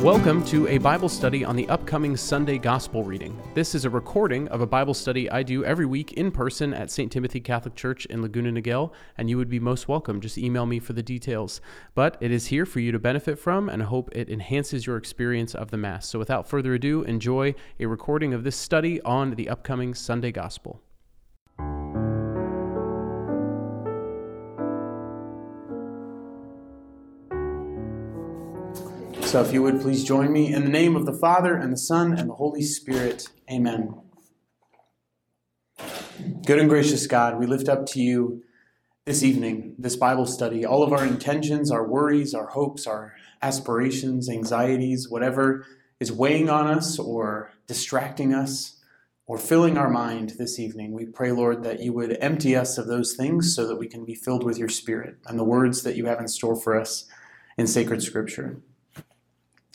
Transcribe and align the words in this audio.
Welcome 0.00 0.44
to 0.44 0.68
a 0.68 0.78
Bible 0.78 1.08
study 1.08 1.44
on 1.44 1.56
the 1.56 1.68
upcoming 1.68 2.16
Sunday 2.16 2.58
Gospel 2.58 3.02
reading. 3.02 3.36
This 3.54 3.74
is 3.74 3.84
a 3.84 3.90
recording 3.90 4.46
of 4.48 4.60
a 4.60 4.66
Bible 4.66 4.94
study 4.94 5.28
I 5.28 5.42
do 5.42 5.64
every 5.64 5.86
week 5.86 6.12
in 6.12 6.30
person 6.30 6.72
at 6.72 6.92
St. 6.92 7.10
Timothy 7.10 7.40
Catholic 7.40 7.74
Church 7.74 8.06
in 8.06 8.22
Laguna 8.22 8.52
Niguel, 8.52 8.92
and 9.18 9.28
you 9.28 9.38
would 9.38 9.50
be 9.50 9.58
most 9.58 9.88
welcome. 9.88 10.20
Just 10.20 10.38
email 10.38 10.66
me 10.66 10.78
for 10.78 10.92
the 10.92 11.02
details. 11.02 11.60
But 11.96 12.16
it 12.20 12.30
is 12.30 12.46
here 12.46 12.64
for 12.64 12.78
you 12.78 12.92
to 12.92 13.00
benefit 13.00 13.40
from, 13.40 13.68
and 13.68 13.82
I 13.82 13.86
hope 13.86 14.08
it 14.12 14.30
enhances 14.30 14.86
your 14.86 14.98
experience 14.98 15.52
of 15.52 15.72
the 15.72 15.78
Mass. 15.78 16.06
So 16.06 16.20
without 16.20 16.48
further 16.48 16.74
ado, 16.74 17.02
enjoy 17.02 17.56
a 17.80 17.86
recording 17.86 18.32
of 18.32 18.44
this 18.44 18.54
study 18.56 19.00
on 19.00 19.32
the 19.32 19.48
upcoming 19.48 19.94
Sunday 19.94 20.30
Gospel. 20.30 20.80
So, 29.26 29.42
if 29.42 29.52
you 29.52 29.60
would 29.62 29.80
please 29.80 30.04
join 30.04 30.32
me 30.32 30.54
in 30.54 30.62
the 30.62 30.70
name 30.70 30.94
of 30.94 31.04
the 31.04 31.12
Father, 31.12 31.56
and 31.56 31.72
the 31.72 31.76
Son, 31.76 32.16
and 32.16 32.30
the 32.30 32.34
Holy 32.34 32.62
Spirit. 32.62 33.26
Amen. 33.50 34.00
Good 36.46 36.60
and 36.60 36.68
gracious 36.68 37.08
God, 37.08 37.36
we 37.36 37.44
lift 37.44 37.68
up 37.68 37.86
to 37.86 38.00
you 38.00 38.44
this 39.04 39.24
evening, 39.24 39.74
this 39.78 39.96
Bible 39.96 40.26
study, 40.26 40.64
all 40.64 40.84
of 40.84 40.92
our 40.92 41.04
intentions, 41.04 41.72
our 41.72 41.84
worries, 41.84 42.34
our 42.34 42.46
hopes, 42.46 42.86
our 42.86 43.14
aspirations, 43.42 44.30
anxieties, 44.30 45.08
whatever 45.08 45.66
is 45.98 46.12
weighing 46.12 46.48
on 46.48 46.68
us 46.68 46.96
or 46.96 47.50
distracting 47.66 48.32
us 48.32 48.80
or 49.26 49.38
filling 49.38 49.76
our 49.76 49.90
mind 49.90 50.34
this 50.38 50.60
evening. 50.60 50.92
We 50.92 51.04
pray, 51.04 51.32
Lord, 51.32 51.64
that 51.64 51.80
you 51.80 51.92
would 51.94 52.16
empty 52.20 52.54
us 52.54 52.78
of 52.78 52.86
those 52.86 53.16
things 53.16 53.56
so 53.56 53.66
that 53.66 53.76
we 53.76 53.88
can 53.88 54.04
be 54.04 54.14
filled 54.14 54.44
with 54.44 54.56
your 54.56 54.68
Spirit 54.68 55.16
and 55.26 55.36
the 55.36 55.44
words 55.44 55.82
that 55.82 55.96
you 55.96 56.06
have 56.06 56.20
in 56.20 56.28
store 56.28 56.54
for 56.54 56.78
us 56.80 57.06
in 57.58 57.66
sacred 57.66 58.04
scripture. 58.04 58.60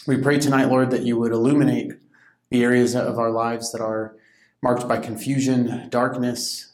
We 0.07 0.17
pray 0.17 0.39
tonight, 0.39 0.69
Lord, 0.69 0.89
that 0.89 1.03
you 1.03 1.19
would 1.19 1.31
illuminate 1.31 1.91
the 2.49 2.63
areas 2.63 2.95
of 2.95 3.19
our 3.19 3.29
lives 3.29 3.71
that 3.71 3.81
are 3.81 4.15
marked 4.59 4.87
by 4.87 4.97
confusion, 4.97 5.87
darkness, 5.89 6.73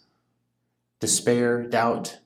despair, 1.01 1.63
doubt, 1.63 2.19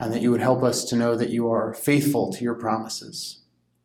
and 0.00 0.10
that 0.10 0.22
you 0.22 0.30
would 0.30 0.40
help 0.40 0.62
us 0.62 0.84
to 0.86 0.96
know 0.96 1.16
that 1.16 1.28
you 1.28 1.50
are 1.50 1.74
faithful 1.74 2.32
to 2.32 2.42
your 2.42 2.54
promises 2.54 3.42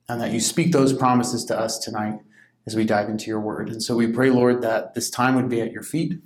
and 0.07 0.21
that 0.21 0.31
you 0.31 0.39
speak 0.39 0.71
those 0.71 0.93
promises 0.93 1.43
to 1.45 1.59
us 1.59 1.77
tonight 1.77 2.21
as 2.65 2.77
we 2.77 2.85
dive 2.85 3.09
into 3.09 3.27
your 3.27 3.41
word. 3.41 3.67
And 3.67 3.83
so 3.83 3.97
we 3.97 4.07
pray, 4.07 4.29
Lord, 4.29 4.61
that 4.61 4.93
this 4.93 5.09
time 5.09 5.35
would 5.35 5.49
be 5.49 5.59
at 5.59 5.73
your 5.73 5.83
feet, 5.83 6.21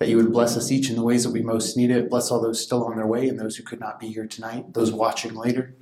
that 0.00 0.08
you 0.08 0.16
would 0.16 0.32
bless 0.32 0.56
us 0.56 0.72
each 0.72 0.90
in 0.90 0.96
the 0.96 1.04
ways 1.04 1.22
that 1.22 1.30
we 1.30 1.42
most 1.42 1.76
need 1.76 1.92
it. 1.92 2.10
Bless 2.10 2.32
all 2.32 2.42
those 2.42 2.60
still 2.60 2.84
on 2.84 2.96
their 2.96 3.06
way 3.06 3.28
and 3.28 3.38
those 3.38 3.56
who 3.56 3.62
could 3.62 3.80
not 3.80 4.00
be 4.00 4.08
here 4.08 4.26
tonight, 4.26 4.74
those 4.74 4.92
watching 4.92 5.34
later. 5.34 5.76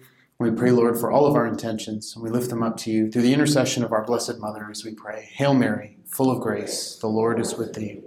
We 0.44 0.50
pray, 0.50 0.72
Lord, 0.72 1.00
for 1.00 1.10
all 1.10 1.24
of 1.24 1.36
our 1.36 1.46
intentions, 1.46 2.14
and 2.14 2.22
we 2.22 2.28
lift 2.28 2.50
them 2.50 2.62
up 2.62 2.76
to 2.80 2.90
you 2.90 3.10
through 3.10 3.22
the 3.22 3.32
intercession 3.32 3.82
of 3.82 3.92
our 3.92 4.04
Blessed 4.04 4.40
Mother 4.40 4.68
as 4.70 4.84
we 4.84 4.92
pray. 4.92 5.30
Hail 5.32 5.54
Mary, 5.54 5.96
full 6.04 6.30
of 6.30 6.42
grace, 6.42 6.96
the 6.96 7.06
Lord 7.06 7.40
is 7.40 7.54
with 7.54 7.72
thee. 7.72 8.02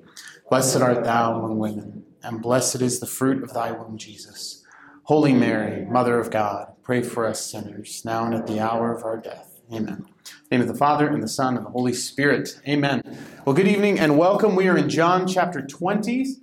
Blessed 0.47 0.79
art 0.79 1.03
thou 1.03 1.39
among 1.39 1.57
women, 1.57 2.05
and 2.21 2.39
blessed 2.39 2.83
is 2.83 2.99
the 2.99 3.07
fruit 3.07 3.41
of 3.41 3.53
thy 3.53 3.71
womb, 3.71 3.97
Jesus. 3.97 4.63
Holy 5.05 5.33
Mary, 5.33 5.83
Mother 5.85 6.19
of 6.19 6.29
God, 6.29 6.73
pray 6.83 7.01
for 7.01 7.25
us 7.25 7.43
sinners, 7.43 8.03
now 8.05 8.23
and 8.25 8.35
at 8.35 8.45
the 8.45 8.59
hour 8.59 8.93
of 8.93 9.03
our 9.03 9.17
death. 9.17 9.59
Amen. 9.73 10.05
name 10.51 10.61
of 10.61 10.67
the 10.67 10.75
Father, 10.75 11.07
and 11.07 11.23
the 11.23 11.27
Son, 11.27 11.57
and 11.57 11.65
the 11.65 11.71
Holy 11.71 11.93
Spirit. 11.93 12.61
Amen. 12.67 13.01
Well, 13.45 13.55
good 13.55 13.67
evening 13.67 13.97
and 13.97 14.15
welcome. 14.15 14.55
We 14.55 14.67
are 14.67 14.77
in 14.77 14.89
John 14.89 15.25
chapter 15.25 15.65
20, 15.65 16.21
and 16.21 16.35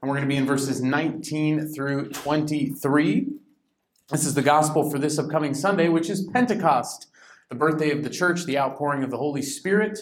we're 0.00 0.16
going 0.16 0.22
to 0.22 0.34
be 0.34 0.36
in 0.36 0.46
verses 0.46 0.80
19 0.80 1.74
through 1.74 2.08
23. 2.08 3.41
This 4.12 4.26
is 4.26 4.34
the 4.34 4.42
gospel 4.42 4.90
for 4.90 4.98
this 4.98 5.18
upcoming 5.18 5.54
Sunday, 5.54 5.88
which 5.88 6.10
is 6.10 6.28
Pentecost, 6.34 7.06
the 7.48 7.54
birthday 7.54 7.90
of 7.92 8.02
the 8.02 8.10
church, 8.10 8.44
the 8.44 8.58
outpouring 8.58 9.02
of 9.02 9.10
the 9.10 9.16
Holy 9.16 9.40
Spirit, 9.40 9.98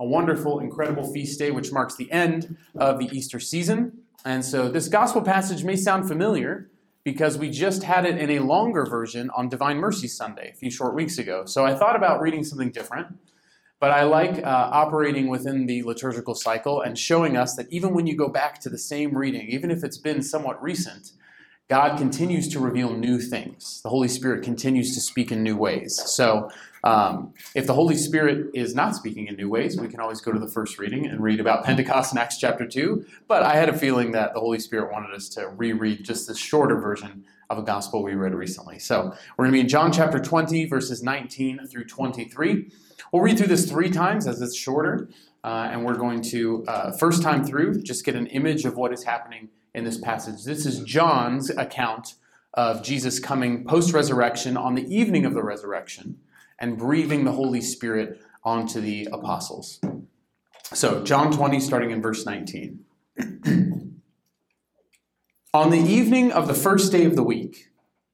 a 0.00 0.04
wonderful, 0.04 0.58
incredible 0.58 1.12
feast 1.12 1.38
day 1.38 1.52
which 1.52 1.70
marks 1.70 1.94
the 1.94 2.10
end 2.10 2.56
of 2.74 2.98
the 2.98 3.06
Easter 3.16 3.38
season. 3.38 3.98
And 4.24 4.44
so 4.44 4.68
this 4.68 4.88
gospel 4.88 5.22
passage 5.22 5.62
may 5.62 5.76
sound 5.76 6.08
familiar 6.08 6.72
because 7.04 7.38
we 7.38 7.50
just 7.50 7.84
had 7.84 8.04
it 8.04 8.18
in 8.18 8.30
a 8.30 8.40
longer 8.40 8.84
version 8.84 9.30
on 9.36 9.48
Divine 9.48 9.76
Mercy 9.76 10.08
Sunday 10.08 10.50
a 10.50 10.56
few 10.56 10.68
short 10.68 10.96
weeks 10.96 11.16
ago. 11.18 11.44
So 11.44 11.64
I 11.64 11.72
thought 11.72 11.94
about 11.94 12.20
reading 12.20 12.42
something 12.42 12.72
different. 12.72 13.16
But 13.78 13.92
I 13.92 14.02
like 14.02 14.38
uh, 14.38 14.70
operating 14.72 15.28
within 15.28 15.66
the 15.66 15.84
liturgical 15.84 16.34
cycle 16.34 16.80
and 16.82 16.98
showing 16.98 17.36
us 17.36 17.54
that 17.54 17.72
even 17.72 17.94
when 17.94 18.08
you 18.08 18.16
go 18.16 18.28
back 18.28 18.60
to 18.62 18.68
the 18.68 18.78
same 18.78 19.16
reading, 19.16 19.46
even 19.50 19.70
if 19.70 19.84
it's 19.84 19.98
been 19.98 20.20
somewhat 20.20 20.60
recent, 20.60 21.12
God 21.72 21.96
continues 21.96 22.48
to 22.48 22.60
reveal 22.60 22.92
new 22.92 23.18
things. 23.18 23.80
The 23.82 23.88
Holy 23.88 24.06
Spirit 24.06 24.44
continues 24.44 24.94
to 24.94 25.00
speak 25.00 25.32
in 25.32 25.42
new 25.42 25.56
ways. 25.56 25.98
So, 26.04 26.50
um, 26.84 27.32
if 27.54 27.66
the 27.66 27.72
Holy 27.72 27.96
Spirit 27.96 28.50
is 28.52 28.74
not 28.74 28.94
speaking 28.94 29.26
in 29.26 29.36
new 29.36 29.48
ways, 29.48 29.80
we 29.80 29.88
can 29.88 29.98
always 29.98 30.20
go 30.20 30.32
to 30.32 30.38
the 30.38 30.50
first 30.50 30.78
reading 30.78 31.06
and 31.06 31.22
read 31.22 31.40
about 31.40 31.64
Pentecost 31.64 32.12
in 32.12 32.18
Acts 32.18 32.36
chapter 32.36 32.66
2. 32.66 33.06
But 33.26 33.42
I 33.42 33.54
had 33.54 33.70
a 33.70 33.72
feeling 33.72 34.12
that 34.12 34.34
the 34.34 34.40
Holy 34.40 34.58
Spirit 34.58 34.92
wanted 34.92 35.14
us 35.14 35.30
to 35.30 35.48
reread 35.48 36.04
just 36.04 36.28
this 36.28 36.36
shorter 36.36 36.78
version 36.78 37.24
of 37.48 37.56
a 37.56 37.62
gospel 37.62 38.02
we 38.02 38.12
read 38.16 38.34
recently. 38.34 38.78
So, 38.78 39.14
we're 39.38 39.46
going 39.46 39.52
to 39.52 39.56
be 39.56 39.60
in 39.60 39.68
John 39.68 39.92
chapter 39.92 40.18
20, 40.18 40.66
verses 40.66 41.02
19 41.02 41.68
through 41.68 41.86
23. 41.86 42.70
We'll 43.12 43.22
read 43.22 43.38
through 43.38 43.46
this 43.46 43.66
three 43.66 43.88
times 43.88 44.26
as 44.26 44.42
it's 44.42 44.54
shorter. 44.54 45.08
Uh, 45.42 45.70
and 45.72 45.86
we're 45.86 45.96
going 45.96 46.20
to, 46.20 46.66
uh, 46.68 46.92
first 46.98 47.22
time 47.22 47.42
through, 47.44 47.80
just 47.80 48.04
get 48.04 48.14
an 48.14 48.26
image 48.26 48.66
of 48.66 48.76
what 48.76 48.92
is 48.92 49.04
happening 49.04 49.48
in 49.74 49.84
this 49.84 49.98
mm. 49.98 50.02
passage. 50.02 50.44
This 50.44 50.66
is 50.66 50.80
John's 50.80 51.50
account 51.50 52.14
of 52.54 52.82
Jesus 52.82 53.18
coming 53.18 53.64
post 53.64 53.92
resurrection 53.92 54.56
on 54.56 54.74
the 54.74 54.94
evening 54.94 55.24
of 55.24 55.34
the 55.34 55.42
resurrection 55.42 56.18
and 56.58 56.78
breathing 56.78 57.24
the 57.24 57.32
Holy 57.32 57.60
Spirit 57.60 58.20
onto 58.44 58.80
the 58.80 59.08
apostles. 59.12 59.80
So, 60.72 61.02
John 61.04 61.32
20, 61.32 61.60
starting 61.60 61.90
in 61.90 62.00
verse 62.02 62.24
19. 62.24 62.84
on 65.54 65.70
the 65.70 65.78
evening 65.78 66.32
of 66.32 66.46
the 66.46 66.54
first 66.54 66.92
day 66.92 67.04
of 67.04 67.16
the 67.16 67.22
week, 67.22 67.68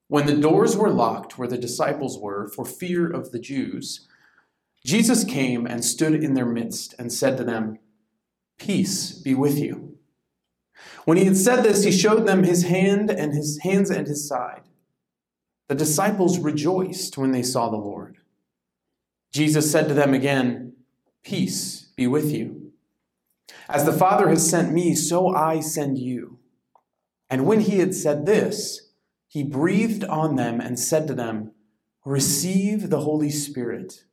when 0.09 0.27
the 0.27 0.37
doors 0.37 0.77
were 0.77 0.91
locked 0.91 1.39
where 1.39 1.49
the 1.49 1.59
disciples 1.59 2.19
were 2.19 2.49
for 2.49 2.65
fear 2.65 3.09
of 3.09 3.31
the 3.31 3.39
Jews, 3.39 4.09
Jesus 4.85 5.25
came 5.25 5.67
and 5.67 5.85
stood 5.85 6.15
in 6.15 6.35
their 6.35 6.47
midst 6.47 6.95
and 6.99 7.13
said 7.13 7.37
to 7.37 7.45
them, 7.45 7.79
Peace 8.59 9.13
be 9.13 9.35
with 9.35 9.59
you. 9.59 9.88
When 11.09 11.16
he 11.16 11.25
had 11.25 11.39
said 11.39 11.62
this, 11.62 11.84
he 11.84 11.91
showed 11.91 12.27
them 12.27 12.44
his 12.44 12.65
hand 12.65 13.11
and 13.11 13.33
his 13.33 13.61
hands 13.62 13.91
and 13.91 14.06
his 14.06 14.28
side. 14.28 14.62
The 15.69 15.75
disciples 15.75 16.39
rejoiced 16.39 17.16
when 17.16 17.33
they 17.33 17.43
saw 17.43 17.71
the 17.71 17.77
Lord. 17.77 18.19
Jesus 19.33 19.71
said 19.71 19.88
to 19.88 19.94
them 19.94 20.15
again, 20.15 20.75
Peace 21.22 21.88
be 21.97 22.06
with 22.06 22.31
you. 22.31 22.72
As 23.69 23.84
the 23.84 23.93
Father 23.93 24.28
has 24.28 24.49
sent 24.49 24.72
me, 24.72 24.94
so 24.94 25.34
I 25.34 25.61
send 25.61 25.99
you. 25.99 26.41
And 27.31 27.47
when 27.47 27.61
he 27.61 27.78
had 27.78 27.94
said 27.94 28.27
this, 28.27 28.91
he 29.27 29.43
breathed 29.43 30.05
on 30.05 30.37
them 30.37 30.61
and 30.61 30.78
said 30.78 31.06
to 31.09 31.15
them, 31.15 31.53
Receive 32.05 32.91
the 32.91 33.00
Holy 33.00 33.31
Spirit. 33.31 34.05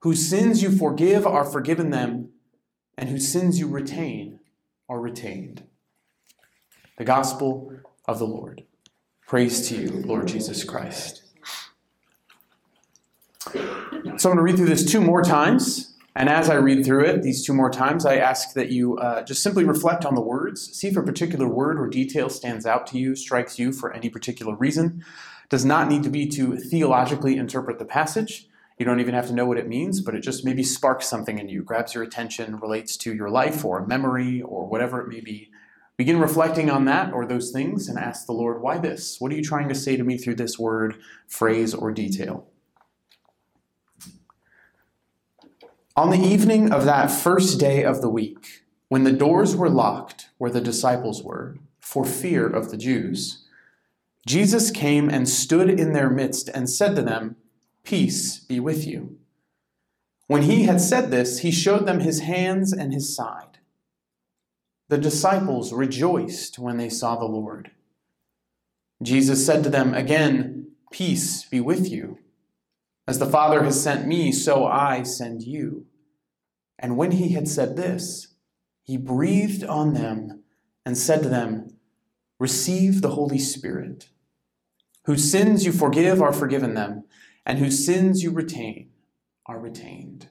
Whose 0.00 0.28
sins 0.28 0.62
you 0.62 0.70
forgive 0.70 1.26
are 1.26 1.44
forgiven 1.44 1.88
them, 1.90 2.30
and 2.96 3.08
whose 3.08 3.32
sins 3.32 3.58
you 3.58 3.68
retain 3.68 4.40
are 4.86 5.00
retained 5.00 5.64
the 7.00 7.06
gospel 7.06 7.72
of 8.04 8.18
the 8.18 8.26
Lord. 8.26 8.62
Praise 9.26 9.66
to 9.70 9.74
you, 9.74 9.88
Lord 10.04 10.28
Jesus 10.28 10.64
Christ. 10.64 11.22
So 13.54 13.54
I'm 13.54 14.18
going 14.18 14.36
to 14.36 14.42
read 14.42 14.56
through 14.56 14.66
this 14.66 14.84
two 14.84 15.00
more 15.00 15.22
times. 15.22 15.96
And 16.14 16.28
as 16.28 16.50
I 16.50 16.56
read 16.56 16.84
through 16.84 17.06
it, 17.06 17.22
these 17.22 17.42
two 17.42 17.54
more 17.54 17.70
times, 17.70 18.04
I 18.04 18.16
ask 18.16 18.52
that 18.52 18.70
you 18.70 18.98
uh, 18.98 19.22
just 19.22 19.42
simply 19.42 19.64
reflect 19.64 20.04
on 20.04 20.14
the 20.14 20.20
words. 20.20 20.76
See 20.76 20.88
if 20.88 20.96
a 20.98 21.02
particular 21.02 21.48
word 21.48 21.80
or 21.80 21.88
detail 21.88 22.28
stands 22.28 22.66
out 22.66 22.86
to 22.88 22.98
you, 22.98 23.16
strikes 23.16 23.58
you 23.58 23.72
for 23.72 23.94
any 23.94 24.10
particular 24.10 24.54
reason. 24.54 25.02
Does 25.48 25.64
not 25.64 25.88
need 25.88 26.02
to 26.02 26.10
be 26.10 26.26
to 26.26 26.58
theologically 26.58 27.38
interpret 27.38 27.78
the 27.78 27.86
passage. 27.86 28.46
You 28.78 28.84
don't 28.84 29.00
even 29.00 29.14
have 29.14 29.28
to 29.28 29.32
know 29.32 29.46
what 29.46 29.56
it 29.56 29.68
means, 29.68 30.02
but 30.02 30.14
it 30.14 30.20
just 30.20 30.44
maybe 30.44 30.62
sparks 30.62 31.06
something 31.06 31.38
in 31.38 31.48
you, 31.48 31.62
grabs 31.62 31.94
your 31.94 32.02
attention, 32.02 32.60
relates 32.60 32.98
to 32.98 33.14
your 33.14 33.30
life 33.30 33.64
or 33.64 33.86
memory 33.86 34.42
or 34.42 34.66
whatever 34.66 35.00
it 35.00 35.08
may 35.08 35.20
be. 35.20 35.50
Begin 36.00 36.18
reflecting 36.18 36.70
on 36.70 36.86
that 36.86 37.12
or 37.12 37.26
those 37.26 37.50
things 37.50 37.86
and 37.86 37.98
ask 37.98 38.24
the 38.24 38.32
Lord, 38.32 38.62
why 38.62 38.78
this? 38.78 39.20
What 39.20 39.30
are 39.30 39.34
you 39.34 39.44
trying 39.44 39.68
to 39.68 39.74
say 39.74 39.98
to 39.98 40.02
me 40.02 40.16
through 40.16 40.36
this 40.36 40.58
word, 40.58 40.94
phrase, 41.28 41.74
or 41.74 41.92
detail? 41.92 42.46
On 45.96 46.08
the 46.08 46.16
evening 46.16 46.72
of 46.72 46.86
that 46.86 47.10
first 47.10 47.60
day 47.60 47.84
of 47.84 48.00
the 48.00 48.08
week, 48.08 48.62
when 48.88 49.04
the 49.04 49.12
doors 49.12 49.54
were 49.54 49.68
locked 49.68 50.30
where 50.38 50.50
the 50.50 50.62
disciples 50.62 51.22
were, 51.22 51.58
for 51.80 52.06
fear 52.06 52.46
of 52.46 52.70
the 52.70 52.78
Jews, 52.78 53.44
Jesus 54.26 54.70
came 54.70 55.10
and 55.10 55.28
stood 55.28 55.68
in 55.68 55.92
their 55.92 56.08
midst 56.08 56.48
and 56.48 56.70
said 56.70 56.96
to 56.96 57.02
them, 57.02 57.36
Peace 57.84 58.38
be 58.38 58.58
with 58.58 58.86
you. 58.86 59.18
When 60.28 60.44
he 60.44 60.62
had 60.62 60.80
said 60.80 61.10
this, 61.10 61.40
he 61.40 61.50
showed 61.50 61.84
them 61.84 62.00
his 62.00 62.20
hands 62.20 62.72
and 62.72 62.94
his 62.94 63.14
side. 63.14 63.49
The 64.90 64.98
disciples 64.98 65.72
rejoiced 65.72 66.58
when 66.58 66.76
they 66.76 66.88
saw 66.88 67.14
the 67.14 67.24
Lord. 67.24 67.70
Jesus 69.00 69.46
said 69.46 69.62
to 69.62 69.70
them 69.70 69.94
again, 69.94 70.72
Peace 70.90 71.44
be 71.44 71.60
with 71.60 71.88
you. 71.88 72.18
As 73.06 73.20
the 73.20 73.30
Father 73.30 73.62
has 73.62 73.80
sent 73.80 74.08
me, 74.08 74.32
so 74.32 74.66
I 74.66 75.04
send 75.04 75.42
you. 75.42 75.86
And 76.76 76.96
when 76.96 77.12
he 77.12 77.28
had 77.28 77.46
said 77.46 77.76
this, 77.76 78.34
he 78.82 78.96
breathed 78.96 79.62
on 79.62 79.94
them 79.94 80.42
and 80.84 80.98
said 80.98 81.22
to 81.22 81.28
them, 81.28 81.76
Receive 82.40 83.00
the 83.00 83.10
Holy 83.10 83.38
Spirit. 83.38 84.08
Whose 85.04 85.30
sins 85.30 85.64
you 85.64 85.70
forgive 85.70 86.20
are 86.20 86.32
forgiven 86.32 86.74
them, 86.74 87.04
and 87.46 87.60
whose 87.60 87.86
sins 87.86 88.24
you 88.24 88.32
retain 88.32 88.90
are 89.46 89.60
retained. 89.60 90.30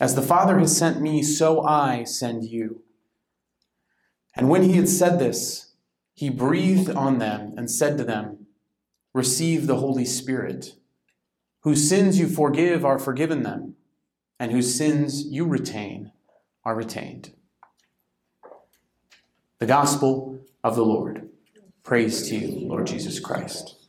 As 0.00 0.14
the 0.14 0.22
Father 0.22 0.58
has 0.58 0.74
sent 0.74 1.02
me, 1.02 1.22
so 1.22 1.62
I 1.62 2.04
send 2.04 2.44
you. 2.44 2.82
And 4.34 4.48
when 4.48 4.62
he 4.62 4.72
had 4.72 4.88
said 4.88 5.18
this, 5.18 5.72
he 6.14 6.30
breathed 6.30 6.90
on 6.90 7.18
them 7.18 7.52
and 7.56 7.70
said 7.70 7.98
to 7.98 8.04
them, 8.04 8.46
Receive 9.12 9.66
the 9.66 9.76
Holy 9.76 10.06
Spirit. 10.06 10.74
Whose 11.60 11.86
sins 11.86 12.18
you 12.18 12.28
forgive 12.28 12.84
are 12.84 12.98
forgiven 12.98 13.42
them, 13.42 13.76
and 14.38 14.50
whose 14.52 14.74
sins 14.74 15.26
you 15.26 15.44
retain 15.44 16.12
are 16.64 16.74
retained. 16.74 17.34
The 19.58 19.66
Gospel 19.66 20.40
of 20.64 20.76
the 20.76 20.84
Lord. 20.84 21.28
Praise 21.82 22.28
to 22.28 22.36
you, 22.36 22.68
Lord 22.68 22.86
Jesus 22.86 23.20
Christ. 23.20 23.79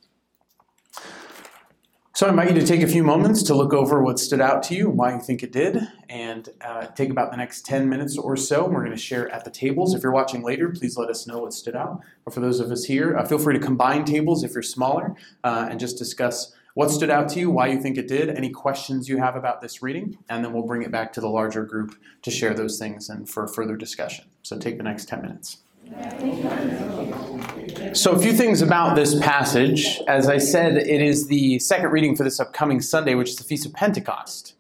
So 2.14 2.28
I 2.28 2.30
invite 2.30 2.54
you 2.54 2.60
to 2.60 2.68
take 2.68 2.82
a 2.82 2.88
few 2.88 3.06
moments 3.06 3.42
to 3.44 3.56
look 3.56 3.74
over 3.74 4.04
what 4.04 4.20
stood 4.20 4.42
out 4.42 4.64
to 4.64 4.76
you 4.76 4.90
and 4.90 4.98
why 4.98 5.14
you 5.14 5.22
think 5.22 5.44
it 5.44 5.54
did, 5.54 5.80
and 6.10 6.50
uh, 6.60 6.88
take 6.88 7.10
about 7.10 7.32
the 7.32 7.38
next 7.38 7.66
10 7.66 7.88
minutes 7.88 8.18
or 8.18 8.36
so. 8.36 8.68
We're 8.68 8.84
going 8.84 8.92
to 8.92 8.98
share 8.98 9.30
at 9.30 9.46
the 9.46 9.50
tables. 9.50 9.96
If 9.96 10.04
you're 10.04 10.12
watching 10.12 10.44
later, 10.44 10.70
please 10.70 10.98
let 10.98 11.10
us 11.10 11.26
know 11.26 11.40
what 11.40 11.54
stood 11.54 11.74
out. 11.74 12.02
But 12.26 12.34
for 12.34 12.42
those 12.42 12.60
of 12.60 12.70
us 12.70 12.84
here, 12.84 13.18
uh, 13.18 13.26
feel 13.26 13.40
free 13.40 13.58
to 13.58 13.66
combine 13.66 14.04
tables 14.04 14.44
if 14.44 14.54
you're 14.54 14.62
smaller 14.62 15.16
uh, 15.46 15.68
and 15.72 15.80
just 15.80 15.98
discuss 15.98 16.54
what 16.74 16.92
stood 16.92 17.10
out 17.10 17.30
to 17.30 17.40
you, 17.40 17.50
why 17.50 17.68
you 17.68 17.82
think 17.82 17.98
it 17.98 18.10
did, 18.10 18.30
any 18.30 18.50
questions 18.50 19.08
you 19.08 19.18
have 19.18 19.38
about 19.38 19.62
this 19.62 19.82
reading, 19.82 20.18
and 20.28 20.44
then 20.44 20.52
we'll 20.52 20.68
bring 20.68 20.82
it 20.82 20.92
back 20.92 21.14
to 21.14 21.22
the 21.22 21.30
larger 21.30 21.64
group 21.64 21.96
to 22.24 22.30
share 22.32 22.54
those 22.54 22.78
things 22.78 23.10
and 23.10 23.30
for 23.30 23.48
further 23.48 23.78
discussion. 23.78 24.26
So 24.44 24.58
take 24.58 24.76
the 24.76 24.84
next 24.84 25.08
10 25.08 25.22
minutes. 25.22 25.60
So, 27.94 28.14
a 28.14 28.20
few 28.20 28.32
things 28.32 28.62
about 28.62 28.96
this 28.96 29.20
passage. 29.20 30.00
As 30.08 30.30
I 30.30 30.38
said, 30.38 30.78
it 30.78 31.02
is 31.02 31.28
the 31.28 31.60
second 31.60 31.90
reading 31.90 32.16
for 32.16 32.24
this 32.24 32.40
upcoming 32.40 32.80
Sunday, 32.80 33.14
which 33.16 33.32
is 33.32 33.36
the 33.36 33.44
Feast 33.44 33.66
of 33.66 33.74
Pentecost. 33.74 34.56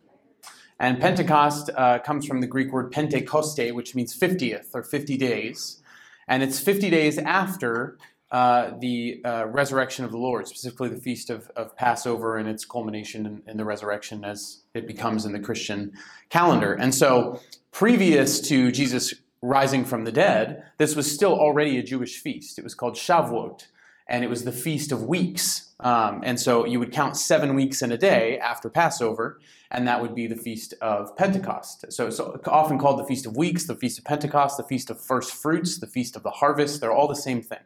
And 0.78 1.00
Pentecost 1.00 1.70
uh, 1.78 2.00
comes 2.00 2.26
from 2.26 2.42
the 2.42 2.48
Greek 2.48 2.74
word 2.74 2.92
Pentekoste, 2.92 3.74
which 3.74 3.96
means 3.96 4.18
50th 4.18 4.74
or 4.74 4.84
50 4.84 5.16
days. 5.16 5.82
And 6.28 6.44
it's 6.44 6.60
50 6.60 6.90
days 6.90 7.18
after 7.18 7.98
uh, 8.32 8.72
the 8.80 9.22
uh, 9.24 9.46
resurrection 9.46 10.04
of 10.04 10.12
the 10.12 10.18
Lord, 10.18 10.48
specifically 10.48 10.90
the 10.90 11.00
Feast 11.00 11.30
of, 11.30 11.50
of 11.56 11.78
Passover 11.78 12.38
and 12.38 12.50
its 12.50 12.66
culmination 12.66 13.26
in, 13.26 13.44
in 13.48 13.58
the 13.58 13.66
resurrection 13.66 14.26
as 14.26 14.64
it 14.74 14.86
becomes 14.86 15.26
in 15.26 15.32
the 15.32 15.40
Christian 15.40 15.94
calendar. 16.30 16.74
And 16.74 16.94
so, 16.94 17.40
previous 17.72 18.42
to 18.42 18.72
Jesus 18.72 19.14
rising 19.42 19.86
from 19.86 20.04
the 20.04 20.12
dead, 20.12 20.64
this 20.78 20.96
was 20.96 21.12
still 21.12 21.34
already 21.34 21.78
a 21.78 21.84
Jewish 21.84 22.20
feast. 22.20 22.58
It 22.58 22.64
was 22.64 22.76
called 22.76 22.96
Shavuot, 22.96 23.68
and 24.08 24.24
it 24.24 24.30
was 24.30 24.44
the 24.44 24.52
Feast 24.52 24.92
of 24.92 25.04
Weeks. 25.04 25.74
Um, 25.80 26.22
and 26.24 26.40
so 26.40 26.66
you 26.66 26.80
would 26.80 26.92
count 26.92 27.18
seven 27.18 27.56
weeks 27.56 27.82
in 27.82 27.92
a 27.92 27.98
day 27.98 28.38
after 28.38 28.70
Passover, 28.70 29.40
and 29.72 29.88
that 29.88 30.02
would 30.02 30.14
be 30.14 30.28
the 30.28 30.36
Feast 30.36 30.76
of 30.82 31.16
Pentecost. 31.18 31.92
So 31.92 32.08
it's 32.08 32.20
often 32.20 32.78
called 32.78 33.00
the 33.00 33.06
Feast 33.06 33.26
of 33.26 33.36
Weeks, 33.36 33.66
the 33.66 33.76
Feast 33.76 33.98
of 33.98 34.06
Pentecost, 34.06 34.58
the 34.58 34.64
Feast 34.64 34.90
of 34.90 35.02
First 35.02 35.34
Fruits, 35.34 35.80
the 35.80 35.88
Feast 35.88 36.16
of 36.16 36.24
the 36.24 36.30
Harvest. 36.30 36.82
They're 36.82 36.92
all 36.92 37.08
the 37.08 37.16
same 37.16 37.42
thing. 37.42 37.60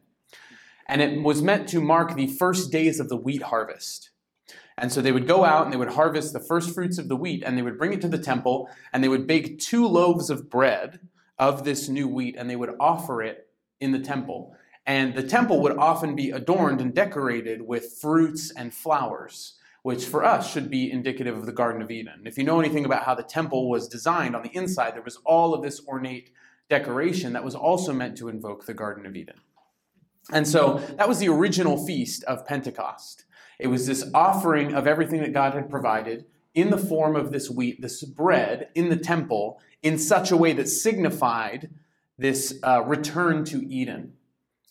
And 0.87 1.01
it 1.01 1.23
was 1.23 1.41
meant 1.41 1.67
to 1.69 1.81
mark 1.81 2.15
the 2.15 2.27
first 2.27 2.71
days 2.71 2.99
of 2.99 3.09
the 3.09 3.17
wheat 3.17 3.41
harvest. 3.43 4.11
And 4.77 4.91
so 4.91 5.01
they 5.01 5.11
would 5.11 5.27
go 5.27 5.43
out 5.43 5.63
and 5.63 5.73
they 5.73 5.77
would 5.77 5.93
harvest 5.93 6.33
the 6.33 6.39
first 6.39 6.73
fruits 6.73 6.97
of 6.97 7.07
the 7.07 7.15
wheat 7.15 7.43
and 7.43 7.57
they 7.57 7.61
would 7.61 7.77
bring 7.77 7.93
it 7.93 8.01
to 8.01 8.07
the 8.07 8.17
temple 8.17 8.69
and 8.93 9.03
they 9.03 9.07
would 9.07 9.25
bake 9.25 9.57
two 9.57 9.87
loaves 9.87 10.29
of 10.29 10.49
bread 10.49 10.99
of 11.37 11.63
this 11.63 11.89
new 11.89 12.07
wheat 12.07 12.35
and 12.37 12.49
they 12.49 12.55
would 12.55 12.75
offer 12.79 13.21
it 13.21 13.47
in 13.79 13.91
the 13.91 13.99
temple. 13.99 14.55
And 14.85 15.15
the 15.15 15.23
temple 15.23 15.61
would 15.61 15.77
often 15.77 16.15
be 16.15 16.29
adorned 16.29 16.79
and 16.79 16.93
decorated 16.93 17.61
with 17.61 17.97
fruits 17.99 18.51
and 18.51 18.73
flowers, 18.73 19.55
which 19.81 20.05
for 20.05 20.23
us 20.23 20.51
should 20.51 20.69
be 20.69 20.91
indicative 20.91 21.35
of 21.35 21.45
the 21.45 21.51
Garden 21.51 21.81
of 21.81 21.91
Eden. 21.91 22.21
If 22.25 22.37
you 22.37 22.43
know 22.43 22.59
anything 22.59 22.85
about 22.85 23.03
how 23.03 23.15
the 23.15 23.23
temple 23.23 23.69
was 23.69 23.87
designed 23.87 24.35
on 24.35 24.43
the 24.43 24.55
inside, 24.55 24.95
there 24.95 25.01
was 25.01 25.19
all 25.25 25.53
of 25.53 25.63
this 25.63 25.85
ornate 25.87 26.31
decoration 26.69 27.33
that 27.33 27.43
was 27.43 27.55
also 27.55 27.93
meant 27.93 28.17
to 28.17 28.29
invoke 28.29 28.65
the 28.65 28.73
Garden 28.73 29.05
of 29.05 29.15
Eden. 29.15 29.41
And 30.31 30.47
so 30.47 30.81
that 30.97 31.07
was 31.07 31.19
the 31.19 31.29
original 31.29 31.83
feast 31.85 32.23
of 32.23 32.47
Pentecost. 32.47 33.25
It 33.59 33.67
was 33.67 33.87
this 33.87 34.09
offering 34.13 34.73
of 34.73 34.87
everything 34.87 35.21
that 35.21 35.33
God 35.33 35.53
had 35.53 35.69
provided 35.69 36.25
in 36.55 36.71
the 36.71 36.77
form 36.77 37.15
of 37.15 37.31
this 37.31 37.49
wheat, 37.49 37.81
this 37.81 38.03
bread 38.03 38.69
in 38.73 38.89
the 38.89 38.97
temple, 38.97 39.59
in 39.83 39.99
such 39.99 40.31
a 40.31 40.37
way 40.37 40.53
that 40.53 40.67
signified 40.67 41.69
this 42.17 42.57
uh, 42.63 42.81
return 42.81 43.43
to 43.45 43.67
Eden. 43.67 44.13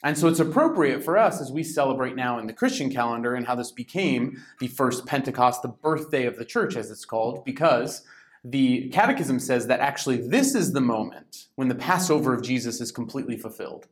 And 0.02 0.18
so 0.18 0.28
it's 0.28 0.40
appropriate 0.40 1.02
for 1.02 1.16
us 1.16 1.40
as 1.40 1.52
we 1.52 1.62
celebrate 1.62 2.16
now 2.16 2.38
in 2.38 2.46
the 2.46 2.52
Christian 2.52 2.90
calendar 2.90 3.34
and 3.34 3.46
how 3.46 3.54
this 3.54 3.70
became 3.70 4.42
the 4.60 4.68
first 4.68 5.06
Pentecost, 5.06 5.62
the 5.62 5.68
birthday 5.68 6.26
of 6.26 6.36
the 6.36 6.44
church, 6.44 6.76
as 6.76 6.90
it's 6.90 7.06
called, 7.06 7.44
because 7.44 8.02
the 8.44 8.90
Catechism 8.90 9.40
says 9.40 9.66
that 9.68 9.80
actually 9.80 10.28
this 10.28 10.54
is 10.54 10.72
the 10.72 10.80
moment 10.80 11.46
when 11.54 11.68
the 11.68 11.74
Passover 11.74 12.34
of 12.34 12.42
Jesus 12.42 12.80
is 12.82 12.92
completely 12.92 13.38
fulfilled. 13.38 13.86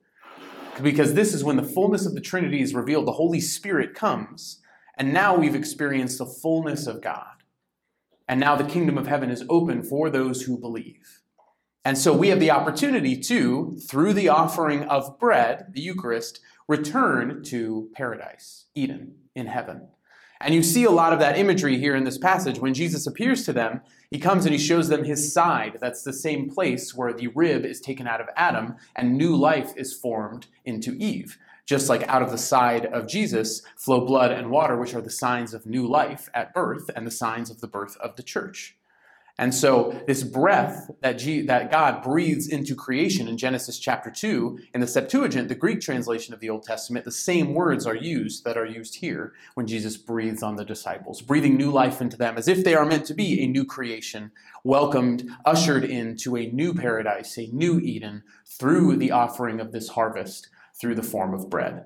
Because 0.82 1.14
this 1.14 1.32
is 1.32 1.44
when 1.44 1.56
the 1.56 1.62
fullness 1.62 2.04
of 2.04 2.14
the 2.14 2.20
Trinity 2.20 2.60
is 2.60 2.74
revealed, 2.74 3.06
the 3.06 3.12
Holy 3.12 3.40
Spirit 3.40 3.94
comes, 3.94 4.58
and 4.96 5.14
now 5.14 5.34
we've 5.34 5.54
experienced 5.54 6.18
the 6.18 6.26
fullness 6.26 6.86
of 6.86 7.00
God. 7.00 7.41
And 8.28 8.40
now 8.40 8.56
the 8.56 8.64
kingdom 8.64 8.96
of 8.98 9.06
heaven 9.06 9.30
is 9.30 9.44
open 9.48 9.82
for 9.82 10.10
those 10.10 10.42
who 10.42 10.58
believe. 10.58 11.20
And 11.84 11.98
so 11.98 12.12
we 12.12 12.28
have 12.28 12.40
the 12.40 12.50
opportunity 12.50 13.16
to, 13.16 13.76
through 13.88 14.12
the 14.12 14.28
offering 14.28 14.84
of 14.84 15.18
bread, 15.18 15.66
the 15.72 15.80
Eucharist, 15.80 16.40
return 16.68 17.42
to 17.44 17.90
paradise, 17.94 18.66
Eden, 18.74 19.16
in 19.34 19.46
heaven. 19.46 19.88
And 20.40 20.54
you 20.54 20.62
see 20.62 20.84
a 20.84 20.90
lot 20.90 21.12
of 21.12 21.20
that 21.20 21.38
imagery 21.38 21.78
here 21.78 21.94
in 21.94 22.04
this 22.04 22.18
passage. 22.18 22.58
When 22.58 22.74
Jesus 22.74 23.06
appears 23.06 23.44
to 23.44 23.52
them, 23.52 23.80
he 24.10 24.18
comes 24.18 24.44
and 24.44 24.52
he 24.52 24.60
shows 24.60 24.88
them 24.88 25.04
his 25.04 25.32
side. 25.32 25.78
That's 25.80 26.02
the 26.02 26.12
same 26.12 26.50
place 26.50 26.94
where 26.94 27.12
the 27.12 27.28
rib 27.28 27.64
is 27.64 27.80
taken 27.80 28.08
out 28.08 28.20
of 28.20 28.28
Adam 28.36 28.76
and 28.96 29.16
new 29.16 29.36
life 29.36 29.72
is 29.76 29.94
formed 29.94 30.46
into 30.64 30.96
Eve 30.98 31.38
just 31.66 31.88
like 31.88 32.06
out 32.08 32.22
of 32.22 32.30
the 32.30 32.38
side 32.38 32.86
of 32.86 33.08
Jesus 33.08 33.62
flow 33.76 34.04
blood 34.04 34.32
and 34.32 34.50
water, 34.50 34.76
which 34.76 34.94
are 34.94 35.00
the 35.00 35.10
signs 35.10 35.54
of 35.54 35.66
new 35.66 35.86
life 35.86 36.28
at 36.34 36.52
birth 36.54 36.90
and 36.94 37.06
the 37.06 37.10
signs 37.10 37.50
of 37.50 37.60
the 37.60 37.68
birth 37.68 37.96
of 37.98 38.16
the 38.16 38.22
church. 38.22 38.76
And 39.38 39.54
so, 39.54 39.98
this 40.06 40.22
breath 40.22 40.90
that, 41.00 41.14
G- 41.14 41.40
that 41.42 41.70
God 41.70 42.02
breathes 42.02 42.46
into 42.46 42.74
creation 42.74 43.28
in 43.28 43.38
Genesis 43.38 43.78
chapter 43.78 44.10
2, 44.10 44.58
in 44.74 44.82
the 44.82 44.86
Septuagint, 44.86 45.48
the 45.48 45.54
Greek 45.54 45.80
translation 45.80 46.34
of 46.34 46.40
the 46.40 46.50
Old 46.50 46.64
Testament, 46.64 47.06
the 47.06 47.10
same 47.10 47.54
words 47.54 47.86
are 47.86 47.96
used 47.96 48.44
that 48.44 48.58
are 48.58 48.66
used 48.66 48.96
here 48.96 49.32
when 49.54 49.66
Jesus 49.66 49.96
breathes 49.96 50.42
on 50.42 50.56
the 50.56 50.66
disciples, 50.66 51.22
breathing 51.22 51.56
new 51.56 51.70
life 51.70 52.02
into 52.02 52.16
them 52.16 52.36
as 52.36 52.46
if 52.46 52.62
they 52.62 52.74
are 52.74 52.84
meant 52.84 53.06
to 53.06 53.14
be 53.14 53.42
a 53.42 53.48
new 53.48 53.64
creation, 53.64 54.32
welcomed, 54.64 55.28
ushered 55.46 55.84
into 55.84 56.36
a 56.36 56.50
new 56.50 56.74
paradise, 56.74 57.38
a 57.38 57.48
new 57.52 57.80
Eden, 57.80 58.24
through 58.44 58.96
the 58.96 59.12
offering 59.12 59.60
of 59.60 59.72
this 59.72 59.88
harvest 59.88 60.50
through 60.80 60.94
the 60.94 61.02
form 61.02 61.34
of 61.34 61.50
bread. 61.50 61.84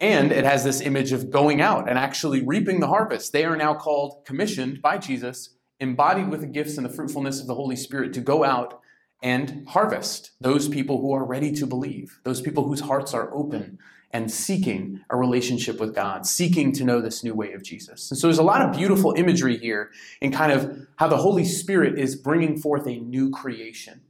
And 0.00 0.30
it 0.30 0.44
has 0.44 0.62
this 0.62 0.80
image 0.80 1.12
of 1.12 1.30
going 1.30 1.60
out 1.60 1.88
and 1.88 1.98
actually 1.98 2.44
reaping 2.44 2.80
the 2.80 2.86
harvest. 2.86 3.32
They 3.32 3.44
are 3.44 3.56
now 3.56 3.74
called, 3.74 4.24
commissioned 4.24 4.80
by 4.80 4.98
Jesus, 4.98 5.56
embodied 5.80 6.28
with 6.28 6.40
the 6.40 6.46
gifts 6.46 6.76
and 6.76 6.86
the 6.86 6.92
fruitfulness 6.92 7.40
of 7.40 7.46
the 7.46 7.54
Holy 7.54 7.76
Spirit 7.76 8.12
to 8.12 8.20
go 8.20 8.44
out 8.44 8.80
and 9.22 9.66
harvest 9.68 10.30
those 10.40 10.68
people 10.68 11.00
who 11.00 11.12
are 11.12 11.24
ready 11.24 11.50
to 11.52 11.66
believe, 11.66 12.20
those 12.22 12.40
people 12.40 12.68
whose 12.68 12.80
hearts 12.80 13.12
are 13.12 13.34
open 13.34 13.78
and 14.10 14.30
seeking 14.30 15.00
a 15.10 15.16
relationship 15.16 15.80
with 15.80 15.94
God, 15.94 16.24
seeking 16.26 16.72
to 16.72 16.84
know 16.84 17.00
this 17.00 17.22
new 17.22 17.34
way 17.34 17.52
of 17.52 17.62
Jesus. 17.62 18.10
And 18.10 18.18
so 18.18 18.26
there's 18.26 18.38
a 18.38 18.42
lot 18.42 18.62
of 18.62 18.74
beautiful 18.74 19.12
imagery 19.16 19.58
here 19.58 19.90
in 20.20 20.32
kind 20.32 20.52
of 20.52 20.86
how 20.96 21.08
the 21.08 21.18
Holy 21.18 21.44
Spirit 21.44 21.98
is 21.98 22.16
bringing 22.16 22.58
forth 22.58 22.86
a 22.86 22.98
new 23.00 23.30
creation. 23.30 24.00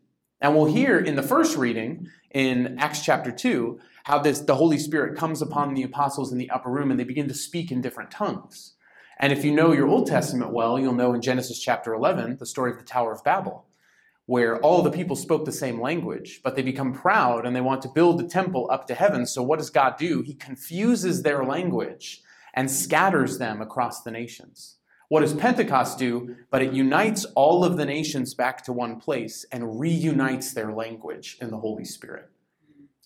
And 0.41 0.55
we'll 0.55 0.73
hear 0.73 0.99
in 0.99 1.17
the 1.17 1.23
first 1.23 1.57
reading 1.57 2.09
in 2.31 2.79
Acts 2.79 3.05
chapter 3.05 3.33
2 3.33 3.81
how 4.05 4.19
this 4.19 4.41
the 4.41 4.55
Holy 4.55 4.79
Spirit 4.79 5.19
comes 5.19 5.43
upon 5.43 5.75
the 5.75 5.83
apostles 5.83 6.33
in 6.33 6.39
the 6.39 6.51
upper 6.51 6.71
room 6.71 6.91
and 6.91 6.99
they 6.99 7.05
begin 7.05 7.29
to 7.29 7.35
speak 7.35 7.73
in 7.73 7.81
different 7.81 8.11
tongues. 8.11 8.75
And 9.19 9.33
if 9.33 9.45
you 9.45 9.53
know 9.53 9.73
your 9.73 9.89
Old 9.89 10.07
Testament 10.07 10.53
well, 10.53 10.79
you'll 10.79 10.93
know 10.95 11.13
in 11.13 11.21
Genesis 11.21 11.59
chapter 11.59 11.93
11 11.93 12.37
the 12.39 12.47
story 12.47 12.71
of 12.71 12.79
the 12.79 12.85
Tower 12.85 13.13
of 13.13 13.25
Babel 13.25 13.67
where 14.29 14.59
all 14.59 14.83
the 14.83 14.91
people 14.91 15.17
spoke 15.17 15.47
the 15.47 15.51
same 15.51 15.81
language, 15.81 16.43
but 16.45 16.55
they 16.55 16.61
become 16.61 16.93
proud 16.93 17.47
and 17.47 17.57
they 17.57 17.63
want 17.63 17.81
to 17.81 17.89
build 17.89 18.19
the 18.19 18.29
temple 18.29 18.69
up 18.71 18.87
to 18.87 18.95
heaven. 18.95 19.25
So, 19.25 19.43
what 19.43 19.59
does 19.59 19.71
God 19.71 19.97
do? 19.97 20.21
He 20.21 20.35
confuses 20.35 21.23
their 21.23 21.45
language 21.45 22.21
and 22.53 22.71
scatters 22.71 23.39
them 23.39 23.63
across 23.63 24.03
the 24.03 24.11
nations. 24.11 24.77
What 25.09 25.21
does 25.21 25.35
Pentecost 25.35 25.99
do? 25.99 26.37
But 26.51 26.63
it 26.63 26.73
unites 26.73 27.25
all 27.35 27.65
of 27.65 27.77
the 27.77 27.87
nations 27.87 28.35
back 28.35 28.63
to 28.65 28.73
one 28.73 29.01
place 29.01 29.47
and 29.51 29.81
reunites 29.81 30.53
their 30.53 30.73
language 30.73 31.39
in 31.41 31.51
the 31.51 31.59
Holy 31.59 31.85
Spirit. 31.85 32.31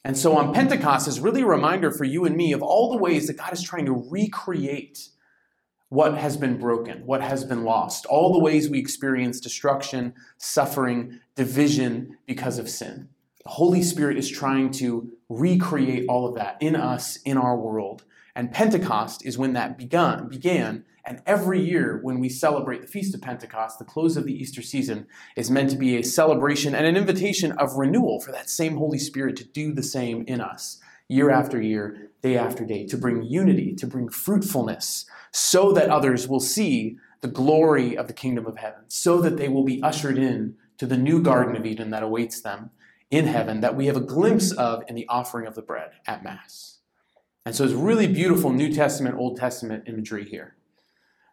And 0.04 0.18
so 0.18 0.37
on 0.37 0.52
Pentecost 0.52 1.06
is 1.06 1.21
really 1.21 1.42
a 1.42 1.47
reminder 1.47 1.92
for 1.92 2.04
you 2.04 2.25
and 2.25 2.37
me 2.37 2.52
of 2.52 2.62
all 2.62 2.90
the 2.90 2.99
ways 2.99 3.28
that 3.28 3.37
God 3.37 3.52
is 3.52 3.62
trying 3.62 3.87
to 3.87 4.06
recreate 4.11 5.11
what 5.90 6.16
has 6.16 6.37
been 6.37 6.59
broken, 6.59 7.06
what 7.06 7.21
has 7.21 7.44
been 7.44 7.64
lost, 7.64 8.06
all 8.06 8.32
the 8.32 8.38
ways 8.38 8.68
we 8.68 8.78
experience 8.78 9.38
destruction, 9.38 10.14
suffering, 10.38 11.21
division 11.37 12.16
because 12.26 12.59
of 12.59 12.68
sin. 12.68 13.11
The 13.44 13.50
Holy 13.50 13.82
Spirit 13.82 14.16
is 14.16 14.30
trying 14.30 14.71
to 14.73 15.12
recreate 15.28 16.06
all 16.09 16.26
of 16.26 16.35
that 16.37 16.56
in 16.61 16.75
us, 16.75 17.18
in 17.25 17.37
our 17.37 17.56
world. 17.56 18.04
And 18.35 18.50
Pentecost 18.50 19.25
is 19.26 19.37
when 19.37 19.52
that 19.52 19.76
begun, 19.76 20.28
began. 20.28 20.85
And 21.04 21.21
every 21.26 21.61
year 21.61 21.99
when 22.02 22.21
we 22.21 22.28
celebrate 22.28 22.80
the 22.80 22.87
Feast 22.87 23.14
of 23.14 23.21
Pentecost, 23.21 23.78
the 23.78 23.85
close 23.85 24.16
of 24.16 24.25
the 24.25 24.35
Easter 24.35 24.62
season 24.62 25.06
is 25.37 25.50
meant 25.50 25.71
to 25.71 25.76
be 25.76 25.97
a 25.97 26.04
celebration 26.04 26.75
and 26.75 26.87
an 26.87 26.97
invitation 26.97 27.52
of 27.52 27.75
renewal 27.75 28.21
for 28.21 28.30
that 28.32 28.49
same 28.49 28.76
Holy 28.76 28.99
Spirit 28.99 29.37
to 29.37 29.44
do 29.44 29.73
the 29.73 29.82
same 29.82 30.25
in 30.28 30.40
us 30.40 30.78
year 31.09 31.30
after 31.30 31.61
year, 31.61 32.11
day 32.23 32.38
after 32.38 32.64
day, 32.64 32.87
to 32.87 32.97
bring 32.97 33.23
unity, 33.23 33.75
to 33.75 33.87
bring 33.87 34.09
fruitfulness, 34.09 35.04
so 35.32 35.73
that 35.73 35.90
others 35.90 36.28
will 36.28 36.40
see 36.40 36.97
the 37.21 37.28
glory 37.28 37.97
of 37.97 38.06
the 38.06 38.12
kingdom 38.12 38.47
of 38.47 38.56
heaven, 38.56 38.82
so 38.88 39.21
that 39.21 39.37
they 39.37 39.49
will 39.49 39.64
be 39.64 39.82
ushered 39.82 40.18
in 40.18 40.54
to 40.78 40.87
the 40.87 40.97
new 40.97 41.21
Garden 41.21 41.56
of 41.56 41.66
Eden 41.66 41.90
that 41.90 42.02
awaits 42.02 42.40
them 42.40 42.71
in 43.11 43.26
heaven, 43.26 43.61
that 43.61 43.76
we 43.76 43.87
have 43.87 43.97
a 43.97 44.00
glimpse 44.00 44.52
of 44.52 44.82
in 44.88 44.94
the 44.94 45.06
offering 45.09 45.47
of 45.47 45.54
the 45.54 45.62
bread 45.62 45.90
at 46.06 46.25
Mass. 46.25 46.78
And 47.44 47.54
so 47.54 47.64
it's 47.64 47.75
really 47.75 48.06
beautiful 48.06 48.50
New 48.50 48.73
Testament, 48.73 49.16
Old 49.16 49.37
Testament 49.37 49.85
imagery 49.87 50.25
here. 50.25 50.56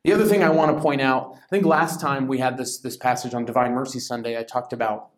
The 0.03 0.13
other 0.13 0.25
thing 0.25 0.43
I 0.43 0.49
want 0.49 0.75
to 0.75 0.81
point 0.81 1.01
out, 1.01 1.35
I 1.35 1.47
think 1.49 1.65
last 1.65 1.99
time 1.99 2.27
we 2.27 2.37
had 2.37 2.57
this, 2.57 2.79
this 2.79 2.95
passage 2.95 3.33
on 3.33 3.43
Divine 3.45 3.73
Mercy 3.73 3.99
Sunday, 3.99 4.37
I 4.37 4.43
talked 4.43 4.71
about, 4.71 5.09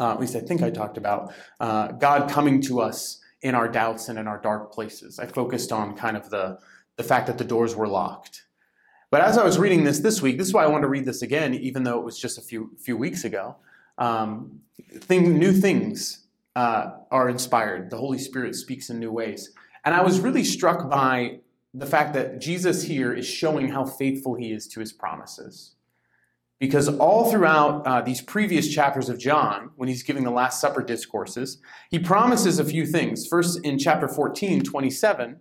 uh, 0.00 0.10
at 0.10 0.20
least 0.20 0.34
I 0.34 0.40
think 0.40 0.62
I 0.62 0.70
talked 0.70 0.96
about, 0.96 1.32
uh, 1.60 1.92
God 1.92 2.28
coming 2.28 2.60
to 2.62 2.80
us 2.80 3.20
in 3.42 3.54
our 3.54 3.68
doubts 3.68 4.08
and 4.08 4.18
in 4.18 4.26
our 4.26 4.38
dark 4.38 4.72
places. 4.72 5.20
I 5.20 5.26
focused 5.26 5.70
on 5.70 5.94
kind 5.96 6.16
of 6.16 6.28
the, 6.30 6.58
the 6.96 7.04
fact 7.04 7.28
that 7.28 7.38
the 7.38 7.44
doors 7.44 7.76
were 7.76 7.86
locked. 7.86 8.44
But 9.10 9.20
as 9.20 9.38
I 9.38 9.44
was 9.44 9.58
reading 9.58 9.84
this 9.84 10.00
this 10.00 10.20
week, 10.20 10.38
this 10.38 10.48
is 10.48 10.52
why 10.52 10.64
I 10.64 10.66
wanted 10.66 10.82
to 10.82 10.88
read 10.88 11.04
this 11.04 11.22
again, 11.22 11.54
even 11.54 11.84
though 11.84 12.00
it 12.00 12.04
was 12.04 12.18
just 12.18 12.36
a 12.36 12.40
few 12.40 12.72
few 12.80 12.96
weeks 12.96 13.22
ago. 13.22 13.54
Um, 13.96 14.62
thing, 14.92 15.38
new 15.38 15.52
things 15.52 16.26
uh, 16.56 16.90
are 17.12 17.28
inspired. 17.28 17.90
The 17.90 17.96
Holy 17.96 18.18
Spirit 18.18 18.56
speaks 18.56 18.90
in 18.90 18.98
new 18.98 19.12
ways, 19.12 19.50
and 19.84 19.94
I 19.94 20.02
was 20.02 20.18
really 20.18 20.42
struck 20.42 20.90
by 20.90 21.38
the 21.74 21.86
fact 21.86 22.14
that 22.14 22.40
Jesus 22.40 22.84
here 22.84 23.12
is 23.12 23.26
showing 23.26 23.68
how 23.68 23.84
faithful 23.84 24.36
he 24.36 24.52
is 24.52 24.68
to 24.68 24.80
his 24.80 24.92
promises. 24.92 25.74
Because 26.60 26.88
all 26.88 27.30
throughout 27.30 27.84
uh, 27.84 28.00
these 28.00 28.22
previous 28.22 28.72
chapters 28.72 29.08
of 29.08 29.18
John, 29.18 29.70
when 29.74 29.88
he's 29.88 30.04
giving 30.04 30.22
the 30.22 30.30
Last 30.30 30.60
Supper 30.60 30.82
discourses, 30.82 31.60
he 31.90 31.98
promises 31.98 32.60
a 32.60 32.64
few 32.64 32.86
things. 32.86 33.26
First, 33.26 33.58
in 33.64 33.76
chapter 33.76 34.06
14, 34.06 34.62
27, 34.62 35.40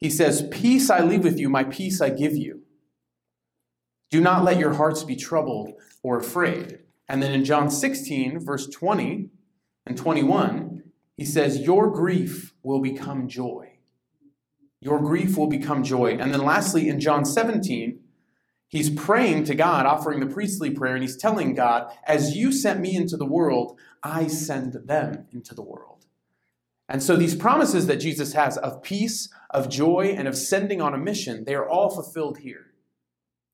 he 0.00 0.08
says, 0.08 0.48
Peace 0.50 0.88
I 0.88 1.00
leave 1.00 1.22
with 1.22 1.38
you, 1.38 1.50
my 1.50 1.64
peace 1.64 2.00
I 2.00 2.08
give 2.08 2.34
you. 2.34 2.62
Do 4.10 4.22
not 4.22 4.42
let 4.42 4.58
your 4.58 4.72
hearts 4.72 5.04
be 5.04 5.16
troubled 5.16 5.74
or 6.02 6.16
afraid. 6.16 6.78
And 7.10 7.22
then 7.22 7.32
in 7.32 7.44
John 7.44 7.70
16, 7.70 8.40
verse 8.40 8.66
20 8.68 9.28
and 9.86 9.98
21, 9.98 10.82
he 11.16 11.26
says, 11.26 11.60
Your 11.60 11.90
grief 11.90 12.54
will 12.62 12.80
become 12.80 13.28
joy. 13.28 13.67
Your 14.80 15.00
grief 15.00 15.36
will 15.36 15.48
become 15.48 15.82
joy. 15.82 16.12
And 16.12 16.32
then 16.32 16.44
lastly, 16.44 16.88
in 16.88 17.00
John 17.00 17.24
17, 17.24 18.00
He's 18.68 18.90
praying 18.90 19.44
to 19.44 19.54
God, 19.54 19.86
offering 19.86 20.20
the 20.20 20.26
priestly 20.26 20.70
prayer, 20.70 20.92
and 20.92 21.02
he's 21.02 21.16
telling 21.16 21.54
God, 21.54 21.90
As 22.06 22.36
you 22.36 22.52
sent 22.52 22.80
me 22.80 22.94
into 22.94 23.16
the 23.16 23.26
world, 23.26 23.78
I 24.02 24.26
send 24.26 24.74
them 24.86 25.26
into 25.32 25.54
the 25.54 25.62
world. 25.62 26.04
And 26.86 27.02
so 27.02 27.16
these 27.16 27.34
promises 27.34 27.86
that 27.86 27.96
Jesus 27.96 28.34
has 28.34 28.58
of 28.58 28.82
peace, 28.82 29.30
of 29.50 29.70
joy, 29.70 30.14
and 30.16 30.28
of 30.28 30.36
sending 30.36 30.82
on 30.82 30.94
a 30.94 30.98
mission, 30.98 31.44
they 31.44 31.54
are 31.54 31.68
all 31.68 31.90
fulfilled 31.90 32.38
here. 32.38 32.66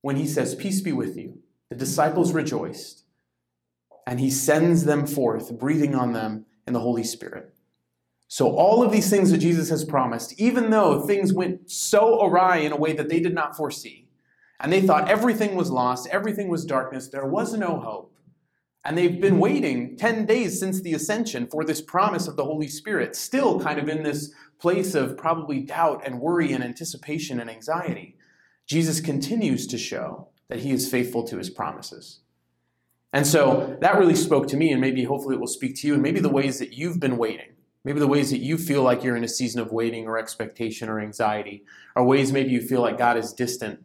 When 0.02 0.16
he 0.16 0.26
says, 0.26 0.56
Peace 0.56 0.80
be 0.80 0.92
with 0.92 1.16
you, 1.16 1.38
the 1.70 1.76
disciples 1.76 2.32
rejoiced, 2.32 3.04
and 4.06 4.18
he 4.18 4.30
sends 4.30 4.84
them 4.84 5.06
forth, 5.06 5.58
breathing 5.58 5.94
on 5.94 6.12
them 6.12 6.46
in 6.66 6.72
the 6.72 6.80
Holy 6.80 7.04
Spirit. 7.04 7.53
So, 8.34 8.50
all 8.50 8.82
of 8.82 8.90
these 8.90 9.08
things 9.08 9.30
that 9.30 9.38
Jesus 9.38 9.68
has 9.68 9.84
promised, 9.84 10.40
even 10.40 10.70
though 10.70 10.98
things 10.98 11.32
went 11.32 11.70
so 11.70 12.20
awry 12.20 12.56
in 12.56 12.72
a 12.72 12.76
way 12.76 12.92
that 12.92 13.08
they 13.08 13.20
did 13.20 13.32
not 13.32 13.56
foresee, 13.56 14.08
and 14.58 14.72
they 14.72 14.80
thought 14.80 15.08
everything 15.08 15.54
was 15.54 15.70
lost, 15.70 16.08
everything 16.10 16.48
was 16.48 16.64
darkness, 16.64 17.06
there 17.06 17.26
was 17.26 17.54
no 17.54 17.78
hope. 17.78 18.12
And 18.84 18.98
they've 18.98 19.20
been 19.20 19.38
waiting 19.38 19.96
10 19.96 20.26
days 20.26 20.58
since 20.58 20.80
the 20.80 20.94
ascension 20.94 21.46
for 21.46 21.64
this 21.64 21.80
promise 21.80 22.26
of 22.26 22.34
the 22.34 22.44
Holy 22.44 22.66
Spirit, 22.66 23.14
still 23.14 23.60
kind 23.60 23.78
of 23.78 23.88
in 23.88 24.02
this 24.02 24.34
place 24.58 24.96
of 24.96 25.16
probably 25.16 25.60
doubt 25.60 26.02
and 26.04 26.20
worry 26.20 26.52
and 26.52 26.64
anticipation 26.64 27.38
and 27.38 27.48
anxiety. 27.48 28.16
Jesus 28.66 29.00
continues 29.00 29.64
to 29.68 29.78
show 29.78 30.26
that 30.48 30.58
he 30.58 30.72
is 30.72 30.90
faithful 30.90 31.22
to 31.22 31.38
his 31.38 31.50
promises. 31.50 32.18
And 33.12 33.28
so 33.28 33.78
that 33.80 33.96
really 33.96 34.16
spoke 34.16 34.48
to 34.48 34.56
me, 34.56 34.72
and 34.72 34.80
maybe 34.80 35.04
hopefully 35.04 35.36
it 35.36 35.40
will 35.40 35.46
speak 35.46 35.76
to 35.76 35.86
you, 35.86 35.94
and 35.94 36.02
maybe 36.02 36.18
the 36.18 36.28
ways 36.28 36.58
that 36.58 36.72
you've 36.72 36.98
been 36.98 37.16
waiting, 37.16 37.53
maybe 37.84 38.00
the 38.00 38.08
ways 38.08 38.30
that 38.30 38.38
you 38.38 38.58
feel 38.58 38.82
like 38.82 39.04
you're 39.04 39.16
in 39.16 39.24
a 39.24 39.28
season 39.28 39.60
of 39.60 39.72
waiting 39.72 40.06
or 40.06 40.18
expectation 40.18 40.88
or 40.88 41.00
anxiety, 41.00 41.64
or 41.94 42.04
ways 42.04 42.32
maybe 42.32 42.50
you 42.50 42.60
feel 42.60 42.80
like 42.80 42.98
God 42.98 43.16
is 43.16 43.32
distant 43.32 43.84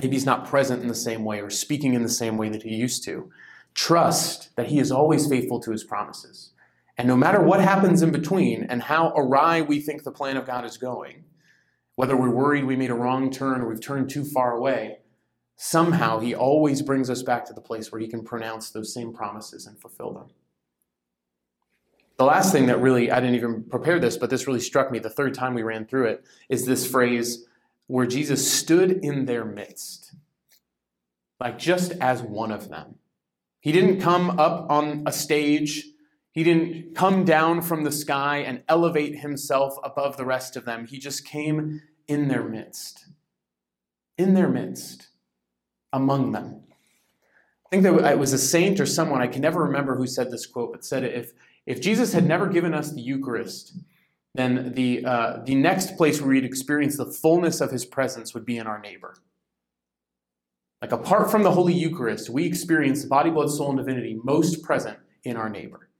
Maybe 0.00 0.14
he's 0.14 0.26
not 0.26 0.46
present 0.46 0.82
in 0.82 0.88
the 0.88 0.94
same 0.94 1.24
way 1.24 1.40
or 1.40 1.50
speaking 1.50 1.94
in 1.94 2.02
the 2.02 2.08
same 2.08 2.36
way 2.36 2.48
that 2.50 2.62
he 2.62 2.74
used 2.74 3.02
to. 3.04 3.30
Trust 3.74 4.54
that 4.56 4.68
he 4.68 4.78
is 4.78 4.92
always 4.92 5.28
faithful 5.28 5.60
to 5.60 5.72
his 5.72 5.84
promises. 5.84 6.52
And 6.96 7.08
no 7.08 7.16
matter 7.16 7.40
what 7.40 7.60
happens 7.60 8.02
in 8.02 8.10
between 8.10 8.64
and 8.64 8.82
how 8.82 9.12
awry 9.16 9.60
we 9.60 9.80
think 9.80 10.02
the 10.02 10.12
plan 10.12 10.36
of 10.36 10.46
God 10.46 10.64
is 10.64 10.76
going, 10.76 11.24
whether 11.96 12.16
we're 12.16 12.30
worried 12.30 12.64
we 12.64 12.76
made 12.76 12.90
a 12.90 12.94
wrong 12.94 13.30
turn 13.30 13.60
or 13.60 13.68
we've 13.68 13.80
turned 13.80 14.08
too 14.08 14.24
far 14.24 14.52
away, 14.52 14.98
somehow 15.56 16.20
he 16.20 16.34
always 16.34 16.82
brings 16.82 17.10
us 17.10 17.22
back 17.22 17.44
to 17.46 17.52
the 17.52 17.60
place 17.60 17.90
where 17.90 18.00
he 18.00 18.08
can 18.08 18.24
pronounce 18.24 18.70
those 18.70 18.94
same 18.94 19.12
promises 19.12 19.66
and 19.66 19.80
fulfill 19.80 20.12
them. 20.12 20.28
The 22.18 22.24
last 22.24 22.52
thing 22.52 22.66
that 22.66 22.80
really, 22.80 23.12
I 23.12 23.20
didn't 23.20 23.36
even 23.36 23.62
prepare 23.62 24.00
this, 24.00 24.16
but 24.16 24.28
this 24.28 24.48
really 24.48 24.60
struck 24.60 24.90
me 24.90 24.98
the 24.98 25.08
third 25.08 25.34
time 25.34 25.54
we 25.54 25.62
ran 25.62 25.86
through 25.86 26.06
it, 26.06 26.24
is 26.48 26.66
this 26.66 26.84
phrase, 26.90 27.46
where 27.86 28.06
Jesus 28.06 28.52
stood 28.52 28.90
in 28.90 29.26
their 29.26 29.44
midst, 29.44 30.14
like 31.40 31.58
just 31.58 31.92
as 32.00 32.20
one 32.20 32.50
of 32.50 32.68
them. 32.68 32.96
He 33.60 33.70
didn't 33.70 34.00
come 34.00 34.38
up 34.38 34.68
on 34.68 35.04
a 35.06 35.12
stage. 35.12 35.84
He 36.32 36.42
didn't 36.42 36.96
come 36.96 37.24
down 37.24 37.62
from 37.62 37.84
the 37.84 37.92
sky 37.92 38.38
and 38.38 38.62
elevate 38.68 39.20
himself 39.20 39.76
above 39.84 40.16
the 40.16 40.24
rest 40.24 40.56
of 40.56 40.64
them. 40.64 40.86
He 40.86 40.98
just 40.98 41.24
came 41.24 41.82
in 42.08 42.28
their 42.28 42.42
midst. 42.42 43.06
In 44.16 44.34
their 44.34 44.48
midst, 44.48 45.08
among 45.92 46.32
them. 46.32 46.62
I 47.66 47.68
think 47.70 47.82
that 47.84 48.12
it 48.12 48.18
was 48.18 48.32
a 48.32 48.38
saint 48.38 48.80
or 48.80 48.86
someone, 48.86 49.20
I 49.20 49.26
can 49.28 49.42
never 49.42 49.62
remember 49.62 49.96
who 49.96 50.06
said 50.06 50.30
this 50.30 50.46
quote, 50.46 50.72
but 50.72 50.84
said 50.84 51.04
if, 51.04 51.32
if 51.68 51.82
Jesus 51.82 52.14
had 52.14 52.26
never 52.26 52.46
given 52.46 52.72
us 52.72 52.92
the 52.92 53.02
Eucharist, 53.02 53.76
then 54.34 54.72
the, 54.72 55.04
uh, 55.04 55.42
the 55.44 55.54
next 55.54 55.98
place 55.98 56.18
where 56.18 56.30
we'd 56.30 56.42
experience 56.42 56.96
the 56.96 57.04
fullness 57.04 57.60
of 57.60 57.70
his 57.70 57.84
presence 57.84 58.32
would 58.32 58.46
be 58.46 58.56
in 58.56 58.66
our 58.66 58.80
neighbor. 58.80 59.16
Like 60.80 60.92
apart 60.92 61.30
from 61.30 61.42
the 61.42 61.50
Holy 61.50 61.74
Eucharist, 61.74 62.30
we 62.30 62.46
experience 62.46 63.02
the 63.02 63.08
body, 63.08 63.28
blood, 63.28 63.50
soul, 63.50 63.68
and 63.68 63.78
divinity 63.78 64.18
most 64.24 64.62
present 64.62 64.96
in 65.24 65.36
our 65.36 65.50
neighbor, 65.50 65.90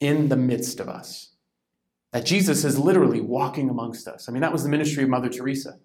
in 0.00 0.28
the 0.28 0.36
midst 0.36 0.80
of 0.80 0.88
us. 0.88 1.30
That 2.12 2.26
Jesus 2.26 2.62
is 2.62 2.78
literally 2.78 3.22
walking 3.22 3.70
amongst 3.70 4.06
us. 4.06 4.28
I 4.28 4.32
mean, 4.32 4.42
that 4.42 4.52
was 4.52 4.64
the 4.64 4.68
ministry 4.68 5.02
of 5.02 5.08
Mother 5.08 5.30
Teresa. 5.30 5.78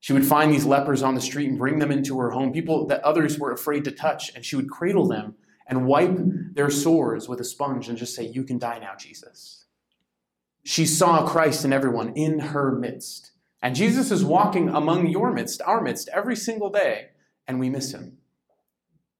She 0.00 0.12
would 0.12 0.26
find 0.26 0.52
these 0.52 0.66
lepers 0.66 1.04
on 1.04 1.14
the 1.14 1.20
street 1.20 1.50
and 1.50 1.58
bring 1.58 1.78
them 1.78 1.92
into 1.92 2.18
her 2.18 2.30
home, 2.30 2.52
people 2.52 2.88
that 2.88 3.04
others 3.04 3.38
were 3.38 3.52
afraid 3.52 3.84
to 3.84 3.92
touch, 3.92 4.34
and 4.34 4.44
she 4.44 4.56
would 4.56 4.68
cradle 4.68 5.06
them 5.06 5.36
and 5.68 5.86
wipe 5.86 6.18
their 6.54 6.70
sores 6.70 7.28
with 7.28 7.40
a 7.40 7.44
sponge 7.44 7.88
and 7.88 7.98
just 7.98 8.14
say, 8.14 8.24
You 8.24 8.44
can 8.44 8.58
die 8.58 8.78
now, 8.78 8.94
Jesus. 8.96 9.66
She 10.64 10.86
saw 10.86 11.26
Christ 11.26 11.64
in 11.64 11.72
everyone 11.72 12.14
in 12.14 12.38
her 12.38 12.72
midst. 12.72 13.32
And 13.60 13.74
Jesus 13.74 14.10
is 14.10 14.24
walking 14.24 14.68
among 14.68 15.08
your 15.08 15.32
midst, 15.32 15.60
our 15.62 15.80
midst, 15.80 16.08
every 16.12 16.36
single 16.36 16.70
day, 16.70 17.08
and 17.46 17.58
we 17.58 17.70
miss 17.70 17.92
him. 17.92 18.18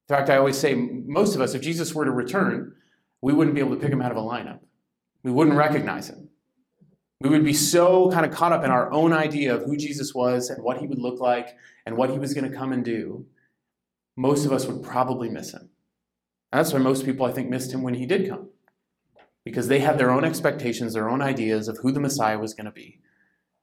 In 0.08 0.16
fact, 0.16 0.30
I 0.30 0.36
always 0.36 0.58
say 0.58 0.74
most 0.74 1.34
of 1.34 1.40
us, 1.40 1.54
if 1.54 1.62
Jesus 1.62 1.94
were 1.94 2.04
to 2.04 2.10
return, 2.10 2.74
we 3.22 3.32
wouldn't 3.32 3.54
be 3.54 3.60
able 3.60 3.74
to 3.74 3.80
pick 3.80 3.90
him 3.90 4.02
out 4.02 4.10
of 4.10 4.18
a 4.18 4.20
lineup. 4.20 4.60
We 5.22 5.32
wouldn't 5.32 5.56
recognize 5.56 6.08
him. 6.08 6.28
We 7.20 7.30
would 7.30 7.44
be 7.44 7.54
so 7.54 8.10
kind 8.10 8.26
of 8.26 8.32
caught 8.32 8.52
up 8.52 8.64
in 8.64 8.70
our 8.70 8.92
own 8.92 9.14
idea 9.14 9.54
of 9.54 9.62
who 9.62 9.78
Jesus 9.78 10.14
was 10.14 10.50
and 10.50 10.62
what 10.62 10.78
he 10.78 10.86
would 10.86 10.98
look 10.98 11.20
like 11.20 11.56
and 11.86 11.96
what 11.96 12.10
he 12.10 12.18
was 12.18 12.34
going 12.34 12.50
to 12.50 12.56
come 12.56 12.72
and 12.72 12.84
do. 12.84 13.24
Most 14.14 14.44
of 14.44 14.52
us 14.52 14.66
would 14.66 14.82
probably 14.82 15.30
miss 15.30 15.52
him. 15.52 15.70
And 16.54 16.60
that's 16.60 16.72
why 16.72 16.78
most 16.78 17.04
people, 17.04 17.26
I 17.26 17.32
think, 17.32 17.50
missed 17.50 17.72
him 17.72 17.82
when 17.82 17.94
he 17.94 18.06
did 18.06 18.28
come. 18.28 18.50
Because 19.42 19.66
they 19.66 19.80
had 19.80 19.98
their 19.98 20.12
own 20.12 20.24
expectations, 20.24 20.94
their 20.94 21.10
own 21.10 21.20
ideas 21.20 21.66
of 21.66 21.78
who 21.78 21.90
the 21.90 21.98
Messiah 21.98 22.38
was 22.38 22.54
going 22.54 22.66
to 22.66 22.70
be. 22.70 23.00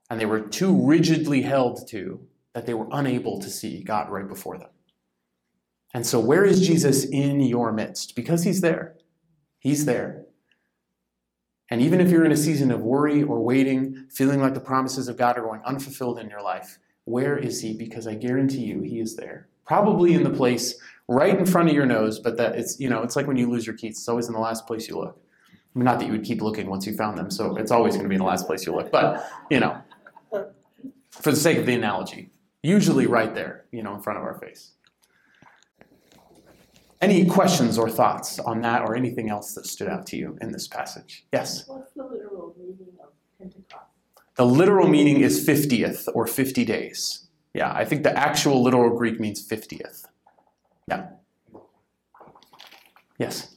And 0.09 0.19
they 0.19 0.25
were 0.25 0.41
too 0.41 0.75
rigidly 0.75 1.43
held 1.43 1.87
to 1.87 2.27
that 2.51 2.65
they 2.65 2.73
were 2.73 2.89
unable 2.91 3.39
to 3.39 3.49
see 3.49 3.81
God 3.81 4.09
right 4.09 4.27
before 4.27 4.57
them. 4.57 4.71
And 5.93 6.05
so, 6.05 6.19
where 6.19 6.43
is 6.43 6.67
Jesus 6.67 7.05
in 7.05 7.39
your 7.39 7.71
midst? 7.71 8.13
Because 8.13 8.43
he's 8.43 8.59
there. 8.59 8.97
He's 9.59 9.85
there. 9.85 10.25
And 11.69 11.81
even 11.81 12.01
if 12.01 12.09
you're 12.09 12.25
in 12.25 12.33
a 12.33 12.37
season 12.37 12.71
of 12.71 12.81
worry 12.81 13.23
or 13.23 13.41
waiting, 13.41 14.07
feeling 14.09 14.41
like 14.41 14.53
the 14.53 14.59
promises 14.59 15.07
of 15.07 15.15
God 15.15 15.37
are 15.37 15.43
going 15.43 15.61
unfulfilled 15.65 16.19
in 16.19 16.29
your 16.29 16.41
life, 16.41 16.77
where 17.05 17.37
is 17.37 17.61
he? 17.61 17.71
Because 17.71 18.05
I 18.05 18.15
guarantee 18.15 18.65
you, 18.65 18.81
he 18.81 18.99
is 18.99 19.15
there. 19.15 19.47
Probably 19.65 20.13
in 20.13 20.23
the 20.23 20.29
place 20.29 20.75
right 21.11 21.37
in 21.37 21.45
front 21.45 21.67
of 21.67 21.75
your 21.75 21.85
nose, 21.85 22.19
but 22.19 22.37
that 22.37 22.55
it's, 22.55 22.79
you 22.79 22.89
know, 22.89 23.03
it's 23.03 23.15
like 23.15 23.27
when 23.27 23.35
you 23.37 23.49
lose 23.49 23.67
your 23.67 23.75
keys, 23.75 23.97
it's 23.97 24.07
always 24.07 24.27
in 24.27 24.33
the 24.33 24.39
last 24.39 24.65
place 24.65 24.87
you 24.87 24.97
look. 24.97 25.19
I 25.51 25.79
mean, 25.79 25.85
not 25.85 25.99
that 25.99 26.05
you 26.05 26.11
would 26.13 26.23
keep 26.23 26.41
looking 26.41 26.67
once 26.67 26.85
you 26.87 26.93
found 26.93 27.17
them, 27.17 27.29
so 27.29 27.57
it's 27.57 27.71
always 27.71 27.95
going 27.95 28.03
to 28.03 28.09
be 28.09 28.15
in 28.15 28.19
the 28.19 28.27
last 28.27 28.47
place 28.47 28.65
you 28.65 28.73
look, 28.73 28.91
but, 28.91 29.25
you 29.49 29.59
know, 29.59 29.81
for 31.11 31.31
the 31.31 31.37
sake 31.37 31.57
of 31.57 31.65
the 31.65 31.73
analogy, 31.73 32.29
usually 32.63 33.07
right 33.07 33.35
there, 33.35 33.65
you 33.71 33.83
know, 33.83 33.93
in 33.93 34.01
front 34.01 34.19
of 34.19 34.25
our 34.25 34.35
face. 34.35 34.71
Any 37.01 37.25
questions 37.25 37.77
or 37.77 37.89
thoughts 37.89 38.39
on 38.39 38.61
that 38.61 38.83
or 38.83 38.95
anything 38.95 39.29
else 39.29 39.53
that 39.55 39.65
stood 39.65 39.87
out 39.87 40.05
to 40.07 40.17
you 40.17 40.37
in 40.39 40.51
this 40.51 40.67
passage? 40.67 41.25
Yes? 41.33 41.67
What's 41.67 41.91
the 41.93 42.03
literal 42.03 42.55
meaning 42.57 42.93
of 43.01 43.09
Pentecost? 43.37 43.85
The 44.35 44.45
literal 44.45 44.87
meaning 44.87 45.21
is 45.21 45.45
50th 45.45 46.07
or 46.13 46.25
50 46.27 46.63
days. 46.63 47.27
Yeah, 47.53 47.73
I 47.73 47.83
think 47.85 48.03
the 48.03 48.17
actual 48.17 48.63
literal 48.63 48.95
Greek 48.95 49.19
means 49.19 49.45
50th. 49.45 50.05
Yeah. 50.91 51.07
Yes? 53.17 53.55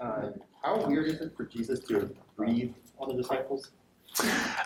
Uh, 0.00 0.30
how 0.62 0.86
weird 0.86 1.06
is 1.06 1.20
it 1.20 1.32
for 1.36 1.46
Jesus 1.46 1.80
to 1.88 2.14
breathe 2.36 2.74
on 2.98 3.08
the 3.08 3.14
disciples? 3.14 3.70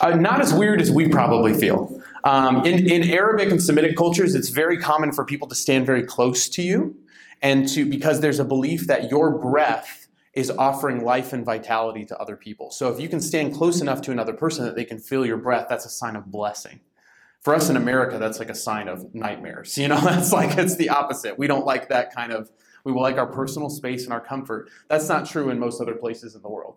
Uh, 0.00 0.16
not 0.16 0.40
as 0.40 0.52
weird 0.52 0.80
as 0.80 0.90
we 0.90 1.09
probably 1.09 1.54
feel. 1.54 2.02
Um, 2.25 2.64
in, 2.64 2.90
in 2.90 3.09
Arabic 3.11 3.50
and 3.50 3.62
Semitic 3.62 3.97
cultures, 3.97 4.35
it's 4.35 4.49
very 4.49 4.78
common 4.78 5.12
for 5.12 5.25
people 5.25 5.47
to 5.49 5.54
stand 5.54 5.87
very 5.87 6.02
close 6.02 6.49
to 6.50 6.62
you 6.62 6.97
and 7.40 7.68
to 7.68 7.85
because 7.85 8.21
there's 8.21 8.40
a 8.40 8.44
belief 8.44 8.87
that 8.87 9.11
your 9.11 9.38
breath 9.38 10.09
is 10.32 10.50
offering 10.50 11.04
life 11.04 11.32
and 11.32 11.44
vitality 11.44 12.04
to 12.06 12.18
other 12.18 12.37
people. 12.37 12.71
So 12.71 12.92
if 12.92 12.99
you 12.99 13.09
can 13.09 13.21
stand 13.21 13.54
close 13.54 13.80
enough 13.80 14.00
to 14.02 14.11
another 14.11 14.32
person 14.32 14.64
that 14.64 14.75
they 14.75 14.85
can 14.85 14.99
feel 14.99 15.26
your 15.26 15.37
breath, 15.37 15.66
that's 15.68 15.85
a 15.85 15.90
sign 15.90 16.16
of 16.16 16.32
blessing. 16.32 16.80
For 17.42 17.54
us 17.54 17.68
in 17.68 17.76
America, 17.76 18.18
that's 18.18 18.38
like 18.38 18.50
a 18.50 18.54
sign 18.54 18.88
of 18.88 19.14
nightmares. 19.14 19.76
You 19.76 19.88
know, 19.88 20.00
that's 20.04 20.32
like 20.32 20.56
it's 20.58 20.76
the 20.76 20.88
opposite. 20.88 21.38
We 21.38 21.46
don't 21.46 21.66
like 21.66 21.88
that 21.88 22.14
kind 22.14 22.32
of 22.32 22.50
we 22.84 22.92
like 22.92 23.16
our 23.18 23.26
personal 23.26 23.70
space 23.70 24.04
and 24.04 24.12
our 24.12 24.20
comfort. 24.20 24.68
That's 24.88 25.08
not 25.08 25.26
true 25.26 25.50
in 25.50 25.58
most 25.58 25.80
other 25.80 25.94
places 25.94 26.34
in 26.34 26.42
the 26.42 26.49
world. 26.49 26.76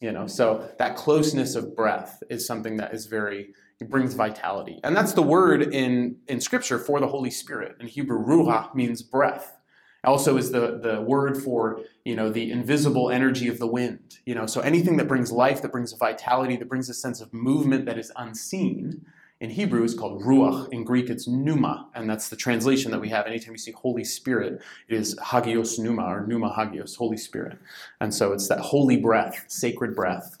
You 0.00 0.12
know, 0.12 0.26
so 0.26 0.70
that 0.78 0.96
closeness 0.96 1.54
of 1.54 1.76
breath 1.76 2.22
is 2.30 2.46
something 2.46 2.76
that 2.78 2.94
is 2.94 3.06
very 3.06 3.52
it 3.80 3.88
brings 3.88 4.12
vitality. 4.14 4.78
And 4.84 4.94
that's 4.94 5.12
the 5.12 5.22
word 5.22 5.62
in 5.62 6.16
in 6.28 6.40
scripture 6.40 6.78
for 6.78 7.00
the 7.00 7.08
Holy 7.08 7.30
Spirit. 7.30 7.76
In 7.80 7.86
Hebrew, 7.86 8.24
ruach 8.24 8.74
means 8.74 9.02
breath 9.02 9.60
also 10.04 10.36
is 10.36 10.50
the, 10.50 10.78
the 10.82 11.00
word 11.02 11.42
for 11.42 11.80
you 12.04 12.16
know 12.16 12.30
the 12.30 12.50
invisible 12.50 13.10
energy 13.10 13.48
of 13.48 13.58
the 13.58 13.66
wind 13.66 14.18
you 14.24 14.34
know 14.34 14.46
so 14.46 14.60
anything 14.60 14.96
that 14.96 15.06
brings 15.06 15.30
life 15.30 15.60
that 15.62 15.72
brings 15.72 15.92
vitality 15.92 16.56
that 16.56 16.68
brings 16.68 16.88
a 16.88 16.94
sense 16.94 17.20
of 17.20 17.32
movement 17.32 17.84
that 17.84 17.98
is 17.98 18.10
unseen 18.16 19.04
in 19.40 19.50
hebrew 19.50 19.82
is 19.82 19.94
called 19.94 20.22
ruach 20.22 20.68
in 20.72 20.84
greek 20.84 21.08
it's 21.10 21.26
pneuma 21.26 21.88
and 21.94 22.08
that's 22.08 22.28
the 22.28 22.36
translation 22.36 22.90
that 22.90 23.00
we 23.00 23.08
have 23.08 23.26
anytime 23.26 23.52
you 23.52 23.58
see 23.58 23.72
holy 23.72 24.04
spirit 24.04 24.60
it 24.88 24.94
is 24.94 25.18
hagios 25.18 25.78
pneuma 25.78 26.04
or 26.04 26.26
pneuma 26.26 26.52
hagios 26.56 26.96
holy 26.96 27.16
spirit 27.16 27.58
and 28.00 28.14
so 28.14 28.32
it's 28.32 28.48
that 28.48 28.60
holy 28.60 28.96
breath 28.96 29.44
sacred 29.48 29.94
breath 29.94 30.36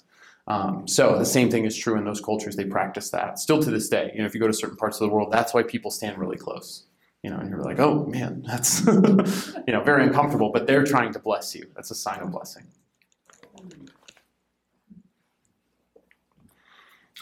um, 0.46 0.88
so 0.88 1.16
the 1.16 1.24
same 1.24 1.50
thing 1.50 1.64
is 1.64 1.76
true 1.76 1.96
in 1.96 2.04
those 2.04 2.20
cultures 2.20 2.56
they 2.56 2.64
practice 2.64 3.10
that 3.10 3.38
still 3.38 3.62
to 3.62 3.70
this 3.70 3.88
day 3.88 4.10
you 4.14 4.20
know 4.20 4.26
if 4.26 4.34
you 4.34 4.40
go 4.40 4.46
to 4.46 4.52
certain 4.52 4.76
parts 4.76 5.00
of 5.00 5.08
the 5.08 5.14
world 5.14 5.32
that's 5.32 5.54
why 5.54 5.62
people 5.62 5.90
stand 5.90 6.18
really 6.18 6.36
close 6.36 6.84
you 7.22 7.30
know, 7.30 7.36
and 7.36 7.50
you're 7.50 7.62
like, 7.62 7.78
oh 7.78 8.06
man, 8.06 8.42
that's 8.46 8.86
you 8.86 9.72
know 9.72 9.82
very 9.84 10.04
uncomfortable. 10.04 10.50
But 10.52 10.66
they're 10.66 10.84
trying 10.84 11.12
to 11.12 11.18
bless 11.18 11.54
you. 11.54 11.66
That's 11.74 11.90
a 11.90 11.94
sign 11.94 12.20
of 12.20 12.30
blessing. 12.32 12.66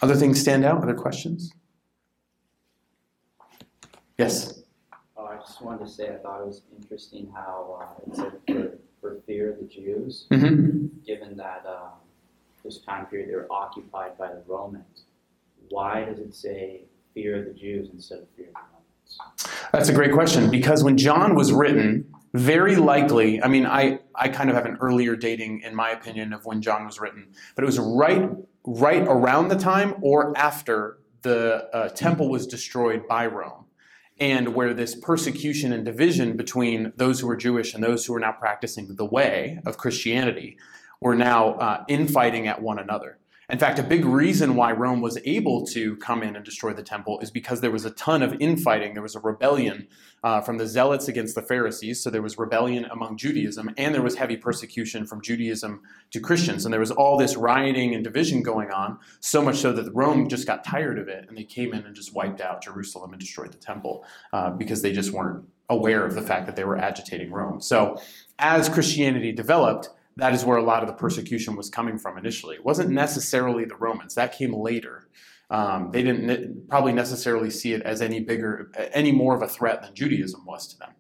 Other 0.01 0.15
things 0.15 0.41
stand 0.41 0.65
out? 0.65 0.83
Other 0.83 0.95
questions? 0.95 1.53
Yes. 4.19 4.63
Oh, 5.17 5.27
I 5.27 5.37
just 5.37 5.63
wanted 5.63 5.85
to 5.87 5.91
say 5.91 6.09
I 6.09 6.17
thought 6.17 6.41
it 6.41 6.47
was 6.47 6.63
interesting 6.81 7.31
how 7.35 7.79
uh, 7.81 8.03
it 8.11 8.17
said 8.17 8.33
for, 8.49 8.79
for 9.01 9.21
fear 9.27 9.53
of 9.53 9.59
the 9.61 9.65
Jews, 9.67 10.27
Mm-hmm. 10.31 10.87
given 11.07 11.37
that 11.37 11.65
um, 11.67 11.91
this 12.65 12.79
time 12.79 13.07
period 13.07 13.31
they 13.31 13.35
were 13.37 13.47
occupied 13.51 14.19
by 14.19 14.29
the 14.29 14.43
Romans. 14.47 15.05
Why 15.71 16.05
does 16.05 16.19
it 16.19 16.35
say 16.35 16.83
fear 17.15 17.39
of 17.39 17.47
the 17.47 17.53
Jews 17.55 17.91
instead 17.93 18.19
of 18.21 18.29
fear 18.37 18.47
of 18.49 18.55
the 18.55 18.61
Romans? 18.73 19.69
That's 19.73 19.89
a 19.89 19.93
great 19.93 20.13
question 20.13 20.51
because 20.51 20.83
when 20.83 20.97
John 20.97 21.35
was 21.35 21.53
written, 21.53 22.13
very 22.35 22.77
likely, 22.77 23.43
I 23.43 23.49
mean, 23.49 23.67
I, 23.67 24.01
I 24.15 24.29
kind 24.29 24.51
of 24.51 24.57
have 24.57 24.67
an 24.67 24.77
earlier 24.81 25.17
dating, 25.17 25.61
in 25.63 25.75
my 25.75 25.91
opinion, 25.91 26.33
of 26.33 26.45
when 26.45 26.61
John 26.61 26.85
was 26.85 27.01
written, 27.01 27.29
but 27.55 27.63
it 27.65 27.67
was 27.67 27.79
right, 27.79 28.29
right 28.65 29.03
around 29.03 29.49
the 29.49 29.57
time 29.57 29.95
or 30.03 30.37
after 30.37 30.99
the 31.23 31.69
uh, 31.73 31.89
temple 31.91 32.29
was 32.29 32.47
destroyed 32.47 33.09
by 33.09 33.27
Rome, 33.27 33.65
and 34.21 34.55
where 34.55 34.75
this 34.75 34.95
persecution 34.95 35.73
and 35.73 35.85
division 35.85 36.37
between 36.37 36.93
those 36.97 37.21
who 37.21 37.27
were 37.27 37.37
Jewish 37.37 37.75
and 37.75 37.83
those 37.83 38.05
who 38.05 38.13
were 38.13 38.21
now 38.21 38.33
practicing 38.33 38.95
the 38.95 39.05
way 39.05 39.61
of 39.65 39.79
Christianity 39.79 40.57
were 41.01 41.15
now 41.15 41.55
uh, 41.55 41.85
infighting 41.89 42.49
at 42.49 42.61
one 42.61 42.79
another. 42.79 43.19
In 43.51 43.59
fact, 43.59 43.79
a 43.79 43.83
big 43.83 44.05
reason 44.05 44.57
why 44.57 44.73
Rome 44.73 45.01
was 45.01 45.19
able 45.25 45.65
to 45.69 45.97
come 45.97 46.23
in 46.23 46.37
and 46.37 46.45
destroy 46.45 46.75
the 46.75 46.83
temple 46.83 47.19
is 47.21 47.31
because 47.31 47.63
there 47.63 47.71
was 47.71 47.87
a 47.87 47.91
ton 47.93 48.23
of 48.23 48.37
infighting. 48.41 48.93
There 48.93 49.03
was 49.03 49.17
a 49.17 49.21
rebellion 49.21 49.89
uh, 50.23 50.43
from 50.43 50.59
the 50.59 50.67
Zealots 50.67 51.09
against 51.09 51.35
the 51.35 51.41
Pharisees, 51.41 52.03
so 52.03 52.11
there 52.11 52.21
was 52.21 52.37
rebellion 52.37 52.85
among 52.85 53.17
Judaism, 53.17 53.71
and 53.79 53.95
there 53.95 54.03
was 54.03 54.17
heavy 54.17 54.37
persecution 54.37 55.07
from 55.07 55.23
Judaism 55.23 55.81
to 56.11 56.21
Christians. 56.21 56.67
And 56.67 56.75
there 56.75 56.81
was 56.81 56.91
all 56.91 57.17
this 57.17 57.37
rioting 57.37 57.95
and 57.95 58.05
division 58.05 58.43
going 58.43 58.71
on, 58.71 58.99
so 59.21 59.41
much 59.41 59.57
so 59.57 59.73
that 59.73 59.95
Rome 59.95 60.29
just 60.29 60.47
got 60.47 60.63
tired 60.63 60.99
of 60.99 61.09
it, 61.09 61.25
and 61.27 61.35
they 61.35 61.45
came 61.45 61.73
in 61.73 61.87
and 61.87 61.97
just 61.97 62.15
wiped 62.15 62.43
out 62.43 62.63
Jerusalem 62.63 63.13
and 63.13 63.21
destroyed 63.21 63.53
the 63.53 63.59
temple 63.59 64.05
uh, 64.35 64.51
because 64.51 64.83
they 64.83 64.93
just 64.93 65.13
weren't 65.13 65.47
aware 65.71 66.05
of 66.05 66.15
the 66.15 66.23
fact 66.23 66.45
that 66.45 66.57
they 66.57 66.65
were 66.65 66.77
agitating 66.77 67.31
Rome. 67.31 67.63
So 67.63 67.99
as 68.39 68.69
Christianity 68.69 69.33
developed, 69.33 69.89
that 70.19 70.35
is 70.35 70.45
where 70.45 70.59
a 70.59 70.63
lot 70.63 70.83
of 70.83 70.89
the 70.89 70.95
persecution 70.95 71.55
was 71.55 71.71
coming 71.71 71.97
from 71.97 72.19
initially. 72.19 72.57
It 72.57 72.65
wasn't 72.65 72.91
necessarily 72.91 73.65
the 73.65 73.77
Romans, 73.77 74.17
that 74.17 74.37
came 74.37 74.53
later. 74.53 75.09
Um, 75.49 75.91
they 75.93 76.03
didn't 76.03 76.27
ne- 76.27 76.49
probably 76.69 76.93
necessarily 76.93 77.51
see 77.51 77.73
it 77.73 77.83
as 77.83 78.03
any 78.03 78.21
bigger, 78.21 78.71
any 78.93 79.13
more 79.13 79.35
of 79.35 79.43
a 79.43 79.49
threat 79.49 79.81
than 79.81 79.95
Judaism 79.95 80.45
was 80.45 80.67
to 80.69 80.79
them. 80.79 80.91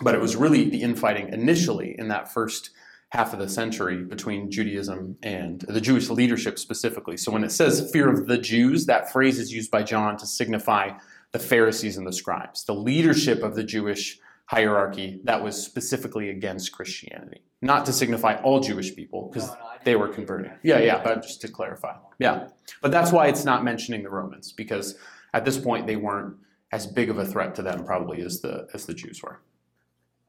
But 0.00 0.16
it 0.16 0.20
was 0.20 0.34
really 0.34 0.68
the 0.68 0.82
infighting 0.82 1.32
initially 1.32 1.94
in 1.96 2.08
that 2.08 2.30
first 2.32 2.70
half 3.10 3.32
of 3.32 3.38
the 3.38 3.48
century 3.48 4.02
between 4.02 4.50
Judaism 4.50 5.16
and 5.22 5.60
the 5.60 5.80
Jewish 5.80 6.10
leadership 6.10 6.58
specifically. 6.58 7.16
So 7.16 7.30
when 7.30 7.44
it 7.44 7.52
says 7.52 7.88
fear 7.92 8.10
of 8.10 8.26
the 8.26 8.38
Jews, 8.38 8.86
that 8.86 9.12
phrase 9.12 9.38
is 9.38 9.52
used 9.52 9.70
by 9.70 9.84
John 9.84 10.16
to 10.16 10.26
signify 10.26 10.90
the 11.30 11.38
Pharisees 11.38 11.96
and 11.96 12.06
the 12.06 12.12
scribes, 12.12 12.64
the 12.64 12.74
leadership 12.74 13.44
of 13.44 13.54
the 13.54 13.62
Jewish 13.62 14.18
hierarchy 14.46 15.20
that 15.24 15.42
was 15.42 15.62
specifically 15.62 16.30
against 16.30 16.72
Christianity, 16.72 17.42
not 17.62 17.86
to 17.86 17.92
signify 17.92 18.36
all 18.42 18.60
Jewish 18.60 18.94
people, 18.94 19.30
because 19.32 19.48
No, 19.48 19.54
no, 19.54 19.60
they 19.84 19.96
were 19.96 20.06
think 20.06 20.16
converting. 20.16 20.52
Yeah, 20.62 20.78
yeah, 20.80 21.02
but 21.02 21.22
just 21.22 21.40
to 21.42 21.48
clarify. 21.48 21.96
Yeah. 22.18 22.48
But 22.82 22.90
that's 22.90 23.12
why 23.12 23.28
it's 23.28 23.44
not 23.44 23.64
mentioning 23.64 24.02
the 24.02 24.10
Romans, 24.10 24.52
because 24.52 24.96
at 25.32 25.44
this 25.44 25.58
point 25.58 25.86
they 25.86 25.96
weren't 25.96 26.36
as 26.72 26.86
big 26.86 27.08
of 27.08 27.18
a 27.18 27.24
threat 27.24 27.54
to 27.54 27.62
them 27.62 27.84
probably 27.84 28.20
as 28.22 28.40
the 28.40 28.66
as 28.74 28.86
the 28.86 28.94
Jews 28.94 29.22
were. 29.22 29.40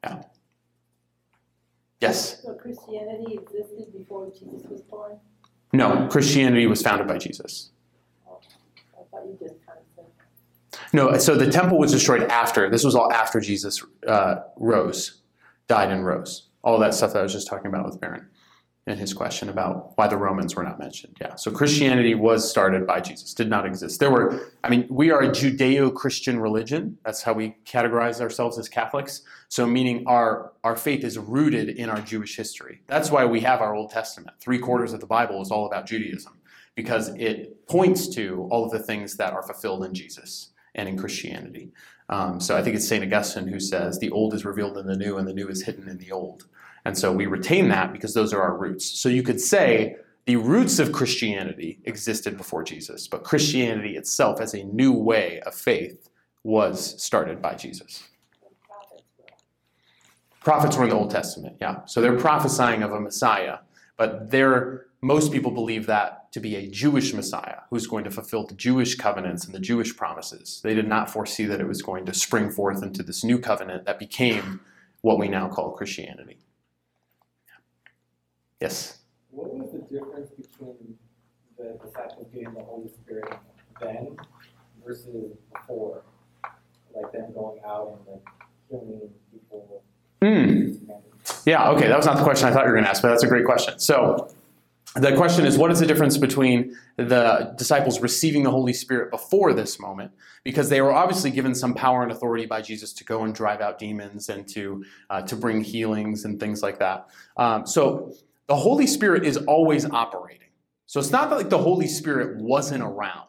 Yeah. 0.04 0.23
Yes. 1.99 2.41
So 2.43 2.54
Christianity 2.54 3.34
existed 3.34 3.91
before 3.97 4.30
Jesus 4.32 4.63
was 4.69 4.82
born? 4.82 5.19
No, 5.73 6.08
Christianity 6.10 6.67
was 6.67 6.82
founded 6.82 7.08
by 7.08 7.17
Jesus. 7.17 7.71
Oh, 8.28 8.39
I 8.93 9.04
thought 9.10 9.25
you 9.25 9.38
just 9.39 9.56
kind 9.56 9.56
of 9.56 9.56
said. 9.56 9.64
No, 10.93 11.17
so 11.17 11.36
the 11.36 11.50
temple 11.52 11.78
was 11.78 11.91
destroyed 11.91 12.24
after. 12.24 12.69
This 12.69 12.84
was 12.84 12.95
all 12.95 13.12
after 13.12 13.39
Jesus 13.39 13.84
uh, 14.08 14.36
rose, 14.58 15.21
died 15.67 15.91
and 15.91 16.06
rose. 16.06 16.50
All 16.63 16.80
that 16.80 16.93
stuff 16.93 17.13
that 17.13 17.19
I 17.19 17.24
was 17.24 17.34
just 17.34 17.48
talking 17.48 17.67
about 17.67 17.86
with 17.86 18.00
Baron. 18.02 18.28
and 18.88 19.00
his 19.00 19.13
question 19.13 19.50
about 19.50 19.98
why 19.98 20.08
the 20.08 20.17
Romans 20.17 20.56
were 20.56 20.63
not 20.63 20.78
mentioned. 20.78 21.17
Yeah. 21.19 21.36
So 21.36 21.50
Christianity 21.52 22.13
was 22.13 22.48
started 22.50 22.86
by 22.86 23.02
Jesus, 23.02 23.34
did 23.34 23.50
not 23.50 23.65
exist. 23.65 24.00
There 24.00 24.12
were, 24.12 24.52
I 24.63 24.69
mean, 24.69 24.86
we 24.89 25.10
are 25.10 25.21
a 25.21 25.30
Judeo 25.30 25.93
Christian 25.93 26.39
religion. 26.39 26.98
That's 27.04 27.24
how 27.24 27.34
we 27.34 27.56
categorize 27.65 28.21
ourselves 28.21 28.60
as 28.60 28.69
Catholics. 28.69 29.24
So, 29.50 29.65
meaning 29.65 30.06
our, 30.06 30.54
our 30.63 30.76
faith 30.76 31.04
is 31.04 31.17
rooted 31.17 31.69
in 31.69 31.89
our 31.89 32.02
Jewish 32.02 32.36
history. 32.36 32.82
That's 32.88 33.10
why 33.10 33.26
we 33.26 33.39
have 33.41 33.62
our 33.62 33.74
Old 33.76 33.89
Testament. 33.89 34.38
Three 34.39 34.60
quarters 34.60 34.93
of 34.93 35.00
the 35.00 35.08
Bible 35.08 35.41
is 35.41 35.50
all 35.50 35.65
about 35.65 35.88
Judaism 35.88 36.34
because 36.76 37.10
it 37.15 37.67
points 37.67 38.08
to 38.10 38.48
all 38.52 38.65
of 38.65 38.71
the 38.71 38.80
things 38.80 39.17
that 39.17 39.34
are 39.34 39.43
fulfilled 39.43 39.84
in 39.86 39.93
Jesus 39.93 40.50
and 40.76 40.88
in 40.88 40.98
Christianity. 40.98 41.72
Um, 42.10 42.40
so 42.40 42.56
I 42.56 42.62
think 42.62 42.76
it's 42.76 42.88
St. 42.88 43.04
Augustine 43.04 43.48
who 43.48 43.60
says, 43.60 43.98
the 43.98 44.12
old 44.12 44.34
is 44.34 44.46
revealed 44.46 44.78
in 44.78 44.86
the 44.86 44.96
new 44.96 45.18
and 45.18 45.28
the 45.28 45.34
new 45.34 45.48
is 45.48 45.64
hidden 45.64 45.90
in 45.90 45.98
the 45.98 46.12
old. 46.12 46.46
And 46.86 46.96
so 46.96 47.12
we 47.12 47.26
retain 47.26 47.70
that 47.70 47.92
because 47.92 48.14
those 48.14 48.32
are 48.32 48.42
our 48.42 48.56
roots. 48.56 48.86
So 48.86 49.10
you 49.10 49.24
could 49.24 49.42
say 49.42 49.96
the 50.26 50.36
roots 50.36 50.78
of 50.78 50.92
Christianity 50.92 51.80
existed 51.86 52.38
before 52.38 52.64
Jesus, 52.64 53.08
but 53.08 53.24
Christianity 53.24 53.98
itself 53.98 54.40
as 54.40 54.54
a 54.54 54.64
new 54.64 54.94
way 54.94 55.40
of 55.46 55.56
faith 55.56 56.10
was 56.44 57.02
started 57.02 57.42
by 57.42 57.56
Jesus. 57.56 58.04
Prophets 60.44 60.78
were 60.78 60.84
in 60.84 60.92
the 60.92 60.96
Old 60.96 61.10
Testament, 61.10 61.58
yeah. 61.60 61.84
So 61.86 62.02
they're 62.02 62.20
prophesying 62.20 62.84
of 62.84 62.92
a 62.92 63.00
Messiah, 63.00 63.60
but 63.98 64.32
most 65.02 65.32
people 65.32 65.50
believe 65.50 65.88
that 65.88 66.25
to 66.36 66.41
be 66.41 66.58
a 66.58 66.67
Jewish 66.67 67.13
Messiah 67.13 67.60
who's 67.69 67.88
going 67.88 68.04
to 68.04 68.12
fulfill 68.12 68.45
the 68.45 68.56
Jewish 68.56 68.95
covenants 68.95 69.45
and 69.45 69.56
the 69.56 69.60
Jewish 69.60 69.95
promises. 69.95 70.60
They 70.65 70.74
did 70.74 70.86
not 70.86 71.10
foresee 71.10 71.45
that 71.45 71.62
it 71.62 71.65
was 71.65 71.82
going 71.82 72.06
to 72.08 72.13
spring 72.13 72.52
forth 72.52 72.84
into 72.84 73.04
this 73.04 73.24
new 73.24 73.39
covenant 73.39 73.86
that 73.86 74.00
became 74.00 74.60
what 75.00 75.17
we 75.17 75.30
now 75.30 75.48
call 75.48 75.71
Christianity. 75.71 76.39
Yes. 78.60 78.98
What 79.30 79.54
was 79.54 79.71
the 79.71 79.78
difference 79.84 80.30
between 80.32 80.98
the 81.58 81.80
disciples 81.82 82.28
getting 82.34 82.54
the 82.54 82.65
Holy 82.65 82.89
Spirit 82.89 83.34
then 83.80 84.17
versus 84.86 85.38
before? 85.54 86.02
Like 86.93 87.13
them 87.13 87.32
going 87.34 87.62
out 87.65 87.98
and 87.98 88.13
like 88.13 88.28
healing 88.69 89.10
people? 89.32 89.84
Mm. 90.21 90.82
Yeah, 91.45 91.69
okay, 91.69 91.88
that 91.88 91.95
was 91.95 92.06
not 92.06 92.17
the 92.17 92.24
question 92.24 92.50
I 92.50 92.52
thought 92.52 92.65
you 92.65 92.71
were 92.71 92.76
going 92.76 92.84
to 92.84 92.89
ask, 92.89 93.02
but 93.02 93.08
that's 93.08 93.24
a 93.24 93.28
great 93.30 93.45
question. 93.45 93.80
So, 93.80 94.36
the 94.96 95.16
question 95.16 95.46
is 95.46 95.58
what 95.58 95.72
is 95.72 95.80
the 95.80 95.86
difference 95.86 96.18
between 96.18 96.76
the 96.98 97.54
disciples 97.58 98.00
receiving 98.02 98.44
the 98.44 98.52
Holy 98.52 98.74
Spirit 98.74 99.12
before 99.12 99.54
this 99.54 99.80
moment? 99.80 100.12
Because 100.44 100.70
they 100.70 100.82
were 100.82 100.94
obviously 100.94 101.32
given 101.32 101.54
some 101.54 101.74
power 101.74 102.04
and 102.04 102.12
authority 102.12 102.46
by 102.46 102.62
Jesus 102.62 102.94
to 102.94 103.04
go 103.04 103.24
and 103.24 103.34
drive 103.34 103.62
out 103.62 103.80
demons 103.80 104.30
and 104.30 104.48
to, 104.50 104.84
uh, 105.10 105.22
to 105.24 105.36
bring 105.36 105.62
healings 105.62 106.26
and 106.26 106.40
things 106.40 106.62
like 106.64 106.80
that. 106.80 107.08
Um, 107.38 107.66
so, 107.66 108.14
the 108.48 108.56
Holy 108.56 108.86
Spirit 108.86 109.26
is 109.26 109.38
always 109.38 109.86
operating. 109.86 110.50
So 110.86 111.00
it's 111.00 111.12
not 111.12 111.30
that 111.30 111.36
like 111.36 111.50
the 111.50 111.58
Holy 111.58 111.88
Spirit 111.88 112.38
wasn't 112.38 112.84
around. 112.84 113.28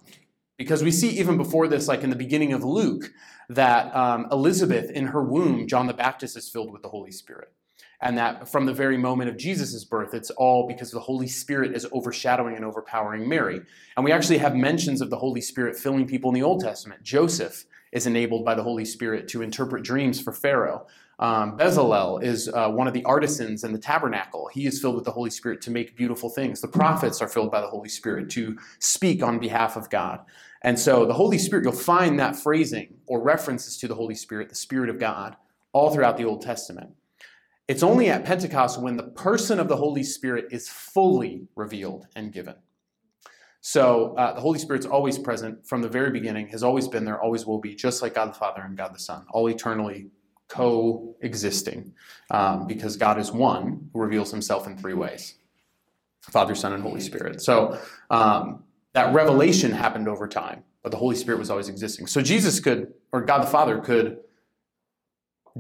Because 0.59 0.83
we 0.83 0.91
see 0.91 1.11
even 1.19 1.37
before 1.37 1.69
this, 1.69 1.89
like 1.89 2.03
in 2.03 2.11
the 2.11 2.17
beginning 2.17 2.53
of 2.53 2.65
Luke, 2.65 3.13
that 3.49 3.95
um, 3.95 4.27
Elizabeth 4.33 4.91
in 4.91 5.09
her 5.09 5.23
womb, 5.23 5.67
John 5.67 5.87
the 5.87 5.95
Baptist 5.95 6.37
is 6.37 6.49
filled 6.49 6.73
with 6.73 6.83
the 6.83 6.89
Holy 6.89 7.13
Spirit. 7.13 7.53
And 8.01 8.19
that 8.19 8.49
from 8.49 8.67
the 8.67 8.75
very 8.75 8.99
moment 8.99 9.31
of 9.31 9.37
Jesus' 9.37 9.85
birth, 9.85 10.13
it's 10.13 10.31
all 10.31 10.67
because 10.67 10.91
the 10.91 11.01
Holy 11.01 11.29
Spirit 11.29 11.75
is 11.75 11.87
overshadowing 11.93 12.55
and 12.55 12.65
overpowering 12.65 13.29
Mary. 13.29 13.61
And 13.97 14.05
we 14.05 14.13
actually 14.13 14.39
have 14.39 14.55
mentions 14.55 15.01
of 15.01 15.11
the 15.11 15.17
Holy 15.17 15.41
Spirit 15.41 15.77
filling 15.77 16.07
people 16.07 16.31
in 16.31 16.35
the 16.35 16.43
Old 16.43 16.61
Testament. 16.61 17.03
Joseph 17.03 17.65
is 17.93 18.07
enabled 18.07 18.45
by 18.45 18.55
the 18.55 18.63
Holy 18.63 18.85
Spirit 18.85 19.29
to 19.29 19.43
interpret 19.43 19.83
dreams 19.83 20.21
for 20.21 20.33
Pharaoh. 20.33 20.87
Um, 21.19 21.57
Bezalel 21.57 22.23
is 22.23 22.49
uh, 22.49 22.69
one 22.69 22.87
of 22.87 22.93
the 22.93 23.05
artisans 23.05 23.65
in 23.65 23.73
the 23.73 23.79
tabernacle. 23.79 24.51
He 24.53 24.67
is 24.67 24.81
filled 24.81 24.97
with 24.97 25.05
the 25.05 25.13
Holy 25.13 25.31
Spirit 25.31 25.63
to 25.63 25.71
make 25.71 25.97
beautiful 25.97 26.29
things. 26.29 26.61
The 26.61 26.69
prophets 26.69 27.23
are 27.23 27.29
filled 27.29 27.51
by 27.51 27.63
the 27.63 27.69
Holy 27.69 27.89
Spirit 27.89 28.29
to 28.31 28.59
speak 28.81 29.23
on 29.23 29.39
behalf 29.39 29.77
of 29.77 29.89
God. 29.89 30.21
And 30.61 30.79
so 30.79 31.07
the 31.07 31.15
Holy 31.15 31.39
Spirit, 31.39 31.65
you'll 31.65 31.73
find 31.73 32.19
that 32.21 32.37
phrasing 32.37 32.99
or 33.07 33.23
references 33.23 33.79
to 33.79 33.89
the 33.89 33.95
Holy 33.95 34.15
Spirit, 34.15 34.51
the 34.51 34.55
Spirit 34.55 34.91
of 34.91 34.99
God, 34.99 35.37
all 35.73 35.95
throughout 35.95 36.19
the 36.19 36.25
Old 36.25 36.43
Testament. 36.43 36.91
It's 37.69 37.83
only 37.83 38.09
at 38.11 38.25
Pentecost 38.25 38.81
when 38.81 38.97
the 38.97 39.03
person 39.03 39.59
of 39.59 39.69
the 39.69 39.77
Holy 39.77 40.05
Spirit 40.05 40.47
is 40.51 40.69
fully 40.69 41.49
revealed 41.57 42.07
and 42.15 42.33
given. 42.33 42.55
So 43.61 44.15
uh, 44.17 44.33
the 44.33 44.41
Holy 44.41 44.61
Spirit's 44.61 44.87
always 44.87 45.19
present 45.19 45.67
from 45.67 45.83
the 45.83 45.89
very 45.89 46.13
beginning, 46.13 46.47
has 46.49 46.63
always 46.63 46.87
been 46.87 47.05
there, 47.05 47.21
always 47.21 47.47
will 47.47 47.59
be, 47.59 47.75
just 47.75 48.01
like 48.01 48.15
God 48.15 48.29
the 48.29 48.39
Father 48.39 48.63
and 48.63 48.77
God 48.77 48.95
the 48.95 49.01
Son, 49.01 49.27
all 49.31 49.49
eternally 49.49 50.11
coexisting 50.47 51.93
um, 52.31 52.69
because 52.69 52.97
God 52.97 53.19
is 53.19 53.33
one 53.33 53.91
who 53.93 54.01
reveals 54.01 54.31
himself 54.31 54.69
in 54.69 54.77
three 54.79 54.95
ways 54.95 55.35
Father, 56.21 56.55
Son, 56.55 56.73
and 56.73 56.83
Holy 56.83 57.01
Spirit. 57.01 57.43
So 57.43 57.79
um, 58.11 58.63
that 58.93 59.13
revelation 59.13 59.73
happened 59.73 60.09
over 60.09 60.29
time, 60.29 60.63
but 60.83 60.93
the 60.93 60.99
Holy 60.99 61.17
Spirit 61.17 61.39
was 61.39 61.51
always 61.51 61.69
existing. 61.69 62.07
So 62.07 62.23
Jesus 62.23 62.61
could, 62.61 62.93
or 63.13 63.23
God 63.23 63.43
the 63.43 63.49
Father 63.49 63.81
could 63.81 64.19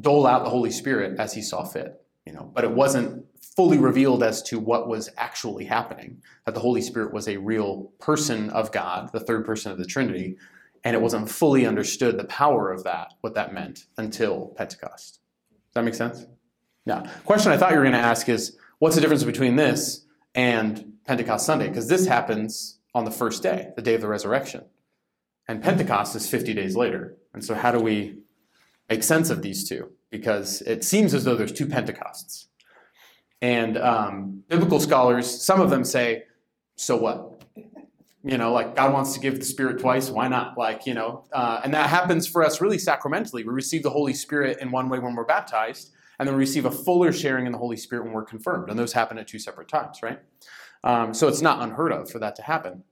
dole 0.00 0.26
out 0.26 0.44
the 0.44 0.50
Holy 0.50 0.70
Spirit 0.70 1.18
as 1.18 1.32
he 1.32 1.42
saw 1.42 1.64
fit, 1.64 2.02
you 2.24 2.32
know, 2.32 2.50
but 2.54 2.64
it 2.64 2.72
wasn't 2.72 3.24
fully 3.56 3.78
revealed 3.78 4.22
as 4.22 4.42
to 4.42 4.58
what 4.58 4.88
was 4.88 5.08
actually 5.16 5.64
happening, 5.64 6.22
that 6.44 6.54
the 6.54 6.60
Holy 6.60 6.82
Spirit 6.82 7.12
was 7.12 7.26
a 7.26 7.38
real 7.38 7.92
person 8.00 8.50
of 8.50 8.70
God, 8.70 9.10
the 9.12 9.20
third 9.20 9.46
person 9.46 9.72
of 9.72 9.78
the 9.78 9.86
Trinity, 9.86 10.36
and 10.84 10.94
it 10.94 11.00
wasn't 11.00 11.30
fully 11.30 11.66
understood 11.66 12.18
the 12.18 12.24
power 12.24 12.70
of 12.70 12.84
that, 12.84 13.14
what 13.22 13.34
that 13.34 13.54
meant, 13.54 13.86
until 13.96 14.48
Pentecost. 14.56 15.20
Does 15.50 15.74
that 15.74 15.84
make 15.84 15.94
sense? 15.94 16.26
Yeah. 16.84 17.10
Question 17.24 17.50
I 17.50 17.56
thought 17.56 17.72
you 17.72 17.78
were 17.78 17.82
going 17.82 17.92
to 17.92 17.98
ask 17.98 18.28
is 18.28 18.56
what's 18.78 18.94
the 18.94 19.00
difference 19.00 19.24
between 19.24 19.56
this 19.56 20.04
and 20.34 20.92
Pentecost 21.06 21.46
Sunday? 21.46 21.68
Because 21.68 21.88
this 21.88 22.06
happens 22.06 22.78
on 22.94 23.04
the 23.04 23.10
first 23.10 23.42
day, 23.42 23.70
the 23.74 23.82
day 23.82 23.94
of 23.94 24.00
the 24.00 24.08
resurrection. 24.08 24.64
And 25.48 25.62
Pentecost 25.62 26.14
is 26.14 26.28
50 26.28 26.54
days 26.54 26.76
later. 26.76 27.16
And 27.32 27.44
so, 27.44 27.54
how 27.54 27.72
do 27.72 27.80
we 27.80 28.18
make 28.88 29.02
sense 29.02 29.30
of 29.30 29.42
these 29.42 29.68
two? 29.68 29.90
Because 30.10 30.62
it 30.62 30.84
seems 30.84 31.14
as 31.14 31.24
though 31.24 31.34
there's 31.34 31.52
two 31.52 31.66
Pentecosts. 31.66 32.48
And 33.42 33.76
um, 33.76 34.42
biblical 34.48 34.80
scholars, 34.80 35.28
some 35.44 35.60
of 35.60 35.70
them 35.70 35.84
say, 35.84 36.24
so 36.76 36.96
what? 36.96 37.36
you 38.26 38.36
know 38.36 38.52
like 38.52 38.74
god 38.74 38.92
wants 38.92 39.14
to 39.14 39.20
give 39.20 39.38
the 39.38 39.44
spirit 39.44 39.78
twice 39.78 40.10
why 40.10 40.26
not 40.26 40.58
like 40.58 40.84
you 40.84 40.92
know 40.92 41.24
uh, 41.32 41.60
and 41.62 41.72
that 41.72 41.88
happens 41.88 42.26
for 42.26 42.44
us 42.44 42.60
really 42.60 42.76
sacramentally 42.76 43.44
we 43.44 43.52
receive 43.52 43.82
the 43.82 43.90
holy 43.90 44.12
spirit 44.12 44.58
in 44.60 44.70
one 44.70 44.88
way 44.88 44.98
when 44.98 45.14
we're 45.14 45.24
baptized 45.24 45.92
and 46.18 46.26
then 46.26 46.34
we 46.34 46.40
receive 46.40 46.66
a 46.66 46.70
fuller 46.70 47.12
sharing 47.12 47.46
in 47.46 47.52
the 47.52 47.58
holy 47.58 47.76
spirit 47.76 48.04
when 48.04 48.12
we're 48.12 48.24
confirmed 48.24 48.68
and 48.68 48.78
those 48.78 48.92
happen 48.92 49.16
at 49.16 49.28
two 49.28 49.38
separate 49.38 49.68
times 49.68 50.00
right 50.02 50.18
um, 50.84 51.14
so 51.14 51.28
it's 51.28 51.40
not 51.40 51.62
unheard 51.62 51.92
of 51.92 52.10
for 52.10 52.18
that 52.18 52.34
to 52.34 52.42
happen 52.42 52.82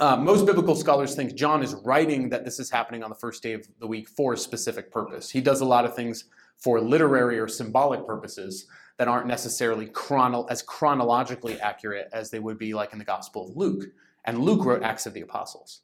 uh, 0.00 0.16
most 0.16 0.46
biblical 0.46 0.74
scholars 0.74 1.14
think 1.14 1.34
john 1.34 1.62
is 1.62 1.74
writing 1.84 2.28
that 2.28 2.44
this 2.44 2.58
is 2.58 2.70
happening 2.70 3.02
on 3.02 3.10
the 3.10 3.16
first 3.16 3.42
day 3.42 3.52
of 3.52 3.66
the 3.78 3.86
week 3.86 4.08
for 4.08 4.32
a 4.32 4.36
specific 4.36 4.90
purpose 4.90 5.30
he 5.30 5.40
does 5.40 5.60
a 5.60 5.64
lot 5.64 5.84
of 5.84 5.94
things 5.94 6.24
for 6.56 6.80
literary 6.80 7.38
or 7.38 7.48
symbolic 7.48 8.06
purposes 8.06 8.66
that 8.98 9.08
aren't 9.08 9.26
necessarily 9.26 9.86
chrono- 9.86 10.44
as 10.50 10.62
chronologically 10.62 11.58
accurate 11.60 12.08
as 12.12 12.30
they 12.30 12.38
would 12.38 12.58
be 12.58 12.74
like 12.74 12.92
in 12.92 12.98
the 12.98 13.04
gospel 13.04 13.48
of 13.48 13.56
luke 13.56 13.84
and 14.24 14.38
Luke 14.38 14.64
wrote 14.64 14.82
Acts 14.82 15.06
of 15.06 15.14
the 15.14 15.20
Apostles. 15.20 15.80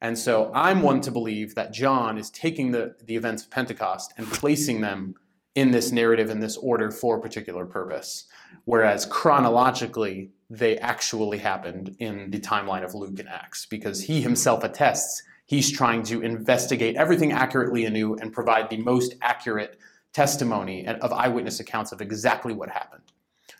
And 0.00 0.18
so 0.18 0.50
I'm 0.54 0.82
one 0.82 1.00
to 1.02 1.10
believe 1.10 1.54
that 1.54 1.72
John 1.72 2.18
is 2.18 2.30
taking 2.30 2.72
the, 2.72 2.96
the 3.04 3.14
events 3.14 3.44
of 3.44 3.50
Pentecost 3.50 4.12
and 4.16 4.26
placing 4.26 4.80
them 4.80 5.14
in 5.54 5.70
this 5.70 5.92
narrative 5.92 6.30
in 6.30 6.40
this 6.40 6.56
order 6.56 6.90
for 6.90 7.18
a 7.18 7.20
particular 7.20 7.66
purpose. 7.66 8.24
Whereas 8.64 9.04
chronologically, 9.06 10.30
they 10.48 10.78
actually 10.78 11.38
happened 11.38 11.96
in 11.98 12.30
the 12.30 12.40
timeline 12.40 12.84
of 12.84 12.94
Luke 12.94 13.18
and 13.18 13.28
Acts 13.28 13.66
because 13.66 14.02
he 14.02 14.20
himself 14.20 14.64
attests 14.64 15.22
he's 15.46 15.70
trying 15.70 16.02
to 16.04 16.22
investigate 16.22 16.96
everything 16.96 17.32
accurately 17.32 17.84
anew 17.84 18.14
and 18.16 18.32
provide 18.32 18.70
the 18.70 18.76
most 18.78 19.14
accurate 19.20 19.78
testimony 20.12 20.86
of 20.86 21.12
eyewitness 21.12 21.60
accounts 21.60 21.92
of 21.92 22.00
exactly 22.00 22.54
what 22.54 22.70
happened. 22.70 23.02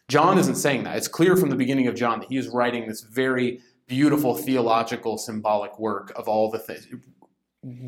John 0.09 0.38
isn't 0.38 0.57
saying 0.57 0.85
that. 0.85 0.96
It's 0.96 1.09
clear 1.09 1.37
from 1.37 1.50
the 1.50 1.57
beginning 1.57 1.87
of 1.87 1.94
John 1.94 2.20
that 2.20 2.28
he 2.28 2.37
is 2.37 2.48
writing 2.48 2.87
this 2.87 3.02
very 3.02 3.61
beautiful 3.87 4.35
theological 4.35 5.18
symbolic 5.18 5.78
work 5.78 6.12
of 6.16 6.28
all 6.28 6.50
the 6.50 6.59
things 6.59 6.87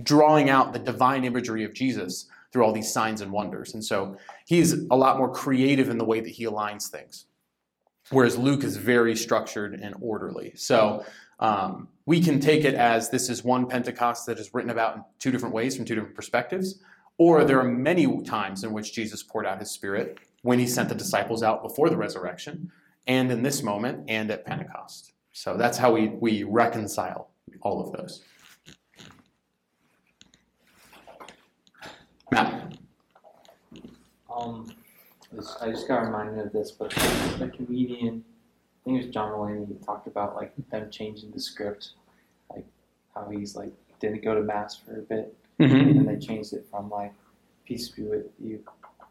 drawing 0.03 0.51
out 0.51 0.73
the 0.73 0.79
divine 0.79 1.25
imagery 1.25 1.64
of 1.64 1.75
Jesus 1.75 2.27
through 2.55 2.64
all 2.64 2.73
these 2.73 2.93
signs 2.93 3.21
and 3.21 3.33
wonders. 3.33 3.75
And 3.75 3.85
so 3.85 4.17
he's 4.47 4.75
a 4.88 4.95
lot 4.95 5.19
more 5.19 5.29
creative 5.29 5.88
in 5.88 5.99
the 5.99 6.05
way 6.05 6.21
that 6.21 6.29
he 6.31 6.45
aligns 6.45 6.87
things. 6.87 7.27
Whereas 8.11 8.38
Luke 8.38 8.62
is 8.62 8.77
very 8.77 9.17
structured 9.17 9.75
and 9.75 9.93
orderly. 10.01 10.53
So 10.55 11.05
um, 11.40 11.88
we 12.07 12.21
can 12.21 12.38
take 12.38 12.64
it 12.64 12.75
as 12.75 13.11
this 13.11 13.29
is 13.29 13.43
one 13.43 13.67
Pentecost 13.67 14.27
that 14.27 14.38
is 14.38 14.55
written 14.55 14.71
about 14.71 14.95
in 14.95 15.05
two 15.19 15.33
different 15.33 15.53
ways 15.53 15.75
from 15.75 15.85
two 15.85 15.97
different 15.97 16.14
perspectives, 16.14 16.79
or 17.19 17.45
there 17.45 17.59
are 17.59 17.69
many 17.69 18.23
times 18.23 18.62
in 18.62 18.73
which 18.73 18.93
Jesus 18.93 19.25
poured 19.25 19.47
out 19.47 19.59
his 19.59 19.73
Spirit 19.73 20.19
when 20.43 20.61
he 20.61 20.67
sent 20.69 20.88
the 20.88 20.95
disciples 20.95 21.43
out 21.43 21.61
before 21.61 21.90
the 21.90 21.97
resurrection, 21.97 22.71
and 23.09 23.33
in 23.33 23.43
this 23.43 23.64
moment, 23.64 24.05
and 24.07 24.31
at 24.31 24.47
Pentecost. 24.47 25.12
So 25.33 25.57
that's 25.57 25.77
how 25.77 25.93
we, 25.93 26.07
we 26.07 26.45
reconcile 26.45 27.31
all 27.62 27.85
of 27.85 27.90
those. 27.90 28.23
Um, 34.35 34.73
just, 35.35 35.62
I 35.62 35.70
just 35.70 35.88
got 35.88 36.03
reminded 36.05 36.38
of 36.47 36.53
this, 36.53 36.70
but 36.73 36.90
the 37.38 37.51
comedian, 37.55 38.25
I 38.25 38.85
think 38.85 39.01
it 39.03 39.07
was 39.07 39.14
John 39.14 39.31
Mulaney, 39.33 39.85
talked 39.85 40.07
about 40.07 40.35
like 40.37 40.53
them 40.70 40.90
changing 40.90 41.31
the 41.31 41.40
script, 41.40 41.90
like 42.51 42.64
how 43.14 43.29
he's 43.31 43.57
like 43.57 43.73
didn't 44.01 44.23
go 44.25 44.35
to 44.35 44.42
mass 44.42 44.77
for 44.77 44.99
a 44.99 45.03
bit, 45.03 45.37
Mm-hmm. 45.61 45.99
and 45.99 46.09
they 46.09 46.16
changed 46.16 46.53
it 46.53 46.66
from 46.68 46.90
like 46.90 47.12
peace 47.64 47.88
be 47.88 48.03
with 48.03 48.27
you, 48.42 48.59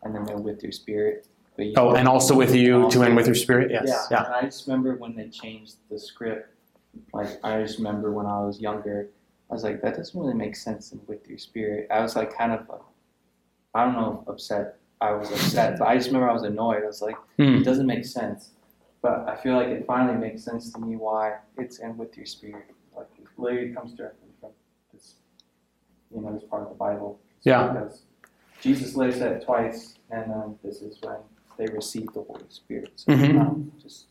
and 0.03 0.13
then 0.13 0.25
with 0.43 0.61
your 0.61 0.73
spirit. 0.73 1.25
But 1.55 1.67
you 1.67 1.73
Oh, 1.77 1.95
and 1.95 2.05
also 2.07 2.35
with 2.35 2.53
you 2.53 2.89
to 2.91 3.03
end 3.03 3.15
with 3.15 3.27
your 3.27 3.35
spirit. 3.35 3.71
Yes. 3.71 3.85
yeah, 3.87 4.05
Yeah. 4.11 4.25
And 4.25 4.35
I 4.35 4.41
just 4.41 4.67
remember 4.67 4.95
when 4.97 5.15
they 5.15 5.29
changed 5.29 5.75
the 5.89 5.97
script. 5.97 6.49
Like 7.13 7.29
I 7.45 7.61
just 7.61 7.77
remember 7.77 8.11
when 8.11 8.25
I 8.25 8.39
was 8.41 8.59
younger, 8.59 9.07
I 9.49 9.53
was 9.53 9.63
like, 9.63 9.81
that 9.83 9.95
doesn't 9.95 10.19
really 10.19 10.33
make 10.33 10.55
sense 10.57 10.91
in 10.91 10.99
with 11.07 11.25
your 11.29 11.37
spirit. 11.37 11.87
I 11.89 12.01
was 12.01 12.15
like 12.17 12.35
kind 12.37 12.51
of, 12.51 12.67
like, 12.67 12.81
I 13.73 13.85
don't 13.85 13.93
know, 13.95 14.19
if 14.23 14.29
upset. 14.29 14.77
I 15.01 15.11
was 15.11 15.29
upset, 15.31 15.77
but 15.79 15.87
I 15.87 15.95
just 15.95 16.07
remember 16.07 16.29
I 16.29 16.33
was 16.33 16.43
annoyed. 16.43 16.83
I 16.83 16.87
was 16.87 17.01
like, 17.01 17.15
Hmm. 17.37 17.55
it 17.57 17.63
doesn't 17.65 17.87
make 17.87 18.05
sense. 18.05 18.51
But 19.01 19.27
I 19.27 19.35
feel 19.35 19.55
like 19.55 19.67
it 19.67 19.85
finally 19.85 20.17
makes 20.17 20.43
sense 20.43 20.71
to 20.71 20.79
me 20.79 20.95
why 20.95 21.35
it's 21.57 21.79
in 21.79 21.97
with 21.97 22.15
your 22.15 22.25
spirit. 22.25 22.67
Like 22.95 23.07
it 23.19 23.25
literally 23.37 23.73
comes 23.73 23.93
directly 23.93 24.29
from 24.39 24.51
this, 24.93 25.15
you 26.13 26.21
know, 26.21 26.31
this 26.33 26.43
part 26.43 26.63
of 26.63 26.69
the 26.69 26.75
Bible. 26.75 27.19
Yeah. 27.41 27.67
Because 27.73 28.03
Jesus 28.61 28.95
lays 28.95 29.17
it 29.19 29.43
twice, 29.43 29.95
and 30.09 30.31
um, 30.31 30.57
this 30.63 30.81
is 30.81 30.97
when 31.01 31.17
they 31.57 31.65
received 31.73 32.13
the 32.13 32.21
Holy 32.21 32.45
Spirit. 32.47 32.93
So 32.95 33.11
Mhm. 33.11 33.41
um, 33.41 33.71
just 33.81 34.05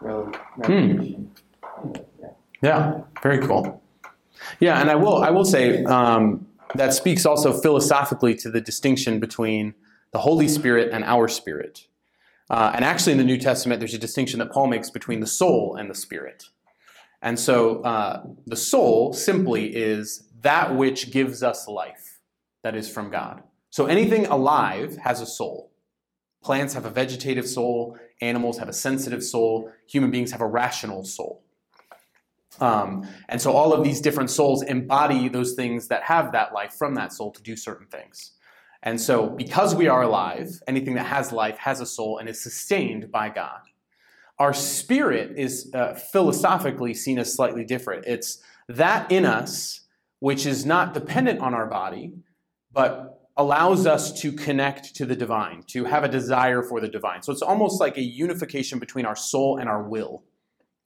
really 0.00 0.32
revelation. 0.56 1.30
Yeah. 2.22 2.28
Yeah, 2.62 3.00
very 3.22 3.38
cool. 3.46 3.82
Yeah, 4.58 4.80
and 4.80 4.90
I 4.90 4.94
will 4.94 5.22
I 5.22 5.28
will 5.30 5.44
say 5.44 5.84
um, 5.84 6.46
that 6.74 6.92
speaks 6.92 7.26
also 7.26 7.52
philosophically 7.52 8.34
to 8.36 8.50
the 8.50 8.60
distinction 8.60 9.20
between 9.20 9.74
the 10.12 10.18
Holy 10.18 10.48
Spirit 10.48 10.90
and 10.92 11.04
our 11.04 11.28
spirit. 11.28 11.86
Uh, 12.48 12.72
and 12.74 12.84
actually, 12.84 13.12
in 13.12 13.18
the 13.18 13.24
New 13.24 13.38
Testament, 13.38 13.80
there's 13.80 13.94
a 13.94 13.98
distinction 13.98 14.40
that 14.40 14.50
Paul 14.50 14.66
makes 14.66 14.90
between 14.90 15.20
the 15.20 15.26
soul 15.26 15.76
and 15.76 15.88
the 15.88 15.94
spirit. 15.94 16.46
And 17.22 17.38
so, 17.38 17.82
uh, 17.82 18.24
the 18.46 18.56
soul 18.56 19.12
simply 19.12 19.74
is 19.74 20.24
that 20.40 20.74
which 20.74 21.12
gives 21.12 21.42
us 21.42 21.68
life, 21.68 22.18
that 22.62 22.74
is 22.74 22.90
from 22.90 23.10
God. 23.10 23.42
So, 23.70 23.86
anything 23.86 24.26
alive 24.26 24.96
has 24.96 25.20
a 25.20 25.26
soul. 25.26 25.70
Plants 26.42 26.74
have 26.74 26.86
a 26.86 26.90
vegetative 26.90 27.46
soul, 27.46 27.96
animals 28.20 28.58
have 28.58 28.68
a 28.68 28.72
sensitive 28.72 29.22
soul, 29.22 29.70
human 29.86 30.10
beings 30.10 30.32
have 30.32 30.40
a 30.40 30.46
rational 30.46 31.04
soul. 31.04 31.42
Um, 32.60 33.08
and 33.28 33.40
so 33.40 33.52
all 33.52 33.72
of 33.72 33.82
these 33.82 34.00
different 34.00 34.30
souls 34.30 34.62
embody 34.62 35.28
those 35.28 35.54
things 35.54 35.88
that 35.88 36.02
have 36.04 36.32
that 36.32 36.52
life 36.52 36.74
from 36.74 36.94
that 36.94 37.12
soul 37.12 37.30
to 37.32 37.42
do 37.42 37.56
certain 37.56 37.86
things. 37.86 38.32
And 38.82 39.00
so, 39.00 39.28
because 39.28 39.74
we 39.74 39.88
are 39.88 40.02
alive, 40.02 40.48
anything 40.66 40.94
that 40.94 41.06
has 41.06 41.32
life 41.32 41.58
has 41.58 41.80
a 41.80 41.86
soul 41.86 42.18
and 42.18 42.28
is 42.28 42.42
sustained 42.42 43.10
by 43.10 43.28
God. 43.28 43.60
Our 44.38 44.54
spirit 44.54 45.34
is 45.36 45.70
uh, 45.74 45.94
philosophically 45.94 46.94
seen 46.94 47.18
as 47.18 47.34
slightly 47.34 47.64
different. 47.64 48.06
It's 48.06 48.42
that 48.68 49.10
in 49.12 49.26
us 49.26 49.80
which 50.20 50.46
is 50.46 50.64
not 50.64 50.94
dependent 50.94 51.40
on 51.40 51.54
our 51.54 51.66
body, 51.66 52.12
but 52.72 53.20
allows 53.36 53.86
us 53.86 54.12
to 54.20 54.32
connect 54.32 54.94
to 54.94 55.06
the 55.06 55.16
divine, 55.16 55.62
to 55.66 55.84
have 55.84 56.04
a 56.04 56.08
desire 56.08 56.62
for 56.62 56.80
the 56.80 56.88
divine. 56.88 57.22
So 57.22 57.32
it's 57.32 57.42
almost 57.42 57.80
like 57.80 57.96
a 57.96 58.02
unification 58.02 58.78
between 58.78 59.06
our 59.06 59.16
soul 59.16 59.56
and 59.56 59.68
our 59.68 59.82
will. 59.82 60.24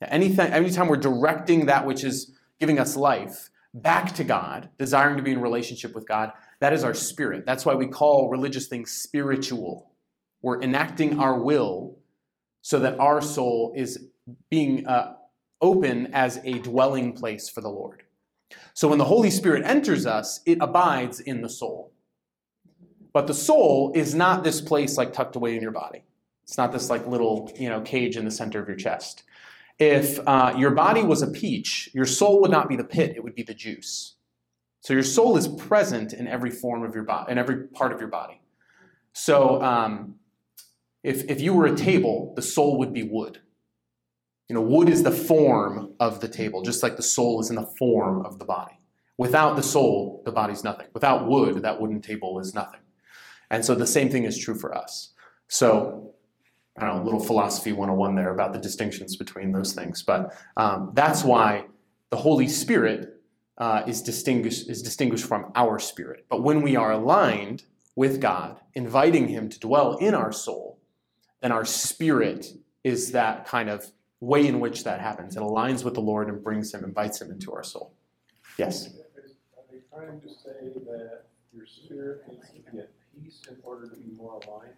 Anything, 0.02 0.52
anytime 0.52 0.88
we're 0.88 0.96
directing 0.96 1.66
that 1.66 1.86
which 1.86 2.04
is 2.04 2.32
giving 2.60 2.78
us 2.78 2.96
life 2.96 3.50
back 3.72 4.14
to 4.14 4.24
God, 4.24 4.68
desiring 4.78 5.16
to 5.16 5.22
be 5.22 5.32
in 5.32 5.40
relationship 5.40 5.94
with 5.94 6.06
God, 6.06 6.32
that 6.60 6.72
is 6.72 6.84
our 6.84 6.94
spirit. 6.94 7.44
That's 7.46 7.66
why 7.66 7.74
we 7.74 7.86
call 7.86 8.28
religious 8.28 8.66
things 8.66 8.92
spiritual. 8.92 9.90
We're 10.42 10.62
enacting 10.62 11.18
our 11.18 11.38
will 11.38 11.98
so 12.62 12.78
that 12.80 12.98
our 12.98 13.20
soul 13.20 13.72
is 13.76 14.08
being 14.50 14.86
uh, 14.86 15.14
open 15.60 16.12
as 16.14 16.40
a 16.44 16.58
dwelling 16.60 17.12
place 17.12 17.48
for 17.48 17.60
the 17.60 17.68
Lord. 17.68 18.02
So 18.74 18.88
when 18.88 18.98
the 18.98 19.04
Holy 19.04 19.30
Spirit 19.30 19.64
enters 19.64 20.06
us, 20.06 20.40
it 20.46 20.58
abides 20.60 21.20
in 21.20 21.42
the 21.42 21.48
soul. 21.48 21.92
But 23.12 23.26
the 23.26 23.34
soul 23.34 23.92
is 23.94 24.14
not 24.14 24.44
this 24.44 24.60
place 24.60 24.96
like 24.96 25.12
tucked 25.12 25.36
away 25.36 25.56
in 25.56 25.62
your 25.62 25.70
body. 25.70 26.04
It's 26.42 26.58
not 26.58 26.72
this 26.72 26.90
like 26.90 27.06
little, 27.06 27.52
you 27.58 27.68
know, 27.68 27.80
cage 27.80 28.16
in 28.16 28.24
the 28.24 28.30
center 28.30 28.60
of 28.60 28.68
your 28.68 28.76
chest. 28.76 29.22
If 29.78 30.20
uh, 30.26 30.54
your 30.56 30.70
body 30.70 31.02
was 31.02 31.22
a 31.22 31.26
peach, 31.26 31.90
your 31.92 32.06
soul 32.06 32.40
would 32.40 32.50
not 32.50 32.68
be 32.68 32.76
the 32.76 32.84
pit; 32.84 33.14
it 33.16 33.24
would 33.24 33.34
be 33.34 33.42
the 33.42 33.54
juice. 33.54 34.16
So 34.80 34.92
your 34.92 35.02
soul 35.02 35.36
is 35.36 35.48
present 35.48 36.12
in 36.12 36.28
every 36.28 36.50
form 36.50 36.84
of 36.84 36.94
your 36.94 37.04
body, 37.04 37.32
in 37.32 37.38
every 37.38 37.68
part 37.68 37.92
of 37.92 38.00
your 38.00 38.10
body. 38.10 38.40
So 39.12 39.62
um, 39.62 40.16
if 41.02 41.28
if 41.30 41.40
you 41.40 41.54
were 41.54 41.66
a 41.66 41.76
table, 41.76 42.32
the 42.36 42.42
soul 42.42 42.78
would 42.78 42.92
be 42.92 43.02
wood. 43.02 43.40
You 44.48 44.54
know, 44.54 44.60
wood 44.60 44.88
is 44.88 45.02
the 45.02 45.10
form 45.10 45.94
of 45.98 46.20
the 46.20 46.28
table, 46.28 46.62
just 46.62 46.82
like 46.82 46.96
the 46.96 47.02
soul 47.02 47.40
is 47.40 47.48
in 47.48 47.56
the 47.56 47.66
form 47.78 48.24
of 48.26 48.38
the 48.38 48.44
body. 48.44 48.78
Without 49.16 49.56
the 49.56 49.62
soul, 49.62 50.22
the 50.24 50.32
body's 50.32 50.64
nothing. 50.64 50.86
Without 50.92 51.26
wood, 51.26 51.62
that 51.62 51.80
wooden 51.80 52.00
table 52.00 52.38
is 52.40 52.54
nothing. 52.54 52.80
And 53.50 53.64
so 53.64 53.74
the 53.74 53.86
same 53.86 54.10
thing 54.10 54.24
is 54.24 54.36
true 54.36 54.54
for 54.54 54.76
us. 54.76 55.12
So 55.48 56.13
I 56.76 56.86
don't 56.86 56.96
know, 56.96 57.02
a 57.02 57.04
little 57.04 57.20
philosophy 57.20 57.72
101 57.72 58.16
there 58.16 58.32
about 58.32 58.52
the 58.52 58.58
distinctions 58.58 59.16
between 59.16 59.52
those 59.52 59.74
things. 59.74 60.02
But 60.02 60.34
um, 60.56 60.90
that's 60.94 61.22
why 61.22 61.66
the 62.10 62.16
Holy 62.16 62.48
Spirit 62.48 63.20
uh, 63.58 63.82
is, 63.86 64.02
distinguished, 64.02 64.68
is 64.68 64.82
distinguished 64.82 65.26
from 65.26 65.52
our 65.54 65.78
spirit. 65.78 66.26
But 66.28 66.42
when 66.42 66.62
we 66.62 66.74
are 66.74 66.92
aligned 66.92 67.64
with 67.94 68.20
God, 68.20 68.60
inviting 68.74 69.28
Him 69.28 69.48
to 69.48 69.60
dwell 69.60 69.96
in 69.98 70.14
our 70.14 70.32
soul, 70.32 70.78
then 71.40 71.52
our 71.52 71.64
spirit 71.64 72.52
is 72.82 73.12
that 73.12 73.46
kind 73.46 73.68
of 73.68 73.92
way 74.20 74.46
in 74.46 74.58
which 74.58 74.82
that 74.84 75.00
happens. 75.00 75.36
It 75.36 75.42
aligns 75.42 75.84
with 75.84 75.94
the 75.94 76.00
Lord 76.00 76.28
and 76.28 76.42
brings 76.42 76.74
Him, 76.74 76.82
invites 76.82 77.20
Him 77.20 77.30
into 77.30 77.52
our 77.52 77.62
soul. 77.62 77.92
Yes? 78.58 78.88
Are 78.88 79.62
they 79.70 79.78
trying 79.92 80.20
to 80.20 80.28
say 80.28 80.72
that 80.86 81.24
your 81.54 81.66
spirit 81.66 82.22
needs 82.28 82.48
to 82.48 82.72
be 82.72 82.78
at 82.78 82.90
peace 83.14 83.42
in 83.48 83.56
order 83.62 83.88
to 83.88 83.96
be 83.96 84.10
more 84.16 84.40
aligned? 84.44 84.74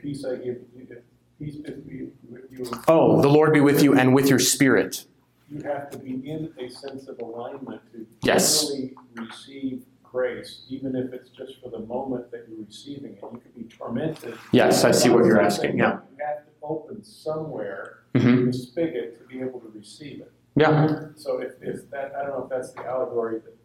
Peace 0.00 0.24
I 0.24 0.36
give 0.36 0.44
you, 0.76 1.02
peace 1.38 1.56
be 1.56 2.08
with 2.30 2.44
you, 2.50 2.70
Oh, 2.86 3.20
the 3.20 3.28
Lord 3.28 3.52
be 3.52 3.60
with 3.60 3.82
you 3.82 3.94
and 3.98 4.14
with 4.14 4.28
your 4.28 4.38
spirit. 4.38 5.04
you 5.50 5.62
have 5.62 5.90
to 5.90 5.98
be 5.98 6.12
in 6.30 6.52
a 6.58 6.68
sense 6.70 7.08
of 7.08 7.18
alignment 7.18 7.80
to 7.92 8.06
Yes. 8.22 8.68
generally 8.68 8.94
receive 9.16 9.82
grace, 10.02 10.62
even 10.68 10.94
if 10.94 11.12
it's 11.12 11.30
just 11.30 11.60
for 11.62 11.70
the 11.70 11.80
moment 11.80 12.30
that 12.30 12.46
you're 12.48 12.64
receiving 12.64 13.12
it. 13.14 13.18
You 13.22 13.40
could 13.42 13.54
be 13.54 13.64
tormented. 13.64 14.38
Yes, 14.52 14.84
I 14.84 14.92
see 14.92 15.08
what 15.10 15.24
you're 15.24 15.40
asking. 15.40 15.76
Yeah. 15.78 15.98
You 16.16 16.24
have 16.24 16.44
to 16.46 16.50
open 16.62 17.02
somewhere 17.02 17.98
hmm 18.14 18.46
the 18.46 18.52
spigot 18.52 19.18
to 19.18 19.24
be 19.26 19.40
able 19.40 19.58
to 19.60 19.68
receive 19.74 20.20
it. 20.20 20.30
Yeah. 20.54 21.08
So 21.16 21.38
if, 21.40 21.54
if 21.62 21.90
that, 21.90 22.12
I 22.16 22.22
don't 22.26 22.38
know 22.38 22.44
if 22.44 22.50
that's 22.50 22.72
the 22.74 22.84
allegory 22.86 23.40
that 23.40 23.56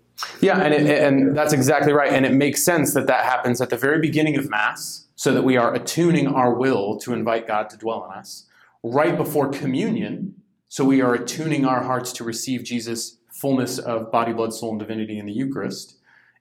Yeah, 0.41 0.59
and, 0.59 0.73
it, 0.73 1.03
and 1.03 1.37
that's 1.37 1.53
exactly 1.53 1.93
right. 1.93 2.11
And 2.11 2.25
it 2.25 2.33
makes 2.33 2.63
sense 2.63 2.95
that 2.95 3.05
that 3.07 3.25
happens 3.25 3.61
at 3.61 3.69
the 3.69 3.77
very 3.77 3.99
beginning 3.99 4.37
of 4.37 4.49
Mass 4.49 5.05
so 5.19 5.33
that 5.33 5.43
we 5.43 5.57
are 5.57 5.73
attuning 5.73 6.27
our 6.27 6.53
will 6.53 6.95
to 6.95 7.11
invite 7.11 7.45
God 7.45 7.69
to 7.69 7.75
dwell 7.75 8.05
in 8.05 8.17
us. 8.17 8.45
Right 8.83 9.17
before 9.17 9.49
communion, 9.49 10.35
so 10.69 10.85
we 10.85 11.01
are 11.01 11.13
attuning 11.13 11.65
our 11.65 11.83
hearts 11.83 12.13
to 12.13 12.23
receive 12.23 12.63
Jesus' 12.63 13.17
fullness 13.29 13.79
of 13.79 14.13
body, 14.13 14.31
blood, 14.31 14.53
soul, 14.53 14.69
and 14.69 14.79
divinity 14.79 15.19
in 15.19 15.25
the 15.25 15.33
Eucharist. 15.33 15.97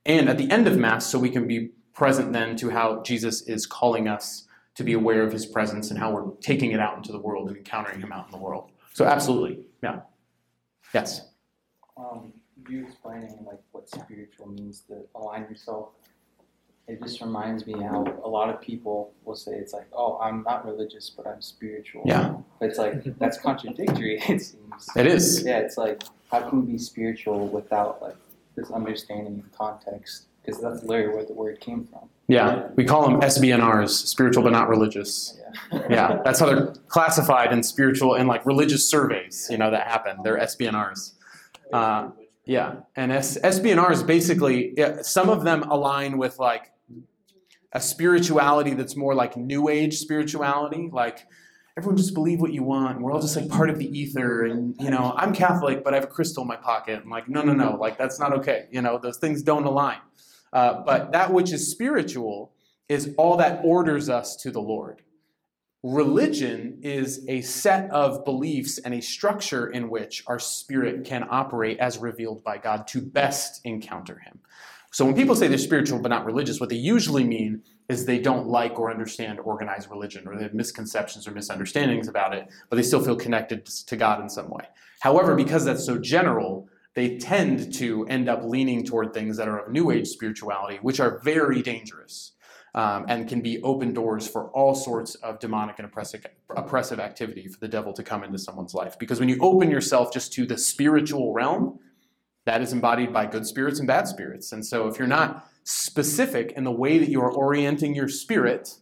And 0.07 0.29
at 0.29 0.39
the 0.39 0.49
end 0.49 0.69
of 0.69 0.79
Mass, 0.79 1.09
so 1.09 1.19
we 1.19 1.29
can 1.29 1.49
be 1.49 1.71
present 1.93 2.33
then 2.33 2.55
to 2.59 2.71
how 2.71 3.03
Jesus 3.03 3.43
is 3.49 3.67
calling 3.67 4.07
us 4.07 4.47
to 4.77 4.85
be 4.85 4.93
aware 4.93 5.25
of 5.25 5.33
his 5.33 5.45
presence 5.45 5.91
and 5.91 5.99
how 5.99 6.13
we're 6.13 6.31
taking 6.41 6.71
it 6.71 6.79
out 6.79 6.97
into 6.97 7.11
the 7.11 7.19
world 7.19 7.49
and 7.49 7.57
encountering 7.57 8.01
him 8.01 8.13
out 8.13 8.27
in 8.27 8.31
the 8.31 8.39
world. 8.39 8.71
So, 8.93 9.05
absolutely. 9.05 9.59
Yeah. 9.83 10.03
Yes. 10.95 11.23
Um, 11.97 12.33
you 12.69 12.85
explaining 12.85 13.45
like 13.45 13.59
what 13.73 13.91
spiritual 13.91 14.47
means 14.47 14.83
to 14.83 15.01
align 15.17 15.49
yourself. 15.51 15.89
It 16.89 17.03
just 17.03 17.21
reminds 17.21 17.67
me 17.67 17.75
how 17.75 18.03
a 18.25 18.29
lot 18.29 18.49
of 18.49 18.63
people 18.63 19.13
will 19.25 19.37
say 19.37 19.53
it's 19.53 19.75
like, 19.75 19.87
oh, 19.93 20.19
I'm 20.23 20.43
not 20.43 20.65
religious, 20.65 21.11
but 21.11 21.27
I'm 21.27 21.43
spiritual. 21.43 22.03
Yeah. 22.07 22.35
But 22.59 22.71
it's 22.71 22.79
like 22.79 23.05
that's 23.19 23.39
contradictory. 23.39 24.23
It 24.29 24.41
seems. 24.41 24.89
It 24.97 25.07
is. 25.07 25.45
Yeah, 25.45 25.59
it's 25.59 25.77
like 25.77 26.03
how 26.31 26.49
can 26.49 26.61
you 26.61 26.73
be 26.73 26.79
spiritual 26.79 27.49
without 27.49 28.01
like 28.01 28.17
this 28.57 28.71
understanding 28.71 29.45
of 29.45 29.57
context? 29.57 30.25
Because 30.43 30.63
that's 30.63 30.83
literally 30.83 31.15
where 31.15 31.25
the 31.27 31.35
word 31.35 31.61
came 31.61 31.85
from. 31.85 32.09
Yeah, 32.27 32.69
we 32.75 32.85
call 32.85 33.09
them 33.09 33.21
SBNRs, 33.21 33.91
spiritual 33.91 34.43
but 34.43 34.53
not 34.53 34.69
religious. 34.69 35.39
Yeah. 35.73 35.83
Yeah, 35.91 36.21
that's 36.25 36.41
how 36.41 36.47
they're 36.47 36.75
classified 36.89 37.53
in 37.53 37.63
spiritual 37.63 38.15
and 38.15 38.29
like 38.29 38.47
religious 38.47 38.89
surveys, 38.89 39.49
you 39.51 39.59
know, 39.59 39.71
that 39.71 39.87
happen. 39.87 40.19
They're 40.23 40.39
SBNRs. 40.39 41.13
Uh, 41.73 42.11
yeah, 42.47 42.77
and 42.97 43.13
S- 43.13 43.39
SBNRs 43.39 44.07
basically, 44.07 44.73
yeah, 44.77 45.03
some 45.03 45.29
of 45.29 45.45
them 45.45 45.65
align 45.65 46.17
with 46.17 46.39
like 46.39 46.73
a 47.73 47.81
spirituality 47.81 48.75
that's 48.75 48.97
more 48.97 49.15
like 49.15 49.37
New 49.37 49.69
Age 49.69 49.99
spirituality, 49.99 50.89
like 50.93 51.27
everyone 51.77 51.97
just 51.97 52.15
believe 52.15 52.41
what 52.41 52.53
you 52.53 52.63
want. 52.63 53.01
We're 53.01 53.13
all 53.13 53.21
just 53.21 53.37
like 53.37 53.49
part 53.49 53.71
of 53.71 53.79
the 53.79 53.87
ether, 53.87 54.45
and 54.45 54.75
you 54.81 54.91
know, 54.91 55.15
I'm 55.17 55.35
Catholic, 55.35 55.85
but 55.85 55.95
I 55.95 55.97
have 55.97 56.05
a 56.05 56.09
crystal 56.09 56.43
in 56.43 56.49
my 56.49 56.57
pocket. 56.57 57.01
I'm 57.05 57.11
like, 57.11 57.29
no, 57.29 57.43
no, 57.43 57.53
no, 57.53 57.77
like 57.77 57.99
that's 57.99 58.19
not 58.19 58.33
okay. 58.39 58.67
You 58.71 58.83
know, 58.83 58.99
those 58.99 59.19
things 59.19 59.43
don't 59.43 59.65
align. 59.65 59.99
Uh, 60.53 60.83
but 60.85 61.13
that 61.13 61.33
which 61.33 61.53
is 61.53 61.71
spiritual 61.71 62.53
is 62.89 63.15
all 63.19 63.37
that 63.37 63.61
orders 63.63 64.09
us 64.09 64.37
to 64.37 64.51
the 64.51 64.61
Lord. 64.61 65.03
Religion 65.85 66.81
is 66.83 67.25
a 67.29 67.41
set 67.43 67.89
of 67.91 68.25
beliefs 68.25 68.79
and 68.79 68.95
a 68.95 69.01
structure 69.01 69.69
in 69.69 69.89
which 69.89 70.25
our 70.27 70.41
spirit 70.41 71.05
can 71.05 71.25
operate 71.31 71.79
as 71.79 71.99
revealed 71.99 72.43
by 72.43 72.59
God 72.59 72.89
to 72.89 73.01
best 73.01 73.61
encounter 73.65 74.19
Him. 74.19 74.41
So 74.99 75.05
when 75.05 75.15
people 75.15 75.37
say 75.37 75.47
they're 75.47 75.59
spiritual 75.59 76.01
but 76.01 76.09
not 76.09 76.27
religious, 76.27 76.59
what 76.59 76.71
they 76.71 76.75
usually 76.75 77.23
mean 77.23 77.63
is 77.89 78.05
they 78.05 78.19
don't 78.19 78.49
like 78.49 78.81
or 78.81 78.91
understand 78.91 79.39
organized 79.39 79.89
religion, 79.89 80.27
or 80.27 80.35
they 80.35 80.43
have 80.43 80.55
misconceptions 80.55 81.29
or 81.29 81.31
misunderstandings 81.31 82.09
about 82.09 82.35
it, 82.35 82.49
but 82.69 82.75
they 82.75 82.83
still 82.83 83.01
feel 83.01 83.15
connected 83.15 83.65
to 83.65 83.97
God 83.97 84.21
in 84.21 84.29
some 84.29 84.51
way. 84.51 84.65
However, 84.99 85.37
because 85.37 85.65
that's 85.65 85.87
so 85.87 85.99
general, 85.99 86.69
they 86.95 87.17
tend 87.17 87.73
to 87.75 88.09
end 88.09 88.29
up 88.29 88.43
leaning 88.43 88.85
toward 88.85 89.15
things 89.15 89.37
that 89.37 89.47
are 89.47 89.61
of 89.61 89.71
New 89.71 89.93
Age 89.93 90.09
spirituality, 90.09 90.81
which 90.83 90.99
are 90.99 91.21
very 91.23 91.63
dangerous 91.63 92.33
um, 92.75 93.05
and 93.07 93.29
can 93.29 93.41
be 93.41 93.63
open 93.63 93.95
doors 93.95 94.27
for 94.27 94.51
all 94.51 94.75
sorts 94.75 95.15
of 95.17 95.39
demonic 95.39 95.79
and 95.79 95.87
oppressive, 95.87 96.27
oppressive 96.57 96.99
activity 96.99 97.47
for 97.47 97.61
the 97.61 97.69
devil 97.69 97.93
to 97.93 98.03
come 98.03 98.25
into 98.25 98.37
someone's 98.37 98.75
life. 98.75 98.99
Because 98.99 99.21
when 99.21 99.29
you 99.29 99.39
open 99.41 99.71
yourself 99.71 100.13
just 100.13 100.33
to 100.33 100.45
the 100.45 100.59
spiritual 100.59 101.33
realm, 101.33 101.79
that 102.49 102.63
is 102.63 102.73
embodied 102.73 103.13
by 103.13 103.27
good 103.27 103.47
spirits 103.47 103.79
and 103.79 103.87
bad 103.87 104.09
spirits. 104.09 104.53
And 104.53 104.65
so 104.65 104.89
if 104.89 104.99
you're 104.99 105.07
not 105.07 105.47
specific 105.65 106.53
in 106.53 106.65
the 106.65 106.73
way 106.73 106.97
that 106.97 107.11
you 107.11 107.21
are 107.21 107.31
orienting 107.31 107.95
your 107.95 108.09
spirit, 108.09 108.75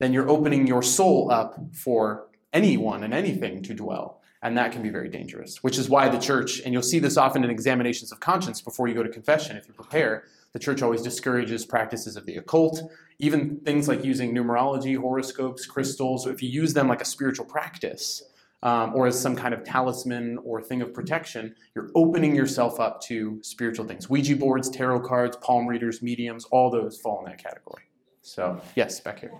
then 0.00 0.12
you're 0.12 0.28
opening 0.28 0.66
your 0.66 0.82
soul 0.82 1.30
up 1.30 1.56
for 1.72 2.26
anyone 2.52 3.04
and 3.04 3.14
anything 3.14 3.62
to 3.62 3.74
dwell. 3.74 4.20
And 4.42 4.58
that 4.58 4.72
can 4.72 4.82
be 4.82 4.88
very 4.88 5.08
dangerous, 5.08 5.62
which 5.62 5.78
is 5.78 5.88
why 5.88 6.08
the 6.08 6.18
church, 6.18 6.60
and 6.64 6.72
you'll 6.72 6.82
see 6.82 6.98
this 6.98 7.16
often 7.16 7.44
in 7.44 7.50
examinations 7.50 8.10
of 8.10 8.18
conscience 8.18 8.60
before 8.60 8.88
you 8.88 8.94
go 8.94 9.04
to 9.04 9.08
confession, 9.08 9.56
if 9.56 9.68
you 9.68 9.72
prepare, 9.72 10.24
the 10.52 10.58
church 10.58 10.82
always 10.82 11.02
discourages 11.02 11.64
practices 11.64 12.16
of 12.16 12.26
the 12.26 12.36
occult, 12.36 12.82
even 13.20 13.58
things 13.60 13.86
like 13.86 14.04
using 14.04 14.34
numerology, 14.34 14.96
horoscopes, 14.96 15.64
crystals. 15.64 16.26
If 16.26 16.42
you 16.42 16.48
use 16.48 16.74
them 16.74 16.88
like 16.88 17.00
a 17.00 17.04
spiritual 17.04 17.46
practice, 17.46 18.24
um, 18.62 18.94
or 18.94 19.06
as 19.06 19.20
some 19.20 19.36
kind 19.36 19.54
of 19.54 19.64
talisman 19.64 20.38
or 20.44 20.60
thing 20.62 20.82
of 20.82 20.92
protection, 20.92 21.54
you're 21.74 21.90
opening 21.94 22.34
yourself 22.34 22.80
up 22.80 23.00
to 23.02 23.38
spiritual 23.42 23.84
things. 23.86 24.08
Ouija 24.08 24.36
boards, 24.36 24.70
tarot 24.70 25.00
cards, 25.00 25.36
palm 25.38 25.66
readers, 25.66 26.02
mediums, 26.02 26.44
all 26.46 26.70
those 26.70 26.98
fall 27.00 27.20
in 27.20 27.26
that 27.30 27.42
category. 27.42 27.84
So, 28.22 28.60
yes, 28.74 28.98
back 29.00 29.20
here. 29.20 29.32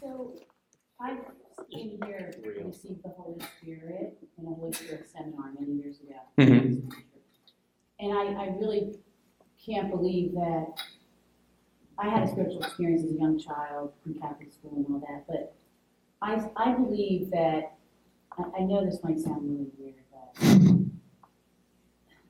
So, 0.00 0.34
I've 1.00 1.18
in 1.70 1.98
here 2.04 2.32
received 2.64 3.02
the 3.04 3.10
Holy 3.10 3.40
Spirit 3.60 4.18
in 4.38 4.46
a 4.46 4.48
Holy 4.48 4.72
Spirit 4.72 5.08
seminar 5.10 5.52
many 5.58 5.72
years 5.72 6.00
ago. 6.00 6.14
Mhm. 6.38 6.92
And 8.00 8.12
I, 8.12 8.44
I 8.44 8.56
really 8.58 8.96
can't 9.64 9.90
believe 9.90 10.32
that, 10.34 10.66
I 11.96 12.08
had 12.08 12.24
a 12.24 12.28
spiritual 12.28 12.60
experience 12.62 13.04
as 13.04 13.12
a 13.12 13.14
young 13.14 13.38
child 13.38 13.92
in 14.04 14.14
Catholic 14.14 14.52
school 14.52 14.72
and 14.74 14.86
all 14.90 15.00
that, 15.08 15.26
but 15.28 15.54
I, 16.24 16.40
I 16.56 16.72
believe 16.72 17.30
that, 17.32 17.74
I, 18.38 18.42
I 18.58 18.60
know 18.62 18.84
this 18.84 18.98
might 19.04 19.18
sound 19.20 19.42
really 19.42 19.66
weird, 19.78 19.94
but 20.10 20.46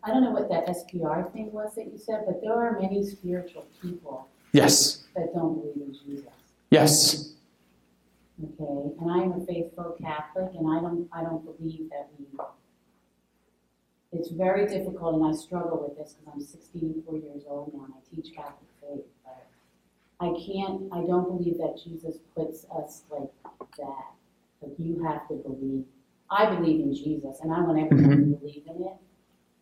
I 0.02 0.08
don't 0.08 0.22
know 0.24 0.32
what 0.32 0.48
that 0.50 0.66
SPR 0.66 1.32
thing 1.32 1.52
was 1.52 1.74
that 1.76 1.86
you 1.92 1.96
said, 1.98 2.24
but 2.26 2.40
there 2.42 2.54
are 2.54 2.78
many 2.80 3.04
spiritual 3.06 3.66
people 3.80 4.26
Yes, 4.52 5.04
that 5.14 5.32
don't 5.34 5.54
believe 5.60 5.76
in 5.88 5.94
Jesus. 5.94 6.28
yes. 6.70 7.30
Okay, 8.42 8.90
and 9.00 9.10
I 9.10 9.18
am 9.18 9.32
a 9.40 9.46
faithful 9.46 9.96
Catholic, 10.00 10.50
and 10.58 10.68
I 10.68 10.80
don't, 10.80 11.08
I 11.12 11.22
don't 11.22 11.44
believe 11.44 11.88
that 11.90 12.08
we, 12.18 12.26
it's 14.12 14.30
very 14.30 14.66
difficult, 14.66 15.14
and 15.14 15.24
I 15.24 15.32
struggle 15.38 15.86
with 15.88 15.96
this, 15.96 16.14
because 16.18 16.34
I'm 16.34 16.40
sixty-four 16.40 17.16
years 17.18 17.42
old 17.48 17.72
now, 17.74 17.84
and 17.84 17.94
I 17.94 18.00
teach 18.14 18.34
Catholic 18.34 18.68
faith, 18.80 19.04
but 19.24 19.46
I 20.20 20.26
can't, 20.46 20.82
I 20.92 21.00
don't 21.06 21.26
believe 21.36 21.58
that 21.58 21.78
Jesus 21.82 22.16
puts 22.36 22.66
us 22.76 23.02
like 23.10 23.30
that, 23.78 24.04
like 24.62 24.72
you 24.78 25.02
have 25.04 25.26
to 25.28 25.34
believe. 25.34 25.84
I 26.30 26.54
believe 26.54 26.80
in 26.80 26.94
Jesus, 26.94 27.40
and 27.42 27.52
I 27.52 27.60
want 27.60 27.78
everyone 27.78 28.10
to 28.10 28.38
believe 28.38 28.62
in 28.66 28.82
it, 28.84 28.94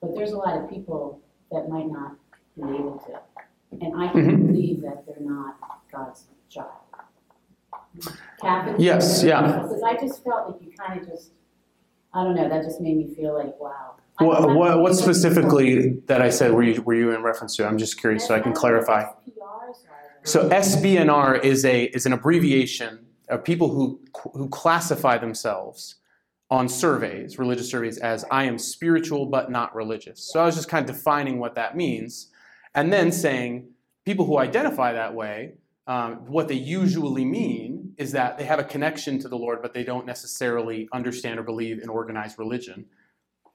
but 0.01 0.15
there's 0.15 0.33
a 0.33 0.37
lot 0.37 0.57
of 0.63 0.71
people 0.71 1.21
that 1.51 1.69
might 1.69 1.91
not 1.91 2.13
be 2.57 2.63
able 2.63 3.03
to. 3.07 3.19
And 3.81 3.97
I 4.01 4.09
can 4.13 4.27
Mhm. 4.27 4.47
believe 4.49 4.83
that 4.83 5.07
they're 5.07 5.17
not 5.21 5.57
God's 5.91 6.27
child. 6.49 6.69
Catholic. 8.41 8.77
Yes, 8.79 9.23
yeah. 9.23 9.63
Because 9.63 9.83
I 9.83 9.97
just 9.97 10.23
felt 10.23 10.51
like 10.51 10.63
you 10.63 10.73
kind 10.77 11.01
of 11.01 11.09
just, 11.09 11.33
I 12.15 12.23
don't 12.25 12.35
know, 12.35 12.49
that 12.49 12.63
just 12.63 12.81
made 12.81 12.97
me 12.97 13.15
feel 13.15 13.35
like, 13.35 13.59
wow. 13.59 13.95
What, 14.19 14.55
what, 14.55 14.81
what 14.81 14.95
specifically 14.95 16.01
that 16.07 16.21
I 16.23 16.29
said 16.29 16.53
were 16.53 16.63
you, 16.63 16.81
were 16.83 16.95
you 16.95 17.11
in 17.13 17.23
reference 17.23 17.57
to? 17.57 17.67
I'm 17.67 17.79
just 17.79 17.99
curious 17.99 18.27
so 18.27 18.35
I 18.35 18.41
can 18.41 18.53
clarify. 18.53 19.05
So 20.25 20.49
SBNR 20.49 21.43
is 21.43 21.65
a 21.65 21.85
is 21.85 22.07
an 22.07 22.13
abbreviation 22.13 23.07
of 23.29 23.43
people 23.43 23.71
who 23.71 24.01
who 24.35 24.49
classify 24.49 25.19
themselves 25.19 25.97
on 26.49 26.69
surveys, 26.69 27.39
religious 27.39 27.69
surveys, 27.69 27.99
as 27.99 28.25
I 28.31 28.45
am 28.45 28.59
spiritual 28.59 29.27
but 29.27 29.51
not 29.51 29.75
religious. 29.75 30.31
So 30.33 30.41
I 30.41 30.47
was 30.47 30.55
just 30.55 30.69
kind 30.69 30.89
of 30.89 30.95
defining 30.95 31.39
what 31.41 31.57
that 31.57 31.77
means, 31.77 32.31
and 32.75 32.93
then 32.93 33.11
saying 33.11 33.69
people 34.05 34.25
who 34.25 34.39
identify 34.39 34.93
that 34.93 35.13
way, 35.15 35.55
um, 35.89 36.27
what 36.27 36.47
they 36.47 36.55
usually 36.55 37.25
mean 37.25 37.95
is 37.97 38.13
that 38.13 38.39
they 38.39 38.45
have 38.45 38.61
a 38.61 38.65
connection 38.65 39.19
to 39.21 39.29
the 39.29 39.37
Lord, 39.37 39.61
but 39.61 39.75
they 39.75 39.83
don't 39.83 40.07
necessarily 40.07 40.89
understand 40.93 41.41
or 41.41 41.43
believe 41.43 41.83
in 41.83 41.89
organized 41.89 42.39
religion. 42.39 42.87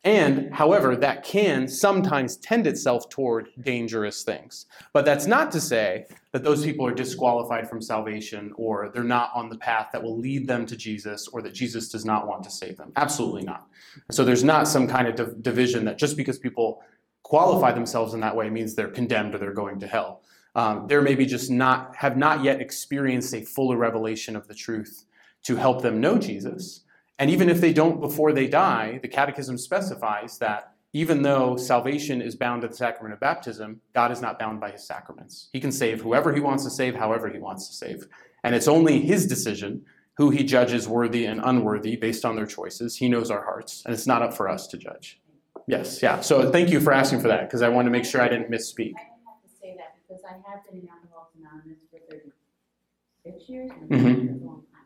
And, 0.08 0.54
however, 0.54 0.96
that 0.96 1.26
can 1.26 1.67
sometimes 1.67 2.38
tend 2.38 2.65
itself 2.65 3.10
toward 3.10 3.50
dangerous 3.60 4.24
things. 4.24 4.65
But 4.93 5.04
that's 5.04 5.28
not 5.28 5.52
to 5.52 5.60
say 5.60 6.06
that 6.32 6.46
those 6.46 6.63
people 6.63 6.88
are 6.88 6.93
disqualified 6.93 7.70
from 7.70 7.82
salvation 7.82 8.54
or 8.56 8.88
they're 8.88 9.04
not 9.04 9.32
on 9.36 9.50
the 9.50 9.58
path 9.58 9.89
that 9.91 10.02
will 10.02 10.17
lead 10.17 10.48
them 10.48 10.65
to 10.67 10.78
Jesus 10.78 11.28
or 11.28 11.41
that 11.41 11.54
Jesus 11.54 11.89
does 11.89 12.06
not 12.06 12.26
want 12.26 12.41
to 12.43 12.50
save 12.50 12.78
them. 12.78 12.93
Absolutely 12.96 13.43
not. 13.43 13.67
So 14.10 14.24
there's 14.24 14.46
not 14.46 14.70
some 14.70 14.88
kind 14.88 15.10
of 15.10 15.15
div- 15.15 15.43
division 15.43 15.84
that 15.84 15.98
just 15.98 16.15
because 16.15 16.39
people 16.39 16.82
qualify 17.24 17.74
themselves 17.74 18.13
in 18.13 18.22
that 18.22 18.34
way 18.34 18.50
means 18.50 18.76
they're 18.76 18.88
condemned 18.88 19.36
or 19.36 19.39
they're 19.39 19.52
going 19.52 19.78
to 19.82 19.88
hell. 19.88 20.22
Um, 20.56 20.88
there 20.88 21.02
maybe 21.02 21.26
just 21.26 21.52
not 21.52 21.98
have 21.98 22.15
not 22.15 22.46
yet 22.46 22.62
experienced 22.62 23.34
a 23.34 23.41
fuller 23.41 23.76
revelation 23.76 24.38
of 24.38 24.48
the 24.48 24.56
truth 24.56 25.04
to 25.43 25.58
help 25.58 25.82
them 25.82 26.00
know 26.00 26.17
Jesus. 26.17 26.86
And 27.19 27.32
even 27.32 27.49
if 27.49 27.62
they 27.62 27.73
don't 27.73 27.99
before 27.99 28.32
they 28.32 28.47
die, 28.47 28.99
the 29.01 29.08
Catechism 29.08 29.58
specifies 29.58 30.38
that 30.38 30.73
even 30.93 31.21
though 31.23 31.58
salvation 31.58 32.21
is 32.21 32.36
bound 32.36 32.62
to 32.62 32.67
the 32.67 32.75
sacrament 32.75 33.13
of 33.13 33.19
baptism, 33.19 33.82
God 33.93 34.12
is 34.12 34.21
not 34.21 34.39
bound 34.39 34.60
by 34.60 34.71
his 34.71 34.86
sacraments. 34.86 35.49
He 35.51 35.60
can 35.60 35.71
save 35.71 36.01
whoever 36.01 36.34
he 36.34 36.39
wants 36.39 36.63
to 36.63 36.69
save, 36.69 36.95
however 36.95 37.30
he 37.30 37.39
wants 37.39 37.67
to 37.67 37.73
save. 37.73 38.08
And 38.43 38.56
it's 38.56 38.67
only 38.67 38.99
his 39.01 39.27
decision 39.27 39.84
who 40.17 40.30
he 40.30 40.43
judges 40.43 40.88
worthy 40.88 41.25
and 41.25 41.41
unworthy 41.43 41.95
based 41.95 42.23
on 42.25 42.36
their 42.36 42.45
choices. 42.45 42.95
He 42.97 43.10
knows 43.10 43.30
our 43.30 43.43
hearts, 43.43 43.84
and 43.86 43.93
it's 43.93 44.08
not 44.08 44.21
up 44.21 44.34
for 44.34 44.47
us 44.49 44.65
to 44.67 44.77
judge. 44.77 45.19
Yes, 45.67 46.01
yeah. 46.01 46.21
So 46.21 46.49
thank 46.51 46.69
you 46.69 46.80
for 46.80 46.93
asking 46.93 47.19
for 47.19 47.27
that 47.27 47.41
because 47.41 47.62
I 47.62 47.69
wanted 47.69 47.89
to 47.89 47.91
make 47.91 48.06
sure 48.06 48.21
I 48.21 48.30
didn't 48.30 48.49
misspeak. 48.49 48.93
I 48.95 49.03
didn't 49.03 49.27
have 49.27 49.41
to 49.43 49.49
say 49.62 49.75
that 49.77 49.95
because 50.08 50.23
I 50.23 50.34
have 50.49 50.65
been 50.65 50.82
in 50.82 50.88
Alcoholics 50.88 51.36
Anonymous 51.38 51.80
for 51.91 51.99
thirty-six 52.10 53.49
years. 53.49 53.69
Mhm. 53.71 53.89
That's 53.89 54.41
a 54.41 54.45
long 54.45 54.63
time. 54.71 54.86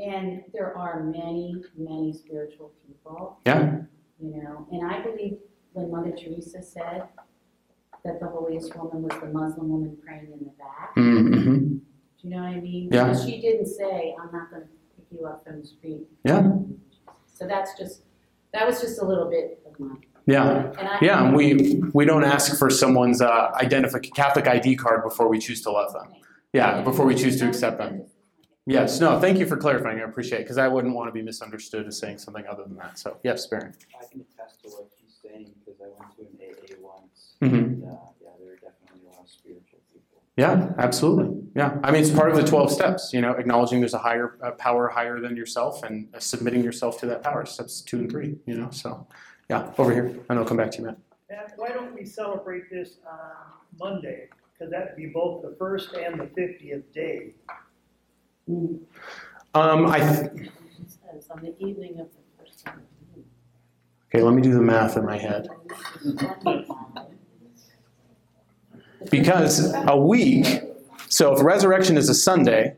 And 0.00 0.42
there 0.52 0.76
are 0.76 1.02
many, 1.02 1.62
many 1.76 2.12
spiritual 2.12 2.72
people. 2.86 3.38
Yeah. 3.44 3.80
You 4.18 4.42
know, 4.42 4.66
and 4.72 4.90
I 4.90 5.02
believe 5.02 5.38
when 5.72 5.90
Mother 5.90 6.12
Teresa 6.12 6.62
said 6.62 7.04
that 8.04 8.20
the 8.20 8.26
holiest 8.26 8.74
woman 8.76 9.02
was 9.02 9.20
the 9.20 9.26
Muslim 9.26 9.68
woman 9.68 9.96
praying 10.04 10.32
in 10.32 10.38
the 10.38 10.52
back. 10.58 10.96
Mm-hmm. 10.96 11.76
Do 11.76 11.82
you 12.22 12.30
know 12.30 12.38
what 12.42 12.48
I 12.48 12.60
mean? 12.60 12.88
Yeah. 12.90 13.08
Because 13.08 13.24
She 13.24 13.40
didn't 13.40 13.66
say, 13.66 14.14
I'm 14.20 14.32
not 14.32 14.50
gonna 14.50 14.64
pick 14.96 15.06
you 15.10 15.26
up 15.26 15.44
from 15.44 15.60
the 15.60 15.66
street. 15.66 16.06
Yeah. 16.24 16.50
So 17.26 17.46
that's 17.46 17.78
just, 17.78 18.02
that 18.52 18.66
was 18.66 18.80
just 18.80 19.00
a 19.00 19.04
little 19.04 19.28
bit 19.28 19.62
of 19.66 19.78
my. 19.78 19.96
Yeah. 20.26 20.72
And 20.78 20.88
I. 20.88 20.98
Yeah, 21.00 21.24
and 21.24 21.34
we 21.34 21.82
we 21.92 22.04
don't 22.04 22.24
ask 22.24 22.58
for 22.58 22.70
someone's 22.70 23.20
uh, 23.22 23.50
identific 23.54 24.12
Catholic 24.14 24.46
ID 24.46 24.76
card 24.76 25.02
before 25.02 25.28
we 25.28 25.38
choose 25.38 25.62
to 25.62 25.70
love 25.70 25.92
them. 25.92 26.12
Yeah, 26.52 26.82
before 26.82 27.06
we 27.06 27.14
choose 27.14 27.38
to 27.40 27.48
accept 27.48 27.78
them. 27.78 28.04
Yes, 28.70 29.00
no, 29.00 29.18
thank 29.20 29.38
you 29.38 29.46
for 29.46 29.56
clarifying. 29.56 29.98
I 29.98 30.04
appreciate 30.04 30.38
it 30.40 30.44
because 30.44 30.58
I 30.58 30.68
wouldn't 30.68 30.94
want 30.94 31.08
to 31.08 31.12
be 31.12 31.22
misunderstood 31.22 31.86
as 31.86 31.98
saying 31.98 32.18
something 32.18 32.46
other 32.46 32.62
than 32.64 32.76
that. 32.76 32.98
So, 32.98 33.16
yes, 33.24 33.46
Baron. 33.46 33.74
I 34.00 34.04
can 34.10 34.20
attest 34.20 34.62
to 34.62 34.68
what 34.68 34.88
she's 34.98 35.18
saying 35.22 35.52
because 35.64 35.80
I 35.80 35.88
went 35.98 36.14
to 36.16 36.22
an 36.22 36.38
AA 36.40 36.76
once. 36.80 37.34
Mhm. 37.40 37.52
And, 37.52 37.84
uh, 37.84 37.96
yeah, 38.22 38.28
there 38.38 38.52
are 38.52 38.56
definitely 38.56 39.08
a 39.08 39.10
lot 39.10 39.22
of 39.22 39.28
spiritual 39.28 39.80
people. 39.92 40.22
Yeah, 40.36 40.72
absolutely. 40.78 41.42
Yeah, 41.56 41.78
I 41.82 41.90
mean, 41.90 42.02
it's 42.02 42.10
part 42.12 42.30
of 42.30 42.36
the 42.36 42.44
12 42.44 42.70
steps, 42.70 43.12
you 43.12 43.20
know, 43.20 43.32
acknowledging 43.32 43.80
there's 43.80 43.94
a 43.94 43.98
higher 43.98 44.36
uh, 44.42 44.52
power 44.52 44.88
higher 44.88 45.18
than 45.20 45.36
yourself 45.36 45.82
and 45.82 46.08
uh, 46.14 46.20
submitting 46.20 46.62
yourself 46.62 47.00
to 47.00 47.06
that 47.06 47.22
power, 47.22 47.44
steps 47.46 47.80
two 47.80 47.98
and 47.98 48.10
three, 48.10 48.38
you 48.46 48.54
know. 48.56 48.70
So, 48.70 49.06
yeah, 49.48 49.72
over 49.78 49.92
here. 49.92 50.06
And 50.28 50.38
I'll 50.38 50.44
come 50.44 50.56
back 50.58 50.70
to 50.72 50.78
you, 50.78 50.84
Matt. 50.86 50.98
And 51.28 51.52
why 51.56 51.70
don't 51.70 51.92
we 51.94 52.04
celebrate 52.04 52.70
this 52.70 52.98
on 53.04 53.20
Monday? 53.78 54.28
Because 54.52 54.70
that'd 54.70 54.96
be 54.96 55.06
both 55.06 55.42
the 55.42 55.56
first 55.58 55.94
and 55.94 56.20
the 56.20 56.26
fiftieth 56.28 56.92
day. 56.92 57.34
Um, 58.48 59.86
I 59.86 59.98
th- 59.98 60.30
It 60.32 60.50
says 60.90 61.28
on 61.30 61.42
the 61.42 61.54
evening 61.64 61.98
of 62.00 62.08
the 62.08 62.22
first 62.38 62.64
time. 62.64 62.82
okay, 64.08 64.22
let 64.22 64.34
me 64.34 64.42
do 64.42 64.52
the 64.52 64.60
math 64.62 64.96
in 64.96 65.04
my 65.04 65.18
head. 65.18 65.48
Because 69.10 69.72
a 69.86 69.96
week 69.96 70.46
So 71.08 71.34
if 71.34 71.42
resurrection 71.42 71.96
is 71.96 72.08
a 72.08 72.14
Sunday, 72.14 72.76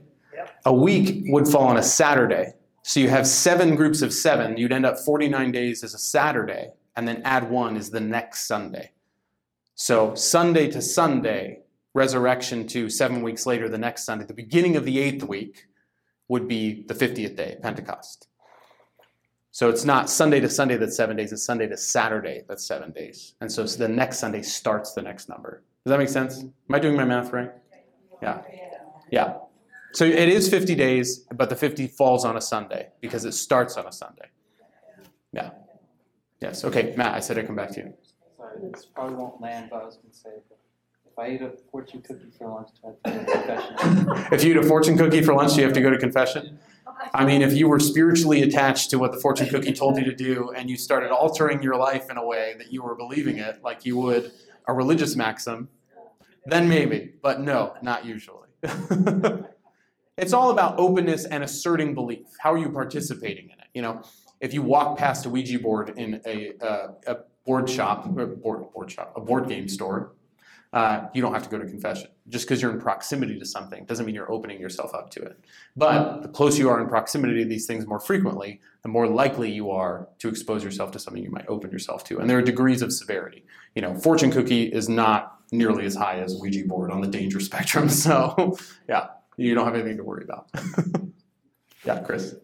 a 0.64 0.72
week 0.72 1.24
would 1.28 1.46
fall 1.46 1.64
on 1.64 1.76
a 1.76 1.82
Saturday. 1.82 2.54
So 2.82 2.98
you 3.00 3.10
have 3.10 3.26
seven 3.26 3.74
groups 3.76 4.00
of 4.02 4.12
seven. 4.12 4.56
You'd 4.56 4.72
end 4.72 4.86
up 4.86 4.98
49 4.98 5.52
days 5.52 5.84
as 5.84 5.92
a 5.94 5.98
Saturday, 5.98 6.70
and 6.96 7.06
then 7.06 7.20
add 7.24 7.50
one 7.50 7.76
is 7.76 7.90
the 7.90 8.00
next 8.00 8.46
Sunday. 8.46 8.92
So 9.74 10.14
Sunday 10.14 10.70
to 10.70 10.80
Sunday, 10.80 11.61
resurrection 11.95 12.66
to 12.68 12.88
seven 12.88 13.22
weeks 13.22 13.47
later, 13.47 13.68
the 13.68 13.78
next 13.78 14.05
Sunday, 14.05 14.24
the 14.24 14.34
beginning 14.34 14.76
of 14.76 14.84
the 14.84 14.99
eighth 14.99 15.24
week 15.24 15.66
would 16.28 16.49
be 16.49 16.84
the 16.86 16.95
50th 16.95 17.36
day, 17.36 17.57
Pentecost. 17.62 18.28
So 19.51 19.68
it's 19.68 19.84
not 19.84 20.09
Sunday 20.09 20.40
to 20.40 20.49
Sunday 20.49 20.78
that's 20.78 20.97
seven 20.97 21.16
days, 21.16 21.30
it's 21.30 21.45
Sunday 21.45 21.68
to 21.68 21.76
Saturday 21.76 22.43
that's 22.49 22.64
seven 22.64 22.90
days. 22.90 23.34
And 23.40 23.53
so 23.53 23.64
the 23.64 23.88
next 23.88 24.18
Sunday 24.18 24.40
starts 24.40 24.95
the 24.95 25.03
next 25.03 25.28
number. 25.28 25.62
Does 25.84 25.90
that 25.90 25.99
make 25.99 26.09
sense? 26.09 26.40
Am 26.40 26.53
I 26.70 26.78
doing 26.78 26.97
my 26.97 27.05
math 27.05 27.32
right? 27.32 27.51
Yeah. 28.22 28.40
Yeah. 29.11 29.34
So 29.93 30.07
it 30.07 30.28
is 30.30 30.49
50 30.49 30.74
days, 30.74 31.26
but 31.34 31.51
the 31.51 31.57
50 31.57 31.86
falls 31.88 32.24
on 32.24 32.36
a 32.38 32.40
Sunday 32.40 32.88
because 33.03 33.26
it 33.26 33.32
starts 33.32 33.76
on 33.76 33.86
a 33.86 33.93
Sunday. 33.93 34.30
Yeah. 35.32 35.51
Yes. 36.40 36.64
Okay, 36.64 36.95
Matt, 36.97 37.14
I 37.14 37.20
said 37.20 37.38
I'd 37.38 37.47
come 37.47 37.57
back 37.57 37.72
to 37.72 37.80
you. 37.80 37.95
Sorry, 38.38 38.70
this 38.72 38.86
probably 38.86 39.16
won't 39.16 39.40
land, 39.40 39.68
but 39.70 39.82
I 39.82 39.84
was 39.84 39.97
gonna 39.97 40.14
say, 40.14 40.30
if 41.12 41.18
I 41.18 41.26
ate 41.26 41.42
a 41.42 41.52
fortune 41.70 42.00
cookie 42.00 42.30
for 42.38 42.48
lunch, 42.48 42.68
do 42.80 42.88
I 42.88 42.90
have 42.90 43.02
to 43.02 43.10
go 43.10 43.24
to 43.24 43.32
confession? 43.32 44.32
If 44.32 44.44
you 44.44 44.50
eat 44.52 44.56
a 44.56 44.62
fortune 44.62 44.96
cookie 44.96 45.22
for 45.22 45.34
lunch, 45.34 45.52
do 45.52 45.58
you 45.58 45.64
have 45.64 45.74
to 45.74 45.82
go 45.82 45.90
to 45.90 45.98
confession? 45.98 46.58
I 47.12 47.26
mean, 47.26 47.42
if 47.42 47.52
you 47.52 47.68
were 47.68 47.80
spiritually 47.80 48.42
attached 48.42 48.88
to 48.90 48.98
what 48.98 49.12
the 49.12 49.20
fortune 49.20 49.48
cookie 49.48 49.72
told 49.72 49.98
you 49.98 50.04
to 50.04 50.14
do 50.14 50.52
and 50.56 50.70
you 50.70 50.76
started 50.76 51.10
altering 51.10 51.62
your 51.62 51.76
life 51.76 52.08
in 52.10 52.16
a 52.16 52.24
way 52.24 52.54
that 52.56 52.72
you 52.72 52.82
were 52.82 52.94
believing 52.94 53.38
it 53.38 53.62
like 53.62 53.84
you 53.84 53.98
would 53.98 54.32
a 54.66 54.72
religious 54.72 55.14
maxim, 55.16 55.68
then 56.46 56.68
maybe, 56.68 57.12
but 57.20 57.40
no, 57.40 57.74
not 57.82 58.06
usually. 58.06 58.48
it's 60.16 60.32
all 60.32 60.50
about 60.50 60.78
openness 60.78 61.26
and 61.26 61.44
asserting 61.44 61.94
belief. 61.94 62.26
How 62.38 62.54
are 62.54 62.58
you 62.58 62.70
participating 62.70 63.46
in 63.46 63.58
it? 63.58 63.66
You 63.74 63.82
know, 63.82 64.02
if 64.40 64.54
you 64.54 64.62
walk 64.62 64.96
past 64.96 65.26
a 65.26 65.30
Ouija 65.30 65.58
board 65.58 65.90
in 65.98 66.22
a, 66.24 66.52
uh, 66.60 66.88
a 67.06 67.16
board 67.44 67.68
shop, 67.68 68.08
board, 68.08 68.40
board 68.40 68.90
shop, 68.90 69.12
a 69.16 69.20
board 69.20 69.48
game 69.48 69.68
store, 69.68 70.12
uh, 70.73 71.07
you 71.12 71.20
don't 71.20 71.35
have 71.35 71.43
to 71.43 71.51
go 71.51 71.59
to 71.59 71.66
confession. 71.66 72.09
Just 72.29 72.47
because 72.47 72.62
you're 72.62 72.73
in 72.73 72.81
proximity 72.81 73.39
to 73.39 73.45
something 73.45 73.85
doesn't 73.85 74.07
mean 74.07 74.14
you're 74.14 74.31
opening 74.33 74.61
yourself 74.61 74.95
up 74.95 75.11
to 75.11 75.23
it. 75.23 75.39
But 75.77 76.23
the 76.23 76.29
closer 76.29 76.61
you 76.61 76.70
are 76.70 76.81
in 76.81 76.89
proximity 76.89 77.43
to 77.43 77.49
these 77.49 77.66
things 77.66 77.87
more 77.87 78.01
frequently, 78.01 78.61
the 78.83 78.89
more 78.89 79.07
likely 79.07 79.51
you 79.51 79.70
are 79.70 80.09
to 80.18 80.29
expose 80.29 80.64
yourself 80.64 80.93
to 80.93 80.99
something 80.99 81.23
you 81.23 81.31
might 81.31 81.47
open 81.49 81.70
yourself 81.70 82.05
to. 82.05 82.18
And 82.18 82.31
there 82.31 82.39
are 82.39 82.43
degrees 82.43 82.81
of 82.81 82.93
severity. 82.93 83.45
You 83.75 83.83
know, 83.83 83.95
fortune 83.95 84.31
cookie 84.31 84.64
is 84.64 84.89
not 84.89 85.41
nearly 85.53 85.85
as 85.85 85.95
high 85.95 86.20
as 86.20 86.41
Ouija 86.41 86.64
board 86.64 86.91
on 86.91 87.03
the 87.03 87.09
danger 87.09 87.41
spectrum. 87.41 87.89
So, 88.03 88.57
yeah, 88.89 89.09
you 89.37 89.55
don't 89.55 89.66
have 89.66 89.75
anything 89.75 89.99
to 89.99 90.05
worry 90.05 90.25
about. 90.25 90.49
yeah, 91.85 92.01
Chris. 92.01 92.35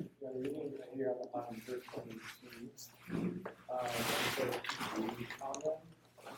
Yeah, 0.00 0.28
the 0.32 0.40
reading 0.40 0.72
right 0.78 0.88
here 0.94 1.14
on, 1.34 1.40
on 1.40 1.62
verse 1.66 1.84
twenty-two, 1.92 3.40
um, 3.70 3.86
it 3.86 3.90
says, 4.36 4.54
"Breathe 4.94 5.28
on 5.42 5.52
them." 5.62 5.72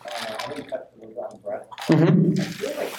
Uh, 0.06 0.36
I 0.38 0.54
didn't 0.54 0.70
cut 0.70 0.92
the 1.00 1.06
word 1.06 1.62
on 1.90 1.98
breath. 1.98 2.14
hmm 2.14 2.34
I 2.40 2.44
feel 2.44 2.76
like, 2.76 2.98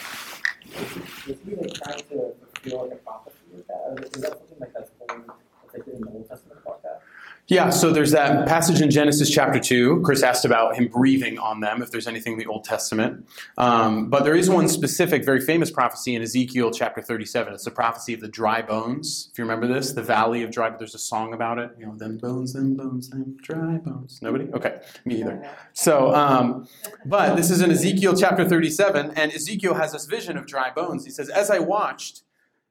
was 1.28 1.38
he 1.46 1.56
like 1.56 1.74
trying 1.74 2.04
to 2.10 2.34
fulfill 2.40 2.84
like 2.84 2.94
a 2.94 2.96
prophecy 2.98 3.38
with 3.54 3.68
that? 3.68 3.82
Or 3.88 4.02
is 4.04 4.22
that 4.22 4.38
something 4.40 4.60
like 4.60 4.74
that's 4.74 4.92
old, 5.02 5.24
that's 5.28 5.74
like 5.74 5.88
in 5.96 6.06
the 6.06 6.12
Old 6.12 6.30
Testament 6.30 6.60
about 6.64 6.84
that? 6.84 7.04
Yeah, 7.50 7.72
so 7.72 7.91
there's 7.91 8.12
that 8.12 8.47
passage 8.47 8.80
in 8.80 8.91
Genesis 8.91 9.28
chapter 9.28 9.60
2. 9.60 10.04
Chris 10.06 10.22
asked 10.22 10.45
about 10.45 10.76
him 10.76 10.88
breathing 10.88 11.39
on 11.39 11.62
them, 11.62 11.82
if 11.82 11.89
there's 11.89 12.06
anything 12.06 12.34
in 12.34 12.39
the 12.39 12.45
Old 12.45 12.64
Testament. 12.64 13.28
Um, 13.58 14.08
but 14.12 14.24
there 14.24 14.36
is 14.36 14.52
one 14.52 14.68
specific, 14.68 15.26
very 15.26 15.41
famous 15.41 15.72
prophecy 15.72 16.14
in 16.14 16.22
Ezekiel 16.22 16.70
chapter 16.70 17.02
37. 17.02 17.52
It's 17.56 17.66
the 17.66 17.72
prophecy 17.72 18.14
of 18.14 18.20
the 18.20 18.28
dry 18.28 18.62
bones. 18.62 19.30
If 19.32 19.39
you 19.39 19.45
remember 19.45 19.66
this, 19.66 19.93
the 19.93 20.04
valley 20.04 20.43
of 20.43 20.52
dry 20.52 20.70
There's 20.78 20.93
a 20.93 21.00
song 21.00 21.34
about 21.34 21.58
it. 21.58 21.72
You 21.80 21.88
know, 21.88 21.95
them 21.95 22.20
bones, 22.20 22.54
them 22.54 22.76
bones, 22.76 23.10
them 23.10 23.36
dry 23.41 23.78
bones. 23.78 24.20
Nobody? 24.22 24.47
Okay, 24.54 24.82
me 25.06 25.22
either. 25.22 25.50
So, 25.74 26.14
um, 26.14 26.68
but 27.08 27.36
this 27.36 27.50
is 27.50 27.62
in 27.62 27.72
Ezekiel 27.72 28.16
chapter 28.16 28.47
37, 28.47 29.14
and 29.16 29.34
Ezekiel 29.34 29.74
has 29.74 29.93
this 29.93 30.06
vision 30.06 30.38
of 30.38 30.45
dry 30.45 30.70
bones. 30.70 31.04
He 31.04 31.10
says, 31.10 31.30
As 31.30 31.50
I 31.50 31.58
watched, 31.58 32.22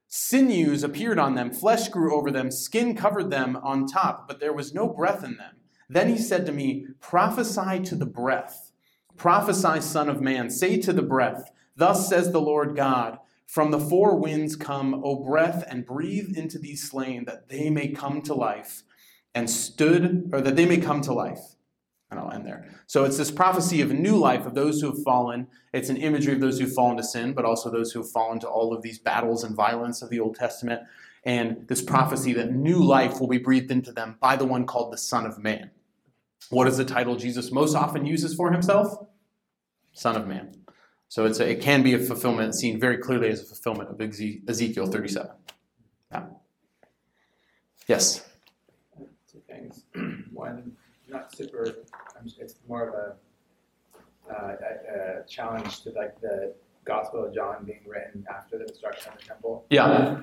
Sinews 0.08 0.82
appeared 0.82 1.18
on 1.18 1.34
them, 1.34 1.52
flesh 1.52 1.88
grew 1.88 2.16
over 2.16 2.30
them, 2.30 2.50
skin 2.50 2.96
covered 2.96 3.30
them 3.30 3.58
on 3.62 3.86
top, 3.86 4.26
but 4.26 4.40
there 4.40 4.54
was 4.54 4.72
no 4.72 4.88
breath 4.88 5.22
in 5.22 5.36
them. 5.36 5.56
Then 5.88 6.08
he 6.08 6.16
said 6.16 6.46
to 6.46 6.52
me, 6.52 6.86
Prophesy 7.00 7.80
to 7.80 7.94
the 7.94 8.06
breath. 8.06 8.72
Prophesy, 9.16 9.80
Son 9.80 10.08
of 10.08 10.22
Man. 10.22 10.48
Say 10.48 10.78
to 10.78 10.92
the 10.92 11.02
breath, 11.02 11.50
Thus 11.76 12.08
says 12.08 12.32
the 12.32 12.40
Lord 12.40 12.74
God, 12.74 13.18
From 13.46 13.70
the 13.70 13.80
four 13.80 14.16
winds 14.16 14.56
come, 14.56 15.02
O 15.04 15.16
breath, 15.16 15.64
and 15.68 15.84
breathe 15.84 16.36
into 16.36 16.58
these 16.58 16.88
slain, 16.88 17.24
that 17.26 17.48
they 17.48 17.68
may 17.68 17.88
come 17.88 18.22
to 18.22 18.34
life, 18.34 18.84
and 19.34 19.50
stood, 19.50 20.30
or 20.32 20.40
that 20.40 20.56
they 20.56 20.66
may 20.66 20.78
come 20.78 21.02
to 21.02 21.12
life. 21.12 21.56
And 22.10 22.18
I'll 22.18 22.30
end 22.30 22.46
there. 22.46 22.66
So 22.86 23.04
it's 23.04 23.18
this 23.18 23.30
prophecy 23.30 23.82
of 23.82 23.90
a 23.90 23.94
new 23.94 24.16
life 24.16 24.46
of 24.46 24.54
those 24.54 24.80
who 24.80 24.86
have 24.88 25.02
fallen. 25.04 25.46
It's 25.74 25.90
an 25.90 25.98
imagery 25.98 26.32
of 26.32 26.40
those 26.40 26.58
who've 26.58 26.72
fallen 26.72 26.96
to 26.96 27.02
sin, 27.02 27.34
but 27.34 27.44
also 27.44 27.70
those 27.70 27.92
who 27.92 28.00
have 28.00 28.10
fallen 28.10 28.40
to 28.40 28.48
all 28.48 28.72
of 28.72 28.82
these 28.82 28.98
battles 28.98 29.44
and 29.44 29.54
violence 29.54 30.00
of 30.00 30.08
the 30.08 30.18
Old 30.18 30.36
Testament. 30.36 30.82
And 31.24 31.68
this 31.68 31.82
prophecy 31.82 32.32
that 32.34 32.52
new 32.52 32.82
life 32.82 33.20
will 33.20 33.28
be 33.28 33.38
breathed 33.38 33.70
into 33.70 33.92
them 33.92 34.16
by 34.20 34.36
the 34.36 34.46
one 34.46 34.64
called 34.64 34.92
the 34.92 34.98
Son 34.98 35.26
of 35.26 35.38
Man. 35.38 35.70
What 36.50 36.66
is 36.66 36.78
the 36.78 36.84
title 36.84 37.16
Jesus 37.16 37.52
most 37.52 37.74
often 37.74 38.06
uses 38.06 38.34
for 38.34 38.50
himself? 38.50 39.06
Son 39.92 40.16
of 40.16 40.26
Man. 40.26 40.54
So 41.08 41.24
it's 41.24 41.40
a, 41.40 41.50
it 41.50 41.60
can 41.60 41.82
be 41.82 41.94
a 41.94 41.98
fulfillment 41.98 42.54
seen 42.54 42.78
very 42.78 42.98
clearly 42.98 43.28
as 43.28 43.42
a 43.42 43.44
fulfillment 43.44 43.90
of 43.90 44.00
Ezekiel 44.00 44.86
37. 44.86 45.30
Yeah. 46.12 46.26
Yes. 47.86 48.24
two 49.30 49.40
things. 49.48 49.84
One, 50.32 50.76
not 51.08 51.34
super, 51.34 51.66
I'm 52.20 52.26
it's 52.38 52.56
more 52.68 52.88
of 52.88 52.94
a, 52.94 54.32
uh, 54.32 54.56
a, 54.56 55.20
a 55.22 55.26
challenge 55.26 55.82
to 55.82 55.90
like 55.90 56.20
the 56.20 56.54
Gospel 56.84 57.24
of 57.24 57.34
John 57.34 57.64
being 57.64 57.80
written 57.86 58.24
after 58.34 58.58
the 58.58 58.64
destruction 58.64 59.12
of 59.12 59.18
the 59.20 59.24
temple. 59.26 59.66
Yeah. 59.70 60.20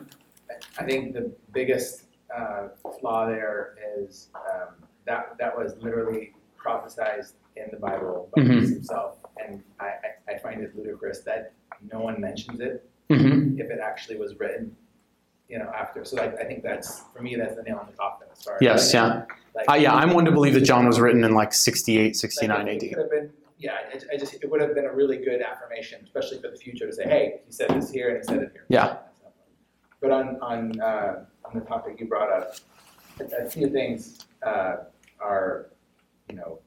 I 0.79 0.83
think 0.83 1.13
the 1.13 1.31
biggest 1.53 2.05
uh, 2.35 2.69
flaw 2.99 3.27
there 3.27 3.75
is 3.97 4.29
um, 4.35 4.75
that 5.05 5.35
that 5.39 5.55
was 5.57 5.75
literally 5.81 6.33
prophesized 6.63 7.33
in 7.55 7.65
the 7.71 7.77
Bible 7.77 8.29
by 8.35 8.41
Mhm. 8.43 8.59
Jesus 8.59 8.69
himself, 8.75 9.17
and 9.43 9.63
I, 9.79 9.85
I, 10.29 10.33
I 10.33 10.37
find 10.39 10.61
it 10.61 10.75
ludicrous 10.75 11.19
that 11.21 11.53
no 11.91 11.99
one 12.01 12.19
mentions 12.19 12.59
it 12.59 12.89
hmm 13.09 13.59
if 13.59 13.69
it 13.69 13.79
actually 13.79 14.17
was 14.17 14.35
written, 14.39 14.75
you 15.49 15.59
know, 15.59 15.71
after. 15.75 16.03
So 16.03 16.17
I, 16.19 16.25
I 16.41 16.45
think 16.45 16.63
that's 16.63 17.01
for 17.15 17.21
me 17.21 17.35
that's 17.35 17.55
the 17.55 17.63
nail 17.63 17.79
in 17.81 17.87
the 17.87 17.93
coffin 17.97 18.27
as 18.31 18.43
far 18.43 18.55
as 18.55 18.61
Yes, 18.61 18.93
yeah. 18.93 19.25
like, 19.53 19.69
Uh, 19.69 19.75
yeah, 19.75 19.93
I'm 19.93 20.13
one 20.13 20.25
to 20.25 20.31
believe 20.31 20.53
that 20.55 20.61
John 20.61 20.85
was 20.87 20.99
written 20.99 21.23
in 21.23 21.33
like 21.33 21.53
68, 21.53 22.15
69 22.15 22.67
it 22.67 22.75
AD. 22.75 22.79
could 22.89 22.97
have 22.97 23.09
been, 23.11 23.29
yeah, 23.59 23.73
I, 23.93 24.15
I 24.15 24.17
just, 24.17 24.33
it 24.35 24.49
would 24.49 24.59
have 24.61 24.73
been 24.73 24.85
a 24.85 24.91
really 24.93 25.17
good 25.17 25.41
affirmation, 25.41 26.01
especially 26.03 26.41
for 26.41 26.49
the 26.49 26.57
future, 26.57 26.87
to 26.87 26.93
say, 26.93 27.03
hey, 27.03 27.41
he 27.45 27.51
said 27.51 27.69
this 27.69 27.91
here 27.91 28.09
and 28.09 28.17
he 28.17 28.23
said 28.23 28.41
it 28.43 28.51
here. 28.53 28.65
Yeah. 28.69 28.97
But 30.01 30.11
on, 30.11 30.37
on, 30.41 30.79
uh, 30.81 31.25
on 31.45 31.53
the 31.59 31.61
topic 31.65 31.99
you 31.99 32.07
brought 32.07 32.31
up, 32.31 32.55
a, 33.19 33.45
a 33.45 33.49
few 33.49 33.69
things, 33.69 34.25
uh, 34.45 34.77
are, 35.19 35.67
you 36.29 36.35
know, 36.35 36.59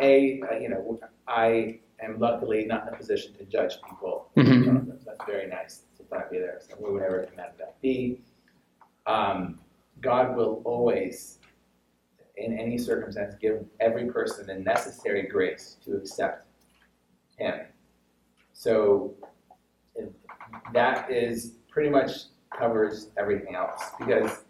A, 0.00 0.40
uh, 0.50 0.54
you 0.58 0.68
know, 0.70 0.98
I 1.28 1.78
am 2.02 2.18
luckily 2.18 2.64
not 2.64 2.88
in 2.88 2.94
a 2.94 2.96
position 2.96 3.34
to 3.34 3.44
judge 3.44 3.74
people. 3.88 4.30
Mhm. 4.36 5.04
That's 5.04 5.24
very 5.26 5.46
nice 5.46 5.82
not 6.10 6.30
be 6.30 6.38
there, 6.38 6.60
so 6.60 6.76
we 6.80 6.92
would 6.92 7.02
never 7.02 7.20
recommend 7.20 7.52
that. 7.58 7.80
B, 7.80 8.20
um, 9.06 9.60
God 10.00 10.36
will 10.36 10.62
always 10.64 11.40
in 12.40 12.58
any 12.58 12.78
circumstance, 12.78 13.34
give 13.40 13.64
every 13.80 14.06
person 14.06 14.46
the 14.46 14.54
necessary 14.54 15.22
grace 15.22 15.76
to 15.84 15.96
accept 15.96 16.46
Him. 17.36 17.60
So 18.52 19.14
that 20.72 21.10
is 21.10 21.56
pretty 21.68 21.90
much 21.90 22.10
covers 22.58 23.10
everything 23.16 23.54
else 23.54 23.80
because 23.98 24.44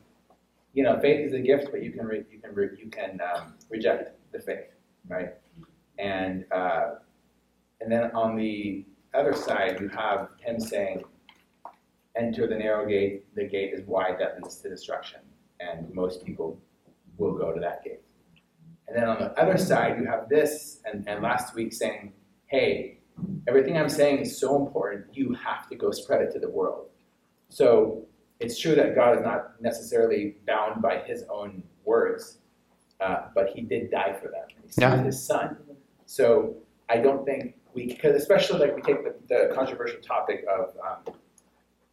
you 0.73 0.83
know 0.83 0.99
faith 1.01 1.27
is 1.27 1.35
a 1.35 1.41
gift, 1.41 1.69
but 1.71 1.83
you 1.83 1.93
can 1.93 2.07
re- 2.07 2.25
you 2.31 2.41
can 2.41 2.55
re- 2.55 2.77
you 2.79 2.89
can 2.89 3.21
um, 3.21 3.55
reject 3.69 4.13
the 4.33 4.39
faith, 4.39 4.71
right? 5.09 5.35
And 5.99 6.45
uh, 6.53 6.95
and 7.81 7.91
then 7.91 8.11
on 8.13 8.37
the 8.37 8.85
other 9.15 9.35
side, 9.35 9.81
you 9.81 9.89
have 9.89 10.29
Him 10.41 10.61
saying, 10.61 11.03
"Enter 12.17 12.47
the 12.47 12.57
narrow 12.57 12.87
gate. 12.87 13.35
The 13.35 13.45
gate 13.45 13.73
is 13.73 13.87
wide 13.87 14.17
that 14.19 14.37
leads 14.43 14.57
to 14.63 14.69
destruction, 14.69 15.21
and 15.61 15.93
most 15.95 16.25
people 16.25 16.61
will 17.19 17.33
go 17.35 17.53
to 17.53 17.61
that 17.61 17.85
gate. 17.85 18.01
And 18.89 18.97
then 18.97 19.05
on 19.05 19.19
the 19.21 19.31
other 19.41 19.57
side, 19.57 19.99
you 20.01 20.07
have 20.07 20.29
this, 20.29 20.81
and, 20.85 21.07
and 21.09 21.23
last 21.23 21.55
week 21.55 21.73
saying, 21.73 22.13
hey, 22.47 22.99
everything 23.47 23.77
I'm 23.77 23.89
saying 23.89 24.19
is 24.19 24.41
so 24.41 24.57
important, 24.67 25.07
you 25.13 25.33
have 25.35 25.69
to 25.69 25.77
go 25.77 25.93
spread 25.93 26.23
it 26.23 26.33
to 26.33 26.41
the 26.41 26.51
world. 26.51 26.89
So 27.51 28.07
it's 28.41 28.59
true 28.59 28.75
that 28.75 28.97
God 28.97 29.17
is 29.19 29.23
not 29.23 29.61
necessarily 29.61 30.37
bound 30.47 30.83
by 30.83 30.99
his 31.07 31.25
own 31.31 31.63
words, 31.85 32.39
uh, 33.01 33.29
but 33.35 33.51
he 33.51 33.61
did 33.63 33.91
die 33.91 34.15
for 34.21 34.29
them. 34.29 34.47
He 34.65 34.71
sent 34.73 34.97
Yeah. 34.97 35.05
his 35.05 35.23
son. 35.25 35.57
So 36.07 36.57
I 36.89 36.97
don't 36.97 37.25
think 37.25 37.55
we 37.75 37.87
because 37.87 38.17
especially 38.17 38.59
like 38.59 38.75
we 38.75 38.83
take 38.83 39.05
the, 39.05 39.15
the 39.29 39.55
controversial 39.55 40.01
topic 40.01 40.45
of 40.51 40.75
um, 40.85 41.15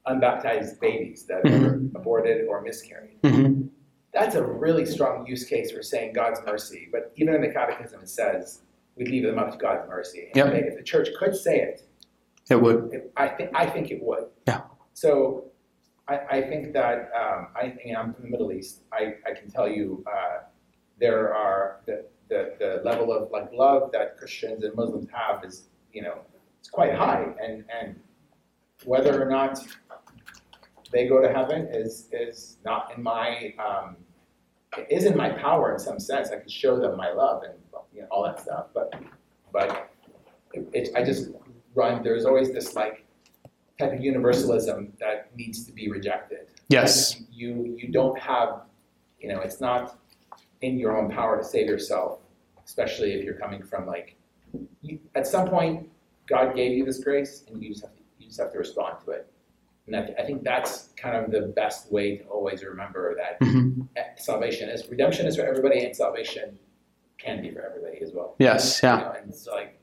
unbaptized 0.08 0.80
babies 0.80 1.26
that 1.28 1.46
are 1.46 1.76
aborted 1.96 2.48
or 2.48 2.62
miscarried. 2.62 3.22
Mhm. 3.22 3.70
That's 4.14 4.36
a 4.36 4.44
really 4.44 4.86
strong 4.86 5.28
use 5.28 5.44
case 5.46 5.72
for 5.72 5.84
saying 5.84 6.14
God's 6.14 6.40
mercy. 6.46 6.88
But 6.92 7.12
even 7.18 7.36
in 7.36 7.42
the 7.42 7.50
Catechism, 7.50 8.02
it 8.02 8.10
says 8.10 8.62
we 8.96 9.06
leave 9.06 9.24
them 9.24 9.38
up 9.38 9.52
to 9.52 9.58
God's 9.58 9.88
mercy. 9.88 10.32
And 10.34 10.54
Yep. 10.54 10.64
if 10.66 10.76
the 10.78 10.84
church 10.84 11.10
could 11.20 11.36
say 11.36 11.62
it, 11.62 11.84
It 12.50 12.56
would. 12.62 12.94
it- 12.94 13.12
I 13.18 13.28
think 13.28 13.52
I 13.54 13.66
think 13.70 13.92
it 13.92 14.02
would. 14.02 14.26
Yeah. 14.48 14.62
So 14.94 15.52
I, 16.08 16.16
I 16.38 16.42
think 16.42 16.74
that 16.74 17.12
um, 17.14 17.50
I 17.56 17.76
I'm 17.96 18.14
from 18.14 18.24
the 18.24 18.30
Middle 18.30 18.52
East. 18.54 18.84
I, 18.94 19.16
I 19.26 19.34
can 19.34 19.50
tell 19.52 19.68
you 19.68 20.04
uh, 20.12 20.44
there 21.00 21.34
are 21.36 21.82
the, 21.86 22.06
the 22.30 22.54
the 22.60 22.82
level 22.84 23.12
of 23.12 23.30
like 23.30 23.52
love 23.54 23.92
that 23.92 24.18
Christians 24.18 24.64
and 24.64 24.74
Muslims 24.76 25.08
have 25.12 25.44
is 25.44 25.68
you 25.92 26.02
know 26.02 26.18
it's 26.60 26.70
quite 26.70 26.94
high 26.96 27.26
and 27.44 27.66
and 27.82 28.00
whether 28.86 29.22
or 29.22 29.30
not 29.30 29.54
they 30.92 31.08
go 31.08 31.22
to 31.22 31.32
heaven 31.32 31.68
is 31.72 32.08
is 32.12 32.58
not 32.64 32.94
in 32.96 33.04
my 33.04 33.54
um, 33.60 33.98
it 34.78 34.88
is 34.90 35.06
in 35.06 35.16
my 35.16 35.30
power 35.30 35.74
in 35.74 35.80
some 35.80 36.00
sense. 36.00 36.30
I 36.30 36.40
can 36.40 36.50
show 36.50 36.80
them 36.80 36.98
my 36.98 37.12
love 37.12 37.44
and 37.44 37.54
you 37.94 38.02
know 38.02 38.08
all 38.10 38.24
that 38.24 38.40
stuff. 38.40 38.68
But 38.74 38.94
but 39.52 39.90
it, 40.54 40.68
it, 40.74 40.90
I 40.96 41.04
just 41.04 41.30
run. 41.76 42.04
There's 42.04 42.26
always 42.26 42.52
this 42.52 42.76
like 42.76 43.06
type 43.80 43.94
of 43.94 44.04
universalism 44.04 44.94
that 45.00 45.30
needs 45.36 45.66
to 45.66 45.72
be 45.72 45.90
rejected. 45.90 46.48
Yes. 46.70 47.22
You 47.32 47.76
you 47.78 47.90
don't 47.90 48.18
have 48.20 48.62
you 49.20 49.30
know 49.30 49.40
it's 49.40 49.62
not 49.62 50.00
in 50.62 50.78
your 50.78 50.98
own 50.98 51.12
power 51.12 51.38
to 51.38 51.44
save 51.44 51.68
yourself, 51.68 52.20
especially 52.66 53.14
if 53.14 53.24
you're 53.24 53.36
coming 53.36 53.64
from 53.64 53.86
like 53.86 54.16
you, 54.82 55.00
at 55.16 55.28
some 55.28 55.48
point 55.48 55.90
God 56.28 56.56
gave 56.56 56.78
you 56.78 56.86
this 56.86 57.04
grace 57.04 57.44
and 57.48 57.62
you 57.64 57.70
just 57.70 57.84
have 57.84 57.96
to 57.96 58.02
you 58.20 58.28
just 58.28 58.40
have 58.40 58.52
to 58.52 58.58
respond 58.58 58.98
to 59.06 59.12
it. 59.12 59.32
And 59.88 59.96
I, 59.96 60.00
I 60.20 60.26
think 60.26 60.44
that's 60.44 60.90
kind 60.98 61.16
of 61.16 61.32
the 61.32 61.48
best 61.48 61.92
way 61.92 62.18
to 62.18 62.24
always 62.26 62.64
remember 62.64 63.16
that 63.16 63.40
Mhm. 63.40 63.88
salvation 64.18 64.70
is 64.70 64.88
redemption 64.90 65.26
is 65.26 65.38
for 65.38 65.44
everybody 65.46 65.84
and 65.86 65.96
salvation 65.96 66.60
can 67.18 67.42
be 67.42 67.50
for 67.52 67.62
everybody 67.62 68.02
as 68.02 68.12
well. 68.14 68.36
Yes. 68.38 68.82
You 68.84 68.90
Yeah. 68.90 68.98
know, 68.98 69.12
and 69.20 69.30
it's 69.30 69.48
like 69.48 69.80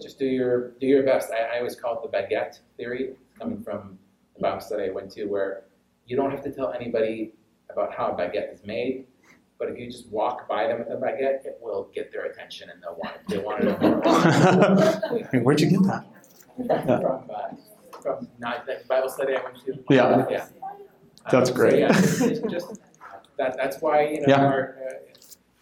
just 0.00 0.18
do 0.18 0.26
your 0.26 0.70
do 0.80 0.86
your 0.86 1.02
best. 1.04 1.30
I, 1.30 1.56
I 1.56 1.58
always 1.58 1.76
call 1.76 2.02
it 2.02 2.10
the 2.10 2.16
baguette 2.16 2.58
theory, 2.76 3.14
coming 3.38 3.62
from 3.62 3.98
the 4.34 4.40
Bible 4.40 4.60
study 4.60 4.84
I 4.84 4.90
went 4.90 5.10
to, 5.12 5.26
where 5.26 5.64
you 6.06 6.16
don't 6.16 6.30
have 6.30 6.42
to 6.44 6.50
tell 6.50 6.72
anybody 6.72 7.32
about 7.70 7.94
how 7.94 8.08
a 8.08 8.14
baguette 8.16 8.52
is 8.52 8.64
made, 8.64 9.06
but 9.58 9.68
if 9.68 9.78
you 9.78 9.86
just 9.90 10.08
walk 10.08 10.48
by 10.48 10.66
them 10.66 10.78
with 10.80 10.88
a 10.88 10.96
baguette, 10.96 11.44
it 11.44 11.58
will 11.60 11.88
get 11.94 12.10
their 12.10 12.24
attention 12.24 12.70
and 12.70 12.82
they'll 12.82 12.96
want 12.96 13.14
it. 13.16 13.22
They 13.28 13.38
want 13.38 13.60
to 13.60 13.66
know 13.66 15.30
more. 15.32 15.42
Where'd 15.42 15.60
you 15.60 15.70
get 15.70 15.82
that? 15.84 16.04
From 17.02 17.30
uh, 17.30 17.48
from 18.04 18.28
not 18.38 18.66
that 18.66 18.86
Bible 18.86 19.08
study 19.08 19.34
I 19.34 19.42
went 19.42 19.56
to. 19.64 19.82
Yeah. 19.88 20.26
Yeah. 20.30 20.46
That's 21.30 21.34
Um, 21.34 21.46
so 21.46 21.54
great. 21.54 21.78
yeah, 21.80 21.88
it's, 21.88 22.20
it's 22.20 22.52
just 22.52 22.78
that. 23.38 23.56
That's 23.56 23.80
why 23.80 24.02
you 24.08 24.20
know 24.20 24.26
Yeah. 24.28 24.44
our, 24.44 24.76
uh, 24.86 24.92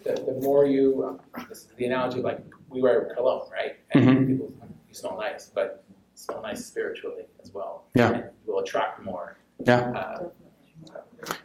the, 0.05 0.13
the 0.21 0.41
more 0.43 0.67
you 0.67 1.19
uh, 1.37 1.43
this 1.49 1.59
is 1.59 1.69
the 1.79 1.87
analogy 1.87 2.21
like 2.21 2.41
we 2.69 2.83
wear 2.83 3.15
cologne, 3.15 3.49
right? 3.53 3.77
And 3.93 4.05
Mhm. 4.09 4.27
people 4.27 4.53
you 4.89 4.95
smell 4.95 5.17
nice, 5.17 5.47
but 5.55 5.85
smell 6.17 6.43
nice 6.43 6.67
spiritually 6.67 7.23
as 7.43 7.53
well. 7.55 7.85
Yeah. 7.95 8.11
And 8.11 8.17
you 8.45 8.53
will 8.53 8.59
attract 8.61 9.03
more. 9.05 9.37
Yeah. 9.65 9.91
Uh, 9.93 10.29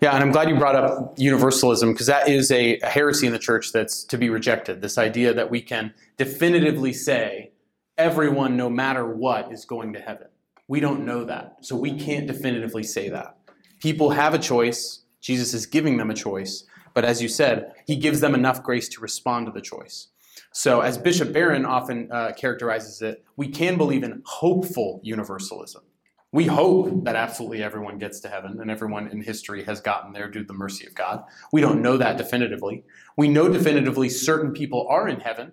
Yeah, 0.02 0.14
and 0.16 0.24
I'm 0.24 0.32
glad 0.32 0.50
you 0.50 0.56
brought 0.58 0.76
up 0.76 1.14
universalism 1.20 1.92
because 1.94 2.08
that 2.08 2.28
is 2.28 2.50
a, 2.50 2.80
a 2.80 2.88
heresy 2.88 3.28
in 3.28 3.34
the 3.34 3.38
church 3.38 3.72
that's 3.72 4.04
to 4.06 4.18
be 4.18 4.28
rejected. 4.32 4.82
This 4.82 4.98
idea 4.98 5.36
that 5.36 5.52
we 5.52 5.62
can 5.62 5.94
definitively 6.18 6.92
say 6.94 7.52
everyone, 7.96 8.58
no 8.58 8.68
matter 8.72 9.06
what, 9.06 9.52
is 9.52 9.66
going 9.66 9.94
to 9.94 10.00
heaven. 10.00 10.30
We 10.68 10.80
don't 10.80 11.06
know 11.06 11.24
that. 11.24 11.58
So 11.62 11.76
we 11.76 11.98
can't 11.98 12.28
definitively 12.28 12.84
say 12.84 13.10
that. 13.10 13.38
People 13.80 14.10
have 14.10 14.34
a 14.34 14.40
choice. 14.40 15.04
Jesus 15.22 15.54
is 15.54 15.66
giving 15.66 15.98
them 15.98 16.10
a 16.10 16.14
choice. 16.14 16.66
But 16.94 17.06
as 17.06 17.22
you 17.22 17.30
said, 17.30 17.74
he 17.86 17.96
gives 17.96 18.22
them 18.22 18.34
enough 18.34 18.64
grace 18.64 18.90
to 18.90 19.02
respond 19.02 19.46
to 19.46 19.52
the 19.52 19.62
choice. 19.62 20.08
So, 20.52 20.82
as 20.82 20.98
Bishop 20.98 21.34
Barron 21.34 21.66
often 21.66 22.10
uh, 22.12 22.32
characterizes 22.36 23.02
it, 23.02 23.24
we 23.36 23.48
can 23.48 23.78
believe 23.78 24.04
in 24.04 24.24
hopeful 24.26 25.00
universalism. 25.04 25.84
We 26.32 26.46
hope 26.46 27.06
that 27.06 27.16
absolutely 27.16 27.64
everyone 27.64 28.00
gets 28.00 28.20
to 28.22 28.28
heaven 28.28 28.60
and 28.60 28.70
everyone 28.70 29.08
in 29.08 29.22
history 29.22 29.64
has 29.64 29.80
gotten 29.80 30.14
there 30.14 30.30
due 30.30 30.42
to 30.42 30.46
the 30.46 30.54
mercy 30.54 30.86
of 30.86 30.94
God. 30.94 31.24
We 31.54 31.62
don't 31.62 31.82
know 31.82 31.98
that 31.98 32.18
definitively. 32.18 32.84
We 33.16 33.30
know 33.30 33.48
definitively 33.48 34.10
certain 34.10 34.52
people 34.52 34.88
are 34.90 35.08
in 35.08 35.20
heaven, 35.20 35.52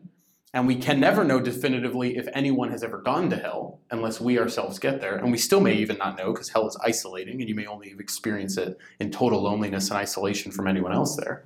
and 0.55 0.69
we 0.69 0.77
can 0.77 1.01
never 1.01 1.25
know 1.25 1.41
definitively 1.41 2.17
if 2.17 2.29
anyone 2.33 2.71
has 2.71 2.85
ever 2.85 2.99
gone 2.99 3.29
to 3.31 3.37
hell 3.37 3.81
unless 3.91 4.21
we 4.21 4.39
ourselves 4.39 4.79
get 4.79 5.01
there. 5.01 5.17
And 5.17 5.33
we 5.33 5.37
still 5.37 5.61
may 5.61 5.75
even 5.75 5.99
not 5.99 6.17
know 6.17 6.33
because 6.33 6.49
hell 6.49 6.69
is 6.69 6.79
isolating 6.83 7.41
and 7.41 7.49
you 7.49 7.57
may 7.57 7.67
only 7.67 7.93
experience 7.99 8.57
it 8.57 8.79
in 9.01 9.11
total 9.11 9.43
loneliness 9.43 9.91
and 9.91 9.99
isolation 9.99 10.53
from 10.53 10.69
anyone 10.69 10.93
else 10.93 11.17
there. 11.17 11.45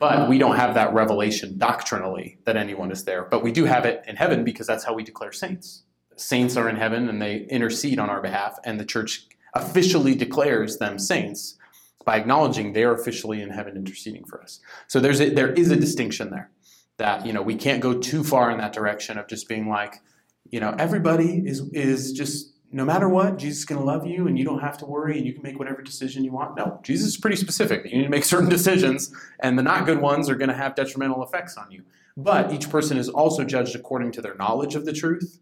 But 0.00 0.28
we 0.28 0.38
don't 0.38 0.56
have 0.56 0.74
that 0.74 0.92
revelation 0.92 1.56
doctrinally 1.56 2.38
that 2.44 2.56
anyone 2.56 2.90
is 2.90 3.04
there. 3.04 3.22
But 3.22 3.44
we 3.44 3.52
do 3.52 3.64
have 3.66 3.86
it 3.86 4.02
in 4.08 4.16
heaven 4.16 4.42
because 4.42 4.66
that's 4.66 4.84
how 4.84 4.94
we 4.94 5.04
declare 5.04 5.32
saints 5.32 5.84
saints 6.16 6.56
are 6.56 6.68
in 6.68 6.76
heaven 6.76 7.08
and 7.08 7.20
they 7.20 7.46
intercede 7.50 7.98
on 7.98 8.08
our 8.10 8.20
behalf, 8.20 8.58
and 8.64 8.78
the 8.78 8.84
church 8.84 9.26
officially 9.54 10.14
declares 10.14 10.78
them 10.78 10.98
saints 10.98 11.56
by 12.04 12.16
acknowledging 12.16 12.72
they 12.72 12.84
are 12.84 12.94
officially 12.94 13.40
in 13.40 13.50
heaven 13.50 13.76
interceding 13.76 14.24
for 14.24 14.42
us. 14.42 14.60
So 14.88 15.00
there's 15.00 15.20
a, 15.20 15.30
there 15.30 15.52
is 15.52 15.70
a 15.70 15.76
distinction 15.76 16.30
there 16.30 16.50
that 16.98 17.26
you 17.26 17.32
know 17.32 17.42
we 17.42 17.56
can't 17.56 17.80
go 17.80 17.98
too 17.98 18.24
far 18.24 18.50
in 18.50 18.58
that 18.58 18.72
direction 18.72 19.18
of 19.18 19.26
just 19.28 19.48
being 19.48 19.68
like, 19.68 20.02
you 20.50 20.60
know, 20.60 20.74
everybody 20.78 21.42
is 21.44 21.68
is 21.72 22.12
just 22.12 22.52
no 22.72 22.84
matter 22.84 23.08
what, 23.08 23.38
Jesus 23.38 23.60
is 23.60 23.64
going 23.64 23.80
to 23.80 23.86
love 23.86 24.04
you, 24.06 24.26
and 24.26 24.36
you 24.38 24.44
don't 24.44 24.60
have 24.60 24.76
to 24.78 24.86
worry, 24.86 25.16
and 25.16 25.26
you 25.26 25.32
can 25.32 25.42
make 25.42 25.58
whatever 25.58 25.80
decision 25.80 26.24
you 26.24 26.32
want. 26.32 26.56
No, 26.56 26.80
Jesus 26.82 27.08
is 27.08 27.16
pretty 27.16 27.36
specific. 27.36 27.84
You 27.84 27.98
need 27.98 28.04
to 28.04 28.10
make 28.10 28.24
certain 28.34 28.48
decisions, 28.48 29.14
and 29.40 29.58
the 29.58 29.62
not 29.62 29.86
good 29.86 30.00
ones 30.00 30.28
are 30.28 30.34
going 30.34 30.50
to 30.50 30.56
have 30.56 30.74
detrimental 30.74 31.22
effects 31.22 31.56
on 31.56 31.70
you. 31.70 31.84
But 32.16 32.52
each 32.52 32.70
person 32.70 32.96
is 32.96 33.08
also 33.08 33.44
judged 33.44 33.74
according 33.74 34.12
to 34.12 34.22
their 34.22 34.34
knowledge 34.36 34.74
of 34.74 34.84
the 34.84 34.92
truth 34.92 35.40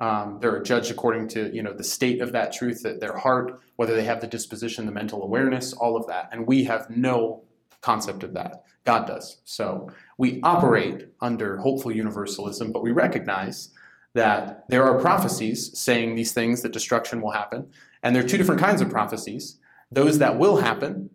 um, 0.00 0.38
they're 0.40 0.62
judged 0.62 0.90
according 0.90 1.28
to 1.28 1.54
you 1.54 1.62
know 1.62 1.74
the 1.74 1.84
state 1.84 2.22
of 2.22 2.32
that 2.32 2.52
truth, 2.52 2.82
that 2.82 3.00
their 3.00 3.16
heart, 3.16 3.60
whether 3.76 3.94
they 3.94 4.04
have 4.04 4.20
the 4.20 4.26
disposition, 4.26 4.86
the 4.86 4.92
mental 4.92 5.22
awareness, 5.22 5.72
all 5.74 5.96
of 5.96 6.06
that. 6.06 6.30
And 6.32 6.46
we 6.46 6.64
have 6.64 6.88
no 6.88 7.44
concept 7.82 8.22
of 8.24 8.32
that. 8.34 8.64
God 8.84 9.06
does. 9.06 9.40
So 9.44 9.90
we 10.18 10.40
operate 10.42 11.08
under 11.20 11.58
hopeful 11.58 11.92
universalism, 11.92 12.72
but 12.72 12.82
we 12.82 12.92
recognize 12.92 13.70
that 14.14 14.64
there 14.68 14.84
are 14.84 14.98
prophecies 14.98 15.78
saying 15.78 16.14
these 16.14 16.32
things 16.32 16.62
that 16.62 16.72
destruction 16.72 17.20
will 17.20 17.30
happen, 17.30 17.68
and 18.02 18.14
there 18.14 18.24
are 18.24 18.28
two 18.28 18.38
different 18.38 18.60
kinds 18.60 18.80
of 18.80 18.90
prophecies: 18.90 19.58
those 19.90 20.18
that 20.18 20.38
will 20.38 20.56
happen, 20.56 21.10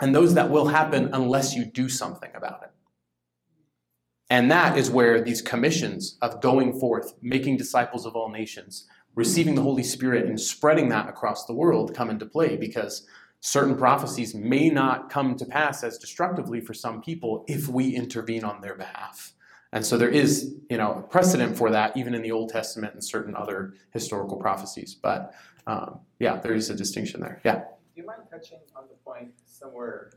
and 0.00 0.14
those 0.14 0.34
that 0.34 0.50
will 0.50 0.68
happen 0.68 1.10
unless 1.12 1.54
you 1.54 1.64
do 1.64 1.88
something 1.88 2.30
about 2.34 2.62
it. 2.62 2.70
And 4.28 4.50
that 4.50 4.78
is 4.78 4.90
where 4.90 5.20
these 5.20 5.42
commissions 5.42 6.16
of 6.22 6.40
going 6.40 6.78
forth, 6.78 7.14
making 7.20 7.56
disciples 7.56 8.06
of 8.06 8.14
all 8.14 8.30
nations, 8.30 8.86
receiving 9.16 9.56
the 9.56 9.62
Holy 9.62 9.82
Spirit, 9.82 10.26
and 10.26 10.40
spreading 10.40 10.88
that 10.90 11.08
across 11.08 11.46
the 11.46 11.52
world 11.52 11.94
come 11.94 12.10
into 12.10 12.26
play 12.26 12.56
because 12.56 13.06
certain 13.40 13.76
prophecies 13.76 14.34
may 14.34 14.68
not 14.70 15.10
come 15.10 15.36
to 15.36 15.44
pass 15.44 15.82
as 15.82 15.98
destructively 15.98 16.60
for 16.60 16.74
some 16.74 17.00
people 17.00 17.44
if 17.48 17.68
we 17.68 17.94
intervene 17.94 18.44
on 18.44 18.60
their 18.60 18.74
behalf. 18.74 19.32
And 19.72 19.84
so 19.84 19.96
there 19.96 20.08
is, 20.08 20.54
you 20.68 20.76
know, 20.76 20.94
a 20.94 21.02
precedent 21.02 21.56
for 21.56 21.70
that 21.70 21.96
even 21.96 22.14
in 22.14 22.22
the 22.22 22.32
Old 22.32 22.50
Testament 22.50 22.94
and 22.94 23.04
certain 23.04 23.36
other 23.36 23.74
historical 23.92 24.36
prophecies. 24.36 24.94
But 24.94 25.32
um, 25.66 26.00
yeah, 26.18 26.36
there 26.36 26.54
is 26.54 26.70
a 26.70 26.74
distinction 26.74 27.20
there. 27.20 27.40
Yeah. 27.44 27.56
Do 27.56 27.64
you 27.94 28.04
mind 28.04 28.22
touching 28.30 28.58
on 28.76 28.84
the 28.88 28.96
point 29.04 29.32
somewhere 29.46 30.10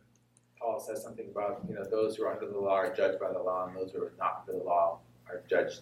Paul 0.64 0.80
says 0.80 1.04
something 1.04 1.28
about, 1.30 1.62
you 1.68 1.76
know, 1.76 1.84
those 1.84 2.16
who 2.16 2.24
are 2.24 2.34
under 2.34 2.50
the 2.50 2.58
law 2.58 2.76
are 2.76 2.96
judged 2.96 3.20
by 3.20 3.32
the 3.32 3.40
law, 3.40 3.68
and 3.68 3.76
those 3.76 3.92
who 3.92 4.02
are 4.02 4.14
not 4.18 4.46
under 4.48 4.58
the 4.58 4.66
law 4.66 5.00
are 5.28 5.44
judged 5.50 5.82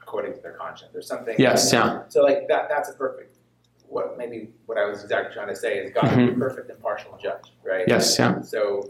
according 0.00 0.34
to 0.34 0.40
their 0.40 0.52
conscience. 0.52 0.90
There's 0.92 1.08
something. 1.08 1.34
Yes, 1.38 1.72
yeah. 1.72 2.02
So 2.08 2.22
like 2.22 2.46
that 2.48 2.68
that's 2.68 2.88
a 2.88 2.94
perfect 2.94 3.31
what 3.92 4.16
maybe 4.16 4.48
what 4.66 4.78
I 4.78 4.86
was 4.86 5.02
exactly 5.02 5.34
trying 5.34 5.48
to 5.48 5.56
say 5.56 5.76
is 5.78 5.92
God 5.92 6.06
is 6.18 6.30
a 6.30 6.32
perfect 6.32 6.70
impartial 6.70 7.16
judge, 7.22 7.52
right? 7.62 7.84
Yes, 7.86 8.18
yeah. 8.18 8.40
So 8.40 8.88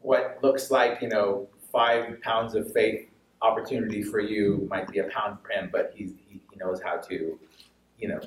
what 0.00 0.38
looks 0.42 0.70
like, 0.70 1.00
you 1.00 1.08
know, 1.08 1.48
five 1.72 2.20
pounds 2.20 2.54
of 2.54 2.70
faith 2.72 3.08
opportunity 3.42 4.02
for 4.02 4.20
you 4.20 4.66
might 4.70 4.86
be 4.88 4.98
a 4.98 5.04
pound 5.04 5.38
for 5.42 5.50
him, 5.50 5.70
but 5.72 5.92
he's 5.94 6.12
he, 6.28 6.40
he 6.50 6.56
knows 6.58 6.82
how 6.82 6.96
to, 6.98 7.38
you 7.98 8.08
know, 8.08 8.20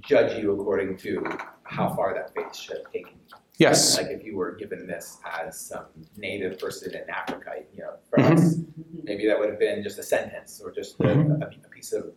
judge 0.00 0.40
you 0.40 0.52
according 0.52 0.96
to 0.98 1.26
how 1.64 1.88
far 1.96 2.14
that 2.14 2.32
faith 2.34 2.54
should 2.54 2.76
have 2.78 2.92
taken 2.92 3.12
you. 3.14 3.36
Yes. 3.58 3.96
Like 3.96 4.06
if 4.06 4.22
you 4.24 4.36
were 4.36 4.52
given 4.52 4.86
this 4.86 5.18
as 5.40 5.58
some 5.58 5.86
native 6.16 6.60
person 6.60 6.94
in 6.94 7.10
Africa, 7.10 7.54
you 7.74 7.82
know, 7.82 7.94
for 8.08 8.20
Mhm. 8.20 8.34
us, 8.38 8.54
maybe 9.02 9.26
that 9.26 9.36
would 9.36 9.50
have 9.50 9.58
been 9.58 9.82
just 9.82 9.98
a 9.98 10.02
sentence 10.04 10.60
or 10.64 10.70
just 10.70 10.94
a, 11.00 11.02
Mhm. 11.02 11.42
a, 11.42 11.46
a 11.66 11.68
piece 11.70 11.92
of, 11.92 12.12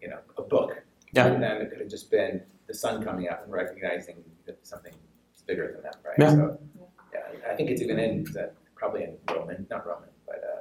you 0.00 0.08
know, 0.08 0.18
a 0.36 0.42
book. 0.42 0.72
Yeah. 1.12 1.26
And 1.26 1.42
then 1.42 1.60
it 1.60 1.70
could 1.70 1.80
have 1.80 1.90
just 1.90 2.10
been 2.10 2.42
the 2.66 2.74
sun 2.74 3.02
coming 3.04 3.28
up 3.28 3.44
and 3.44 3.52
recognizing 3.52 4.24
that 4.46 4.66
something 4.66 4.92
is 5.34 5.42
bigger 5.42 5.72
than 5.72 5.82
that, 5.82 5.96
right? 6.04 6.16
Yeah. 6.18 6.30
So, 6.30 6.58
yeah, 7.12 7.50
I 7.50 7.54
think 7.54 7.70
it's 7.70 7.82
even 7.82 7.98
in 7.98 8.24
that 8.32 8.54
probably 8.74 9.04
in 9.04 9.16
Roman, 9.30 9.66
not 9.70 9.86
Roman, 9.86 10.08
but 10.26 10.36
uh, 10.36 10.60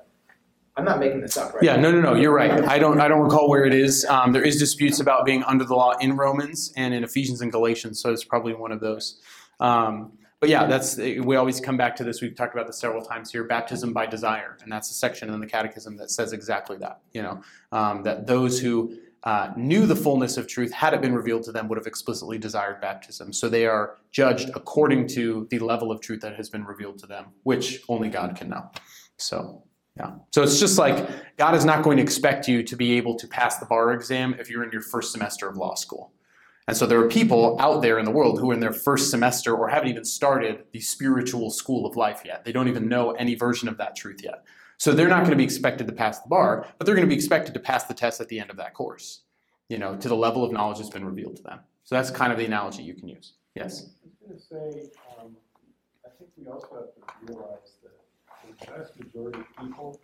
I'm 0.76 0.86
not 0.86 1.00
making 1.00 1.22
this 1.22 1.38
up, 1.38 1.54
right? 1.54 1.64
Yeah, 1.64 1.78
no, 1.78 1.92
no, 1.92 2.02
no. 2.02 2.16
You're 2.16 2.34
right. 2.34 2.52
I 2.52 2.80
don't. 2.80 3.00
I 3.00 3.08
don't 3.08 3.22
recall 3.22 3.50
where 3.50 3.66
it 3.66 3.74
is. 3.74 4.06
Um, 4.06 4.32
there 4.32 4.44
is 4.44 4.58
disputes 4.58 5.00
about 5.00 5.26
being 5.26 5.44
under 5.44 5.66
the 5.66 5.76
law 5.76 5.98
in 6.00 6.16
Romans 6.16 6.74
and 6.76 6.94
in 6.94 7.04
Ephesians 7.04 7.42
and 7.42 7.52
Galatians, 7.52 8.02
so 8.02 8.12
it's 8.12 8.24
probably 8.24 8.54
one 8.54 8.72
of 8.72 8.80
those. 8.80 9.20
Um, 9.60 10.14
but 10.40 10.50
yeah, 10.50 10.66
that's 10.66 10.98
we 10.98 11.36
always 11.36 11.60
come 11.60 11.78
back 11.78 11.96
to 11.98 12.04
this. 12.04 12.22
We've 12.22 12.36
talked 12.36 12.54
about 12.54 12.68
this 12.68 12.80
several 12.80 13.04
times 13.04 13.32
here. 13.32 13.44
Baptism 13.44 13.94
by 13.94 14.06
desire, 14.06 14.58
and 14.64 14.72
that's 14.72 14.90
a 14.90 14.94
section 14.94 15.30
in 15.32 15.40
the 15.40 15.46
Catechism 15.46 15.98
that 15.98 16.10
says 16.10 16.34
exactly 16.34 16.78
that. 16.78 17.02
You 17.14 17.22
know, 17.22 17.42
um, 17.72 18.04
that 18.04 18.26
those 18.26 18.60
who 18.60 18.98
uh, 19.24 19.52
knew 19.56 19.86
the 19.86 19.96
fullness 19.96 20.38
of 20.38 20.48
truth, 20.48 20.72
had 20.72 20.94
it 20.94 21.02
been 21.02 21.14
revealed 21.14 21.44
to 21.44 21.52
them, 21.52 21.68
would 21.68 21.78
have 21.78 21.88
explicitly 21.88 22.38
desired 22.38 22.82
baptism. 22.82 23.32
So 23.32 23.50
they 23.50 23.66
are 23.66 23.98
judged 24.12 24.50
according 24.56 25.08
to 25.10 25.48
the 25.52 25.60
level 25.60 25.92
of 25.92 26.02
truth 26.02 26.22
that 26.22 26.36
has 26.36 26.50
been 26.50 26.66
revealed 26.66 26.98
to 27.00 27.08
them, 27.08 27.28
which 27.44 27.82
only 27.88 28.10
God 28.10 28.36
can 28.36 28.50
know. 28.50 28.70
So. 29.18 29.64
Yeah. 29.98 30.14
So 30.34 30.42
it's 30.42 30.58
just 30.58 30.78
like 30.78 31.06
God 31.36 31.54
is 31.54 31.66
not 31.66 31.84
going 31.84 31.98
to 31.98 32.04
expect 32.04 32.48
you 32.48 32.64
to 32.64 32.76
be 32.78 32.94
able 32.94 33.16
to 33.16 33.28
pass 33.28 33.58
the 33.58 33.66
bar 33.66 33.92
exam 33.92 34.36
if 34.40 34.50
you're 34.50 34.64
in 34.64 34.72
your 34.72 34.82
first 34.82 35.12
semester 35.12 35.50
of 35.50 35.58
law 35.58 35.76
school. 35.76 36.14
And 36.68 36.78
so 36.78 36.86
there 36.86 37.00
are 37.02 37.10
people 37.10 37.58
out 37.60 37.82
there 37.82 38.00
in 38.00 38.06
the 38.06 38.12
world 38.12 38.40
who 38.40 38.52
are 38.52 38.54
in 38.54 38.62
their 38.62 38.72
first 38.72 39.12
semester 39.12 39.54
or 39.54 39.68
haven't 39.68 39.90
even 39.90 40.06
started 40.06 40.64
the 40.72 40.80
spiritual 40.80 41.50
school 41.50 41.86
of 41.86 41.98
life 41.98 42.22
yet. 42.24 42.46
They 42.46 42.54
don't 42.54 42.70
even 42.70 42.88
know 42.88 43.12
any 43.12 43.36
version 43.36 43.68
of 43.68 43.78
that 43.80 43.96
truth 43.96 44.22
yet. 44.24 44.46
So 44.82 44.94
they're 44.94 45.08
not 45.08 45.20
going 45.20 45.30
to 45.30 45.36
be 45.36 45.44
expected 45.44 45.86
to 45.86 45.94
pass 45.94 46.22
the 46.22 46.28
bar, 46.28 46.66
but 46.80 46.86
they're 46.86 46.96
going 46.96 47.08
to 47.08 47.10
be 47.10 47.14
expected 47.14 47.54
to 47.54 47.60
pass 47.60 47.84
the 47.84 47.94
test 47.94 48.20
at 48.20 48.30
the 48.30 48.40
end 48.40 48.50
of 48.50 48.58
that 48.58 48.74
course, 48.74 49.22
you 49.70 49.78
know, 49.78 49.96
to 49.96 50.10
the 50.10 50.16
level 50.16 50.44
of 50.44 50.52
knowledge 50.52 50.80
that's 50.80 50.90
been 50.90 51.06
revealed 51.06 51.36
to 51.36 51.44
them. 51.44 51.60
So 51.84 51.94
that's 51.94 52.10
kind 52.10 52.32
of 52.32 52.40
the 52.40 52.46
analogy 52.46 52.82
you 52.82 52.96
can 52.96 53.08
use. 53.08 53.34
Yes. 53.54 53.92
I 54.04 54.32
was 54.34 54.44
gonna 54.50 54.72
say, 54.74 54.90
um, 55.20 55.36
I 56.04 56.10
think 56.18 56.32
we 56.36 56.48
also 56.48 56.68
have 56.74 56.96
to 56.96 57.32
realize 57.32 57.74
that 57.84 58.58
the 58.58 58.72
vast 58.72 59.00
majority 59.00 59.42
of 59.42 59.46
people, 59.64 60.00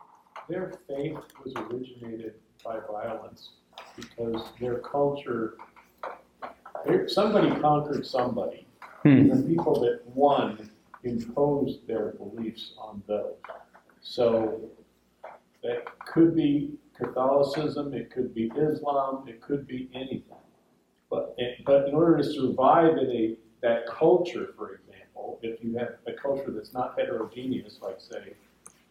their 0.47 0.71
faith 0.87 1.17
was 1.43 1.55
originated 1.55 2.35
by 2.63 2.77
violence 2.87 3.53
because 3.95 4.43
their 4.61 4.77
culture, 4.77 5.57
somebody 7.07 7.49
conquered 7.59 8.05
somebody. 8.05 8.67
Hmm. 9.01 9.29
The 9.29 9.41
people 9.41 9.79
that 9.81 10.01
won 10.13 10.69
imposed 11.03 11.87
their 11.87 12.11
beliefs 12.11 12.73
on 12.77 13.01
those. 13.07 13.33
So 14.09 14.61
that 15.63 15.99
could 15.99 16.33
be 16.33 16.71
Catholicism, 16.95 17.93
it 17.93 18.09
could 18.09 18.33
be 18.33 18.49
Islam, 18.57 19.25
it 19.27 19.41
could 19.41 19.67
be 19.67 19.89
anything. 19.93 20.23
But, 21.09 21.35
but 21.65 21.89
in 21.89 21.93
order 21.93 22.17
to 22.17 22.23
survive 22.23 22.97
in 22.97 23.11
a, 23.11 23.37
that 23.61 23.85
culture, 23.87 24.53
for 24.57 24.75
example, 24.75 25.39
if 25.41 25.61
you 25.63 25.77
have 25.77 25.95
a 26.07 26.13
culture 26.13 26.51
that's 26.51 26.73
not 26.73 26.97
heterogeneous, 26.97 27.79
like 27.81 27.99
say, 27.99 28.33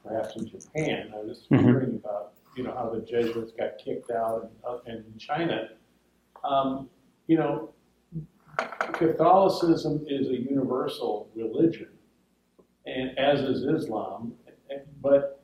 perhaps 0.05 0.37
in 0.37 0.47
Japan, 0.49 1.13
I 1.15 1.23
was 1.23 1.47
Mhm. 1.51 1.63
hearing 1.65 1.95
about, 1.97 2.35
you 2.55 2.63
know, 2.63 2.73
how 2.73 2.91
the 2.91 3.01
Jesuits 3.01 3.53
got 3.53 3.79
kicked 3.79 4.11
out 4.11 4.43
and, 4.43 4.53
uh, 4.65 4.79
and 4.87 5.05
in 5.07 5.19
China. 5.19 5.71
Um, 6.45 6.91
you 7.27 7.39
know, 7.39 7.71
Catholicism 8.93 10.05
is 10.09 10.29
a 10.29 10.37
universal 10.37 11.29
religion, 11.35 11.89
and 12.87 13.19
as 13.19 13.41
is 13.41 13.65
Islam, 13.65 14.35
but 15.07 15.41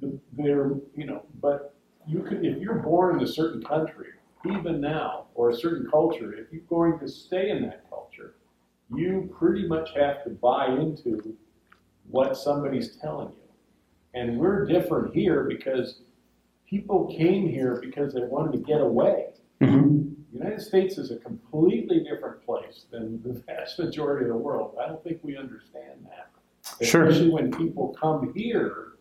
the- 0.00 0.18
they're, 0.32 0.72
you 0.96 1.06
know, 1.06 1.22
but 1.40 1.74
you 2.08 2.22
could, 2.22 2.44
if 2.44 2.58
you're 2.58 2.80
born 2.80 3.16
in 3.16 3.22
a 3.22 3.26
certain 3.26 3.62
country, 3.62 4.08
even 4.46 4.80
now, 4.80 5.26
or 5.34 5.50
a 5.50 5.54
certain 5.54 5.88
culture, 5.88 6.32
if 6.32 6.50
you're 6.50 6.62
going 6.62 6.98
to 6.98 7.06
stay 7.06 7.50
in 7.50 7.62
that 7.62 7.88
culture, 7.88 8.34
you 8.92 9.32
pretty 9.38 9.68
much 9.68 9.90
have 9.94 10.24
to 10.24 10.30
buy 10.30 10.66
into 10.66 11.36
what 12.10 12.36
somebody's 12.36 12.96
telling 12.96 13.28
you. 13.28 13.34
And 14.14 14.38
we're 14.38 14.66
different 14.66 15.14
here 15.14 15.44
because 15.44 16.00
people 16.68 17.14
came 17.16 17.48
here 17.48 17.78
because 17.80 18.12
they 18.12 18.22
wanted 18.22 18.52
to 18.52 18.58
get 18.58 18.80
away. 18.80 19.26
Mm-hmm. 19.60 19.98
The 20.32 20.38
United 20.38 20.60
States 20.62 20.98
is 20.98 21.12
a 21.12 21.16
completely 21.16 22.00
different 22.00 22.44
place 22.44 22.86
than 22.90 23.22
the 23.22 23.34
vast 23.46 23.78
majority 23.78 24.24
of 24.24 24.30
the 24.30 24.36
world. 24.36 24.76
I 24.82 24.88
don't 24.88 25.02
think 25.04 25.20
we 25.22 25.36
understand 25.36 26.06
that. 26.08 26.30
Sure. 26.82 27.06
Especially 27.06 27.30
when 27.30 27.50
people 27.52 27.94
come 28.00 28.32
here 28.34 28.92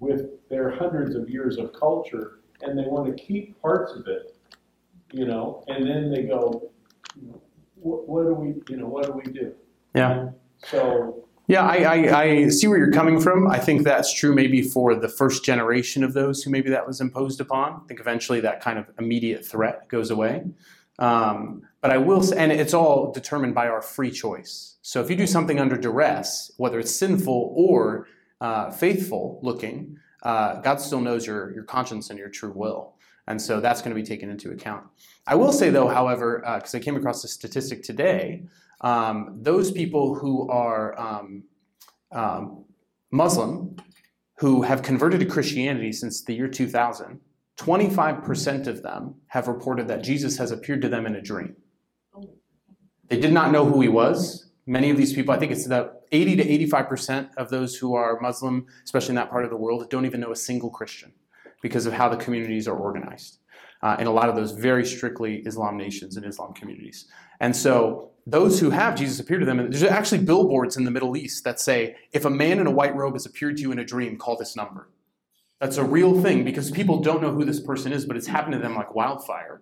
with 0.00 0.48
their 0.48 0.70
hundreds 0.70 1.14
of 1.14 1.28
years 1.28 1.58
of 1.58 1.72
culture 1.72 2.40
and 2.62 2.78
they 2.78 2.84
want 2.84 3.06
to 3.06 3.22
keep 3.22 3.60
parts 3.62 3.92
of 3.92 4.06
it, 4.06 4.36
you 5.12 5.26
know, 5.26 5.64
and 5.68 5.86
then 5.86 6.10
they 6.10 6.22
go, 6.22 6.70
what, 7.76 8.08
what 8.08 8.24
do 8.24 8.34
we, 8.34 8.54
you 8.68 8.76
know, 8.76 8.86
what 8.86 9.06
do 9.06 9.12
we 9.12 9.32
do? 9.32 9.54
Yeah. 9.94 10.30
So, 10.64 11.24
Yeah, 11.48 11.62
I, 11.62 11.76
I, 11.76 12.22
I 12.22 12.48
see 12.48 12.68
where 12.68 12.78
you're 12.78 12.92
coming 12.92 13.20
from. 13.20 13.48
I 13.48 13.58
think 13.58 13.82
that's 13.82 14.12
true 14.12 14.34
maybe 14.34 14.62
for 14.62 14.94
the 14.94 15.08
first 15.08 15.44
generation 15.44 16.04
of 16.04 16.12
those 16.12 16.42
who 16.42 16.50
maybe 16.50 16.70
that 16.70 16.86
was 16.86 17.00
imposed 17.00 17.40
upon. 17.40 17.72
I 17.72 17.86
think 17.88 17.98
eventually 17.98 18.40
that 18.40 18.60
kind 18.60 18.78
of 18.78 18.90
immediate 18.98 19.44
threat 19.44 19.88
goes 19.88 20.10
away. 20.10 20.44
Um, 21.00 21.62
but 21.80 21.90
I 21.90 21.98
will 21.98 22.22
say, 22.22 22.36
and 22.36 22.52
it's 22.52 22.74
all 22.74 23.10
determined 23.10 23.54
by 23.54 23.68
our 23.68 23.82
free 23.82 24.10
choice. 24.10 24.76
So 24.82 25.00
if 25.00 25.10
you 25.10 25.16
do 25.16 25.26
something 25.26 25.58
under 25.58 25.76
duress, 25.76 26.52
whether 26.58 26.78
it's 26.78 26.94
sinful 26.94 27.54
or 27.56 28.06
uh, 28.40 28.70
faithful 28.70 29.40
looking, 29.42 29.96
uh, 30.22 30.60
God 30.60 30.80
still 30.80 31.00
knows 31.00 31.26
your, 31.26 31.52
your 31.54 31.64
conscience 31.64 32.10
and 32.10 32.18
your 32.18 32.28
true 32.28 32.52
will. 32.54 32.94
And 33.26 33.40
so 33.40 33.60
that's 33.60 33.80
going 33.80 33.94
to 33.94 34.00
be 34.00 34.06
taken 34.06 34.28
into 34.28 34.50
account. 34.50 34.84
I 35.26 35.36
will 35.36 35.52
say, 35.52 35.70
though, 35.70 35.88
however, 35.88 36.42
because 36.56 36.74
I 36.74 36.80
came 36.80 36.96
across 36.96 37.24
a 37.24 37.28
statistic 37.28 37.82
today, 37.82 38.42
um, 38.82 39.38
those 39.40 39.70
people 39.70 40.14
who 40.14 40.48
are 40.50 40.98
um, 40.98 41.44
um, 42.12 42.64
Muslim 43.10 43.76
who 44.40 44.62
have 44.62 44.82
converted 44.82 45.20
to 45.20 45.26
Christianity 45.26 45.92
since 45.92 46.22
the 46.22 46.34
year 46.34 46.48
2000, 46.48 47.20
25% 47.60 48.66
of 48.66 48.82
them 48.82 49.16
have 49.26 49.46
reported 49.46 49.86
that 49.88 50.02
Jesus 50.02 50.38
has 50.38 50.50
appeared 50.50 50.80
to 50.80 50.88
them 50.88 51.04
in 51.04 51.14
a 51.14 51.20
dream. 51.20 51.56
They 53.08 53.20
did 53.20 53.34
not 53.34 53.52
know 53.52 53.66
who 53.66 53.82
he 53.82 53.88
was. 53.88 54.50
Many 54.66 54.88
of 54.88 54.96
these 54.96 55.12
people, 55.12 55.34
I 55.34 55.38
think 55.38 55.52
it's 55.52 55.66
about 55.66 55.96
80 56.10 56.36
to 56.36 56.44
85% 56.68 57.34
of 57.36 57.50
those 57.50 57.76
who 57.76 57.94
are 57.94 58.18
Muslim, 58.20 58.66
especially 58.84 59.10
in 59.10 59.16
that 59.16 59.30
part 59.30 59.44
of 59.44 59.50
the 59.50 59.58
world, 59.58 59.90
don't 59.90 60.06
even 60.06 60.20
know 60.20 60.32
a 60.32 60.36
single 60.36 60.70
Christian 60.70 61.12
because 61.60 61.84
of 61.84 61.92
how 61.92 62.08
the 62.08 62.16
communities 62.16 62.66
are 62.66 62.76
organized. 62.76 63.38
Uh, 63.82 63.96
in 63.98 64.06
a 64.06 64.10
lot 64.10 64.28
of 64.28 64.36
those 64.36 64.52
very 64.52 64.84
strictly 64.84 65.36
Islam 65.46 65.76
nations 65.76 66.16
and 66.16 66.26
Islam 66.26 66.52
communities. 66.52 67.06
And 67.40 67.54
so 67.56 68.10
those 68.26 68.60
who 68.60 68.68
have 68.70 68.94
Jesus 68.94 69.20
appear 69.20 69.38
to 69.38 69.46
them, 69.46 69.58
and 69.58 69.72
there's 69.72 69.82
actually 69.82 70.22
billboards 70.22 70.76
in 70.76 70.84
the 70.84 70.90
Middle 70.90 71.16
East 71.16 71.44
that 71.44 71.58
say, 71.58 71.96
if 72.12 72.26
a 72.26 72.30
man 72.30 72.58
in 72.58 72.66
a 72.66 72.70
white 72.70 72.94
robe 72.94 73.14
has 73.14 73.24
appeared 73.24 73.56
to 73.56 73.62
you 73.62 73.72
in 73.72 73.78
a 73.78 73.84
dream, 73.84 74.18
call 74.18 74.36
this 74.36 74.54
number. 74.54 74.88
That's 75.60 75.76
a 75.76 75.84
real 75.84 76.20
thing 76.20 76.42
because 76.44 76.70
people 76.70 77.00
don't 77.00 77.20
know 77.20 77.32
who 77.32 77.44
this 77.44 77.60
person 77.60 77.92
is, 77.92 78.06
but 78.06 78.16
it's 78.16 78.26
happened 78.26 78.54
to 78.54 78.58
them 78.58 78.74
like 78.74 78.94
wildfire. 78.94 79.60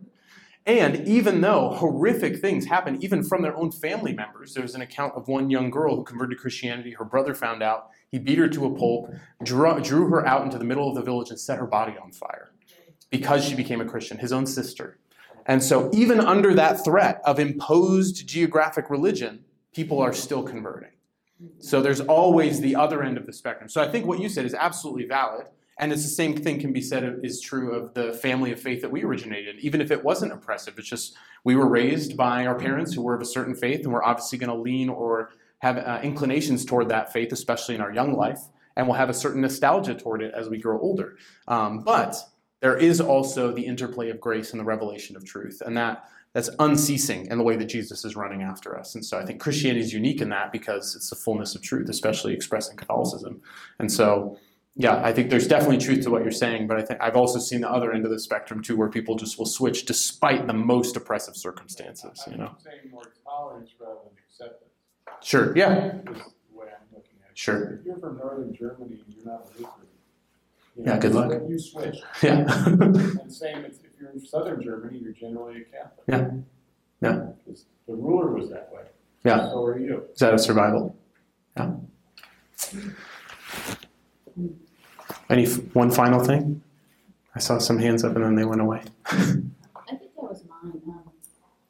And 0.65 1.09
even 1.09 1.41
though 1.41 1.71
horrific 1.71 2.41
things 2.41 2.67
happen, 2.67 3.03
even 3.03 3.25
from 3.25 3.43
their 3.43 3.57
own 3.57 3.73
family 3.73 4.13
members, 4.13 4.55
there's 4.55 4.75
an 4.75 4.83
account 4.83 5.15
of 5.15 5.27
one 5.27 5.51
young 5.51 5.71
girl 5.71 5.97
who 5.97 6.05
converted 6.05 6.37
to 6.37 6.43
Christianity. 6.43 6.93
Her 6.93 7.07
brother 7.07 7.35
found 7.35 7.63
out. 7.63 7.89
He 8.11 8.19
beat 8.19 8.39
her 8.39 8.49
to 8.49 8.67
a 8.67 8.75
pulp, 8.75 9.11
drew, 9.43 9.81
drew 9.81 10.09
her 10.09 10.27
out 10.27 10.45
into 10.45 10.59
the 10.59 10.65
middle 10.65 10.89
of 10.89 10.95
the 10.95 11.03
village, 11.03 11.31
and 11.31 11.41
set 11.41 11.59
her 11.59 11.67
body 11.67 11.95
on 12.03 12.13
fire 12.13 12.53
because 13.11 13.45
she 13.45 13.55
became 13.55 13.81
a 13.81 13.85
Christian, 13.87 14.19
his 14.19 14.33
own 14.33 14.47
sister. 14.47 14.99
And 15.47 15.63
so, 15.63 15.91
even 15.95 16.21
under 16.21 16.55
that 16.55 16.85
threat 16.85 17.23
of 17.25 17.41
imposed 17.41 18.27
geographic 18.29 18.91
religion, 18.91 19.45
people 19.75 20.01
are 20.01 20.13
still 20.13 20.43
converting. 20.43 20.91
So, 21.61 21.81
there's 21.81 22.01
always 22.03 22.61
the 22.61 22.77
other 22.77 23.03
end 23.03 23.17
of 23.17 23.25
the 23.25 23.33
spectrum. 23.33 23.71
So, 23.71 23.81
I 23.83 23.89
think 23.89 24.05
what 24.05 24.21
you 24.21 24.29
said 24.29 24.45
is 24.45 24.55
absolutely 24.55 25.07
valid. 25.07 25.47
And 25.79 25.93
it's 25.93 26.03
the 26.03 26.09
same 26.09 26.37
thing 26.37 26.59
can 26.59 26.73
be 26.73 26.81
said 26.81 27.21
is 27.23 27.41
true 27.41 27.75
of 27.75 27.95
the 27.95 28.13
family 28.13 28.51
of 28.51 28.61
faith 28.61 28.83
that 28.83 28.91
we 28.91 29.05
originated. 29.05 29.61
Even 29.61 29.81
if 29.81 29.91
it 29.91 30.03
wasn't 30.03 30.33
oppressive, 30.33 30.75
it's 30.79 30.89
just 30.89 31.17
we 31.45 31.55
were 31.55 31.69
raised 31.69 32.17
by 32.17 32.47
our 32.47 32.59
parents 32.59 32.93
who 32.93 33.03
were 33.03 33.15
of 33.15 33.23
a 33.23 33.27
certain 33.27 33.55
faith, 33.55 33.85
and 33.85 33.93
we're 33.93 34.03
obviously 34.03 34.39
going 34.39 34.51
to 34.51 34.57
lean 34.57 34.89
or 34.89 35.31
have 35.61 35.79
uh, 35.79 36.01
inclinations 36.03 36.65
toward 36.65 36.89
that 36.89 37.13
faith, 37.13 37.33
especially 37.33 37.75
in 37.75 37.81
our 37.81 37.93
young 37.93 38.15
life, 38.15 38.41
and 38.77 38.87
we'll 38.87 38.97
have 38.97 39.11
a 39.11 39.15
certain 39.15 39.41
nostalgia 39.41 39.95
toward 39.95 40.23
it 40.23 40.33
as 40.35 40.49
we 40.49 40.59
grow 40.59 40.81
older. 40.81 41.17
Um, 41.47 41.81
but 41.81 42.17
there 42.61 42.77
is 42.77 43.01
also 43.01 43.53
the 43.53 43.65
interplay 43.65 44.11
of 44.11 44.21
grace 44.21 44.53
and 44.53 44.61
the 44.61 44.65
revelation 44.65 45.17
of 45.17 45.25
truth, 45.25 45.63
and 45.65 45.77
that 45.77 46.09
that's 46.35 46.51
unceasing 46.59 47.27
in 47.27 47.39
the 47.39 47.45
way 47.45 47.57
that 47.57 47.65
Jesus 47.65 48.05
is 48.05 48.15
running 48.15 48.43
after 48.43 48.79
us. 48.79 48.95
And 48.95 49.05
so 49.05 49.19
I 49.19 49.25
think 49.25 49.41
Christianity 49.41 49.81
is 49.81 49.93
unique 49.93 50.21
in 50.21 50.29
that 50.29 50.53
because 50.53 50.95
it's 50.95 51.11
the 51.11 51.17
fullness 51.17 51.55
of 51.55 51.63
truth, 51.63 51.89
especially 51.89 52.35
expressed 52.35 52.71
in 52.71 52.77
Catholicism. 52.77 53.41
And 53.79 53.91
so, 53.91 54.39
yeah, 54.81 55.03
I 55.05 55.13
think 55.13 55.29
there's 55.29 55.49
definitely 55.49 55.79
truth 55.79 56.05
to 56.05 56.11
what 56.11 56.23
you're 56.23 56.31
saying, 56.31 56.69
but 56.69 56.79
I 56.79 56.83
think 56.83 57.01
I've 57.03 57.17
also 57.17 57.41
seen 57.41 57.61
the 57.63 57.71
other 57.71 57.93
end 57.93 58.05
of 58.05 58.13
the 58.13 58.19
spectrum 58.21 58.63
too, 58.63 58.77
where 58.77 58.89
people 58.89 59.17
just 59.17 59.37
will 59.37 59.45
switch 59.47 59.85
despite 59.85 60.47
the 60.47 60.53
most 60.53 60.97
oppressive 60.97 61.37
circumstances. 61.37 62.23
You 62.31 62.37
know, 62.39 62.57
more 62.93 63.03
tolerance 63.25 63.71
rather 63.81 63.97
than 64.05 64.13
acceptance. 64.29 64.71
sure, 65.23 65.57
yeah, 65.59 65.97
Is 65.97 66.05
the 66.05 66.13
way 66.57 66.67
I'm 66.69 66.87
looking 66.95 67.19
at 67.25 67.31
it. 67.31 67.35
Sure. 67.35 67.75
If 67.81 67.85
you're 67.87 67.99
from 67.99 68.19
northern 68.19 68.55
Germany 68.55 69.03
and 69.05 69.15
you're 69.17 69.27
not 69.27 69.47
a 69.47 69.59
Lutheran. 69.59 69.87
you 70.77 70.85
Yeah, 70.87 70.99
good 70.99 71.15
luck. 71.15 71.33
You 71.49 71.59
switch. 71.59 71.97
yeah, 72.23 72.45
And 72.67 73.33
same 73.33 73.65
if, 73.65 73.73
if 73.85 73.91
you're 74.01 74.11
in 74.11 74.25
southern 74.25 74.63
Germany, 74.63 75.01
you're 75.03 75.13
generally 75.13 75.63
a 75.63 75.65
Catholic. 75.65 76.05
Yeah. 76.07 76.31
Yeah. 77.01 77.27
Because 77.45 77.67
The 77.89 77.95
ruler 77.97 78.33
was 78.33 78.49
that 78.51 78.71
way. 78.73 78.83
yeah. 79.25 79.49
So 79.51 79.65
are 79.65 79.77
you. 79.79 80.05
Is 80.13 80.21
that 80.21 80.35
a 80.35 80.39
survival? 80.39 80.97
Yeah. 81.57 81.71
Any 85.31 85.45
f- 85.45 85.59
one 85.75 85.91
final 85.91 86.21
thing? 86.21 86.63
I 87.35 87.39
saw 87.39 87.59
some 87.59 87.79
hands 87.79 88.03
up 88.05 88.17
and 88.17 88.25
then 88.25 88.35
they 88.35 88.45
went 88.45 88.61
away. 88.61 88.83
I 89.07 89.17
think 89.17 89.53
that 90.01 90.09
was 90.17 90.43
mine. 90.49 90.81
Um, 90.89 91.03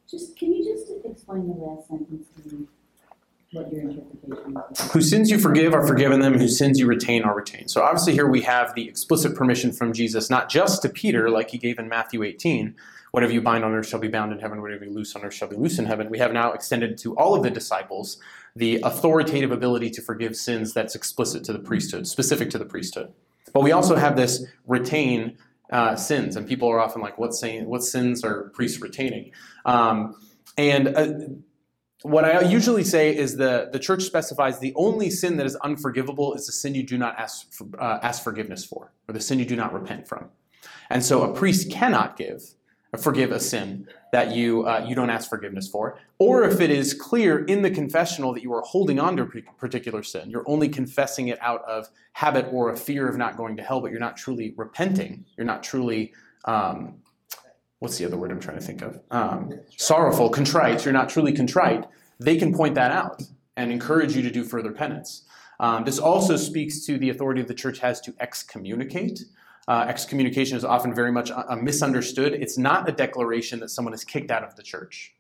just, 0.08 0.36
can 0.36 0.52
you 0.52 0.64
just 0.64 0.90
explain 1.04 1.48
the 1.48 1.54
last 1.54 1.88
sentence 1.88 2.26
to 2.36 2.56
me? 2.56 2.66
What 3.52 3.72
your 3.72 3.82
interpretation 3.82 4.56
is? 4.70 4.90
Whose 4.92 5.10
sins 5.10 5.30
you 5.30 5.38
forgive 5.38 5.74
are 5.74 5.86
forgiven 5.86 6.20
them, 6.20 6.38
whose 6.38 6.56
sins 6.58 6.78
you 6.78 6.86
retain 6.86 7.22
are 7.22 7.34
retained. 7.34 7.70
So 7.70 7.82
obviously 7.82 8.12
here 8.12 8.28
we 8.28 8.42
have 8.42 8.74
the 8.74 8.88
explicit 8.88 9.34
permission 9.34 9.72
from 9.72 9.92
Jesus, 9.92 10.28
not 10.30 10.48
just 10.48 10.82
to 10.82 10.88
Peter, 10.88 11.30
like 11.30 11.50
he 11.50 11.58
gave 11.58 11.78
in 11.78 11.88
Matthew 11.88 12.22
18, 12.22 12.74
whatever 13.10 13.32
you 13.32 13.40
bind 13.40 13.64
on 13.64 13.72
earth 13.74 13.88
shall 13.88 14.00
be 14.00 14.08
bound 14.08 14.32
in 14.32 14.38
heaven, 14.38 14.60
whatever 14.60 14.84
you 14.84 14.90
loose 14.90 15.16
on 15.16 15.24
earth 15.24 15.34
shall 15.34 15.48
be 15.48 15.56
loose 15.56 15.78
in 15.78 15.86
heaven. 15.86 16.10
We 16.10 16.18
have 16.18 16.32
now 16.32 16.52
extended 16.52 16.98
to 16.98 17.16
all 17.16 17.34
of 17.34 17.42
the 17.42 17.50
disciples 17.50 18.18
the 18.54 18.80
authoritative 18.82 19.50
ability 19.50 19.90
to 19.90 20.02
forgive 20.02 20.36
sins 20.36 20.74
that's 20.74 20.94
explicit 20.94 21.44
to 21.44 21.52
the 21.52 21.58
priesthood, 21.58 22.06
specific 22.06 22.50
to 22.50 22.58
the 22.58 22.64
priesthood. 22.64 23.12
But 23.52 23.62
we 23.62 23.72
also 23.72 23.96
have 23.96 24.16
this 24.16 24.44
retain 24.66 25.38
uh, 25.70 25.96
sins, 25.96 26.36
and 26.36 26.46
people 26.46 26.68
are 26.68 26.80
often 26.80 27.02
like, 27.02 27.18
"What 27.18 27.34
saying? 27.34 27.68
What 27.68 27.82
sins 27.82 28.24
are 28.24 28.50
priests 28.50 28.80
retaining?" 28.80 29.32
Um, 29.64 30.14
and 30.56 30.88
uh, 30.88 31.08
what 32.02 32.24
I 32.24 32.42
usually 32.42 32.84
say 32.84 33.14
is 33.14 33.36
the 33.36 33.68
the 33.72 33.78
church 33.78 34.02
specifies 34.02 34.60
the 34.60 34.72
only 34.76 35.10
sin 35.10 35.36
that 35.36 35.46
is 35.46 35.56
unforgivable 35.56 36.34
is 36.34 36.46
the 36.46 36.52
sin 36.52 36.74
you 36.74 36.84
do 36.84 36.96
not 36.96 37.18
ask 37.18 37.52
for, 37.52 37.66
uh, 37.78 37.98
ask 38.02 38.22
forgiveness 38.22 38.64
for, 38.64 38.92
or 39.08 39.12
the 39.12 39.20
sin 39.20 39.38
you 39.38 39.44
do 39.44 39.56
not 39.56 39.72
repent 39.72 40.06
from. 40.06 40.30
And 40.90 41.04
so 41.04 41.22
a 41.22 41.34
priest 41.34 41.70
cannot 41.70 42.16
give 42.16 42.54
forgive 42.96 43.32
a 43.32 43.40
sin 43.40 43.86
that 44.12 44.34
you 44.34 44.66
uh, 44.66 44.84
you 44.88 44.94
don't 44.94 45.10
ask 45.10 45.28
forgiveness 45.28 45.68
for, 45.68 45.98
or 46.18 46.44
if 46.44 46.60
it 46.60 46.70
is 46.70 46.94
clear 46.94 47.44
in 47.44 47.62
the 47.62 47.70
confessional 47.70 48.32
that 48.32 48.42
you 48.42 48.52
are 48.54 48.62
holding 48.62 48.98
on 48.98 49.16
to 49.16 49.22
a 49.22 49.52
particular 49.58 50.02
sin, 50.02 50.30
you're 50.30 50.48
only 50.48 50.68
confessing 50.68 51.28
it 51.28 51.38
out 51.42 51.62
of 51.64 51.88
habit 52.12 52.46
or 52.50 52.70
a 52.70 52.76
fear 52.76 53.08
of 53.08 53.16
not 53.16 53.36
going 53.36 53.56
to 53.56 53.62
hell, 53.62 53.80
but 53.80 53.90
you're 53.90 54.00
not 54.00 54.16
truly 54.16 54.54
repenting. 54.56 55.24
You're 55.36 55.46
not 55.46 55.62
truly 55.62 56.12
um, 56.46 56.94
what's 57.78 57.98
the 57.98 58.04
other 58.04 58.16
word 58.16 58.30
I'm 58.30 58.40
trying 58.40 58.58
to 58.58 58.64
think 58.64 58.82
of? 58.82 59.00
Um, 59.10 59.60
sorrowful, 59.76 60.30
contrite. 60.30 60.84
You're 60.84 60.94
not 60.94 61.08
truly 61.08 61.32
contrite. 61.32 61.84
They 62.18 62.36
can 62.36 62.54
point 62.54 62.74
that 62.74 62.90
out 62.90 63.22
and 63.56 63.70
encourage 63.70 64.16
you 64.16 64.22
to 64.22 64.30
do 64.30 64.44
further 64.44 64.72
penance. 64.72 65.24
Um, 65.60 65.84
this 65.84 65.98
also 65.98 66.36
speaks 66.36 66.84
to 66.86 66.98
the 66.98 67.10
authority 67.10 67.42
the 67.42 67.54
church 67.54 67.80
has 67.80 68.00
to 68.02 68.14
excommunicate. 68.20 69.24
Uh, 69.68 69.84
excommunication 69.86 70.56
is 70.56 70.64
often 70.64 70.94
very 70.94 71.12
much 71.12 71.30
uh, 71.30 71.54
misunderstood. 71.54 72.32
It's 72.32 72.56
not 72.56 72.88
a 72.88 72.92
declaration 72.92 73.60
that 73.60 73.68
someone 73.68 73.92
is 73.92 74.02
kicked 74.02 74.30
out 74.30 74.42
of 74.42 74.56
the 74.56 74.62
church. 74.62 75.14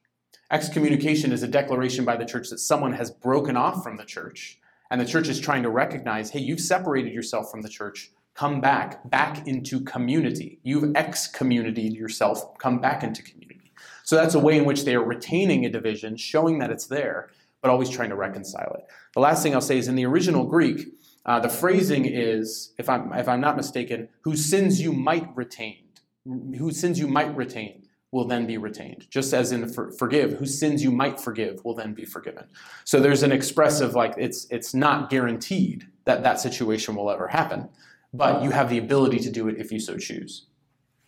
Excommunication 0.50 1.32
is 1.32 1.42
a 1.42 1.48
declaration 1.48 2.06
by 2.06 2.16
the 2.16 2.24
church 2.24 2.48
that 2.48 2.58
someone 2.58 2.94
has 2.94 3.10
broken 3.10 3.58
off 3.58 3.82
from 3.82 3.98
the 3.98 4.06
church, 4.06 4.58
and 4.90 4.98
the 4.98 5.04
church 5.04 5.28
is 5.28 5.38
trying 5.38 5.62
to 5.64 5.68
recognize 5.68 6.30
hey, 6.30 6.40
you've 6.40 6.60
separated 6.60 7.12
yourself 7.12 7.50
from 7.50 7.60
the 7.60 7.68
church. 7.68 8.10
Come 8.32 8.62
back, 8.62 9.10
back 9.10 9.46
into 9.46 9.80
community. 9.80 10.60
You've 10.62 10.96
excommunicated 10.96 11.92
yourself. 11.92 12.56
Come 12.56 12.78
back 12.78 13.02
into 13.02 13.22
community. 13.22 13.72
So 14.02 14.16
that's 14.16 14.34
a 14.34 14.38
way 14.38 14.56
in 14.56 14.64
which 14.64 14.84
they 14.84 14.94
are 14.94 15.04
retaining 15.04 15.66
a 15.66 15.68
division, 15.68 16.16
showing 16.16 16.58
that 16.60 16.70
it's 16.70 16.86
there, 16.86 17.28
but 17.60 17.70
always 17.70 17.90
trying 17.90 18.10
to 18.10 18.16
reconcile 18.16 18.74
it. 18.78 18.84
The 19.14 19.20
last 19.20 19.42
thing 19.42 19.54
I'll 19.54 19.60
say 19.60 19.78
is 19.78 19.88
in 19.88 19.96
the 19.96 20.06
original 20.06 20.44
Greek, 20.44 20.88
uh, 21.26 21.40
the 21.40 21.48
phrasing 21.48 22.06
is, 22.06 22.72
if 22.78 22.88
I'm, 22.88 23.12
if 23.12 23.28
I'm 23.28 23.40
not 23.40 23.56
mistaken, 23.56 24.08
whose 24.22 24.44
sins 24.44 24.80
you 24.80 24.92
might 24.92 25.28
retain, 25.36 25.84
whose 26.24 26.78
sins 26.78 26.98
you 26.98 27.06
might 27.06 27.34
retain 27.36 27.84
will 28.10 28.24
then 28.24 28.46
be 28.46 28.56
retained. 28.56 29.06
Just 29.10 29.34
as 29.34 29.52
in 29.52 29.68
for, 29.68 29.90
forgive, 29.92 30.32
whose 30.32 30.58
sins 30.58 30.82
you 30.82 30.90
might 30.90 31.20
forgive 31.20 31.62
will 31.64 31.74
then 31.74 31.92
be 31.92 32.04
forgiven. 32.04 32.46
So 32.84 33.00
there's 33.00 33.22
an 33.22 33.32
expressive 33.32 33.94
like 33.94 34.14
it's 34.16 34.46
it's 34.50 34.72
not 34.72 35.10
guaranteed 35.10 35.86
that 36.04 36.22
that 36.22 36.40
situation 36.40 36.94
will 36.94 37.10
ever 37.10 37.28
happen, 37.28 37.68
but 38.14 38.42
you 38.42 38.50
have 38.50 38.70
the 38.70 38.78
ability 38.78 39.18
to 39.18 39.30
do 39.30 39.48
it 39.48 39.56
if 39.58 39.70
you 39.70 39.78
so 39.78 39.98
choose. 39.98 40.46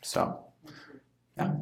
So, 0.02 0.40
yeah. 1.38 1.52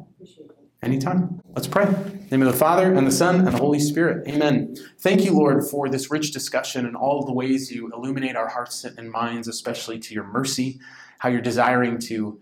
Anytime. 0.81 1.41
Let's 1.55 1.67
pray. 1.67 1.85
name 2.31 2.41
of 2.41 2.51
the 2.51 2.57
Father, 2.57 2.93
and 2.93 3.05
the 3.05 3.11
Son, 3.11 3.35
and 3.35 3.47
the 3.47 3.57
Holy 3.57 3.79
Spirit. 3.79 4.25
Amen. 4.29 4.75
Thank 4.99 5.25
you, 5.25 5.33
Lord, 5.33 5.67
for 5.69 5.89
this 5.89 6.09
rich 6.09 6.31
discussion 6.31 6.85
and 6.85 6.95
all 6.95 7.25
the 7.25 7.33
ways 7.33 7.69
you 7.69 7.91
illuminate 7.93 8.37
our 8.37 8.47
hearts 8.47 8.85
and 8.85 9.11
minds, 9.11 9.49
especially 9.49 9.99
to 9.99 10.13
your 10.13 10.23
mercy, 10.23 10.79
how 11.17 11.27
you're 11.27 11.41
desiring 11.41 11.99
to 11.99 12.39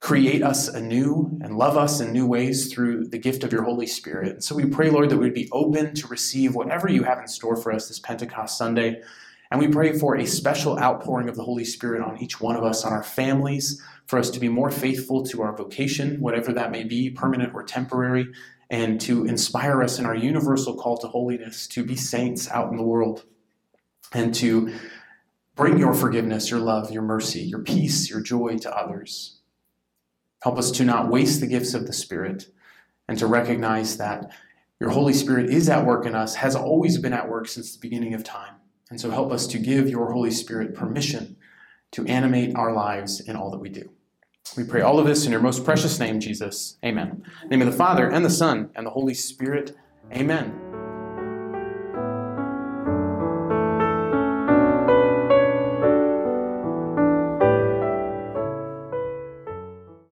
create 0.00 0.42
us 0.42 0.68
anew 0.68 1.38
and 1.42 1.56
love 1.56 1.76
us 1.76 2.00
in 2.00 2.12
new 2.12 2.26
ways 2.26 2.72
through 2.72 3.08
the 3.08 3.18
gift 3.18 3.42
of 3.42 3.52
your 3.52 3.64
Holy 3.64 3.86
Spirit. 3.86 4.42
So 4.44 4.54
we 4.54 4.66
pray, 4.66 4.90
Lord, 4.90 5.08
that 5.08 5.16
we'd 5.16 5.32
be 5.32 5.48
open 5.50 5.94
to 5.94 6.06
receive 6.08 6.54
whatever 6.54 6.88
you 6.88 7.04
have 7.04 7.18
in 7.18 7.26
store 7.26 7.56
for 7.56 7.72
us 7.72 7.88
this 7.88 7.98
Pentecost 7.98 8.58
Sunday. 8.58 9.00
And 9.50 9.60
we 9.60 9.68
pray 9.68 9.98
for 9.98 10.16
a 10.16 10.26
special 10.26 10.78
outpouring 10.78 11.28
of 11.28 11.36
the 11.36 11.42
Holy 11.42 11.64
Spirit 11.64 12.02
on 12.02 12.18
each 12.18 12.40
one 12.40 12.56
of 12.56 12.64
us, 12.64 12.84
on 12.84 12.92
our 12.92 13.02
families, 13.02 13.82
for 14.06 14.18
us 14.18 14.30
to 14.30 14.40
be 14.40 14.48
more 14.48 14.70
faithful 14.70 15.24
to 15.24 15.42
our 15.42 15.56
vocation, 15.56 16.20
whatever 16.20 16.52
that 16.52 16.70
may 16.70 16.84
be, 16.84 17.10
permanent 17.10 17.54
or 17.54 17.62
temporary, 17.62 18.28
and 18.70 19.00
to 19.00 19.24
inspire 19.24 19.82
us 19.82 19.98
in 19.98 20.04
our 20.04 20.14
universal 20.14 20.74
call 20.74 20.98
to 20.98 21.08
holiness, 21.08 21.66
to 21.68 21.84
be 21.84 21.96
saints 21.96 22.50
out 22.50 22.70
in 22.70 22.76
the 22.76 22.82
world, 22.82 23.24
and 24.12 24.34
to 24.34 24.74
bring 25.56 25.78
your 25.78 25.94
forgiveness, 25.94 26.50
your 26.50 26.60
love, 26.60 26.90
your 26.90 27.02
mercy, 27.02 27.40
your 27.40 27.60
peace, 27.60 28.10
your 28.10 28.20
joy 28.20 28.56
to 28.58 28.76
others. 28.76 29.40
Help 30.42 30.58
us 30.58 30.70
to 30.70 30.84
not 30.84 31.10
waste 31.10 31.40
the 31.40 31.46
gifts 31.46 31.74
of 31.74 31.86
the 31.86 31.92
Spirit 31.92 32.48
and 33.08 33.18
to 33.18 33.26
recognize 33.26 33.96
that 33.96 34.30
your 34.78 34.90
Holy 34.90 35.12
Spirit 35.12 35.50
is 35.50 35.68
at 35.68 35.84
work 35.84 36.06
in 36.06 36.14
us, 36.14 36.36
has 36.36 36.54
always 36.54 36.98
been 36.98 37.12
at 37.12 37.28
work 37.28 37.48
since 37.48 37.72
the 37.72 37.80
beginning 37.80 38.14
of 38.14 38.22
time. 38.22 38.54
And 38.90 39.00
so 39.00 39.10
help 39.10 39.32
us 39.32 39.46
to 39.48 39.58
give 39.58 39.88
your 39.88 40.12
Holy 40.12 40.30
Spirit 40.30 40.74
permission 40.74 41.36
to 41.92 42.06
animate 42.06 42.54
our 42.54 42.72
lives 42.72 43.20
in 43.20 43.36
all 43.36 43.50
that 43.50 43.58
we 43.58 43.68
do. 43.68 43.90
We 44.56 44.64
pray 44.64 44.80
all 44.80 44.98
of 44.98 45.06
this 45.06 45.26
in 45.26 45.32
your 45.32 45.42
most 45.42 45.64
precious 45.64 45.98
name, 45.98 46.20
Jesus. 46.20 46.78
Amen. 46.84 47.22
name 47.50 47.60
of 47.60 47.70
the 47.70 47.76
Father, 47.76 48.08
and 48.08 48.24
the 48.24 48.30
Son, 48.30 48.70
and 48.74 48.86
the 48.86 48.90
Holy 48.90 49.14
Spirit. 49.14 49.76
Amen. 50.12 50.67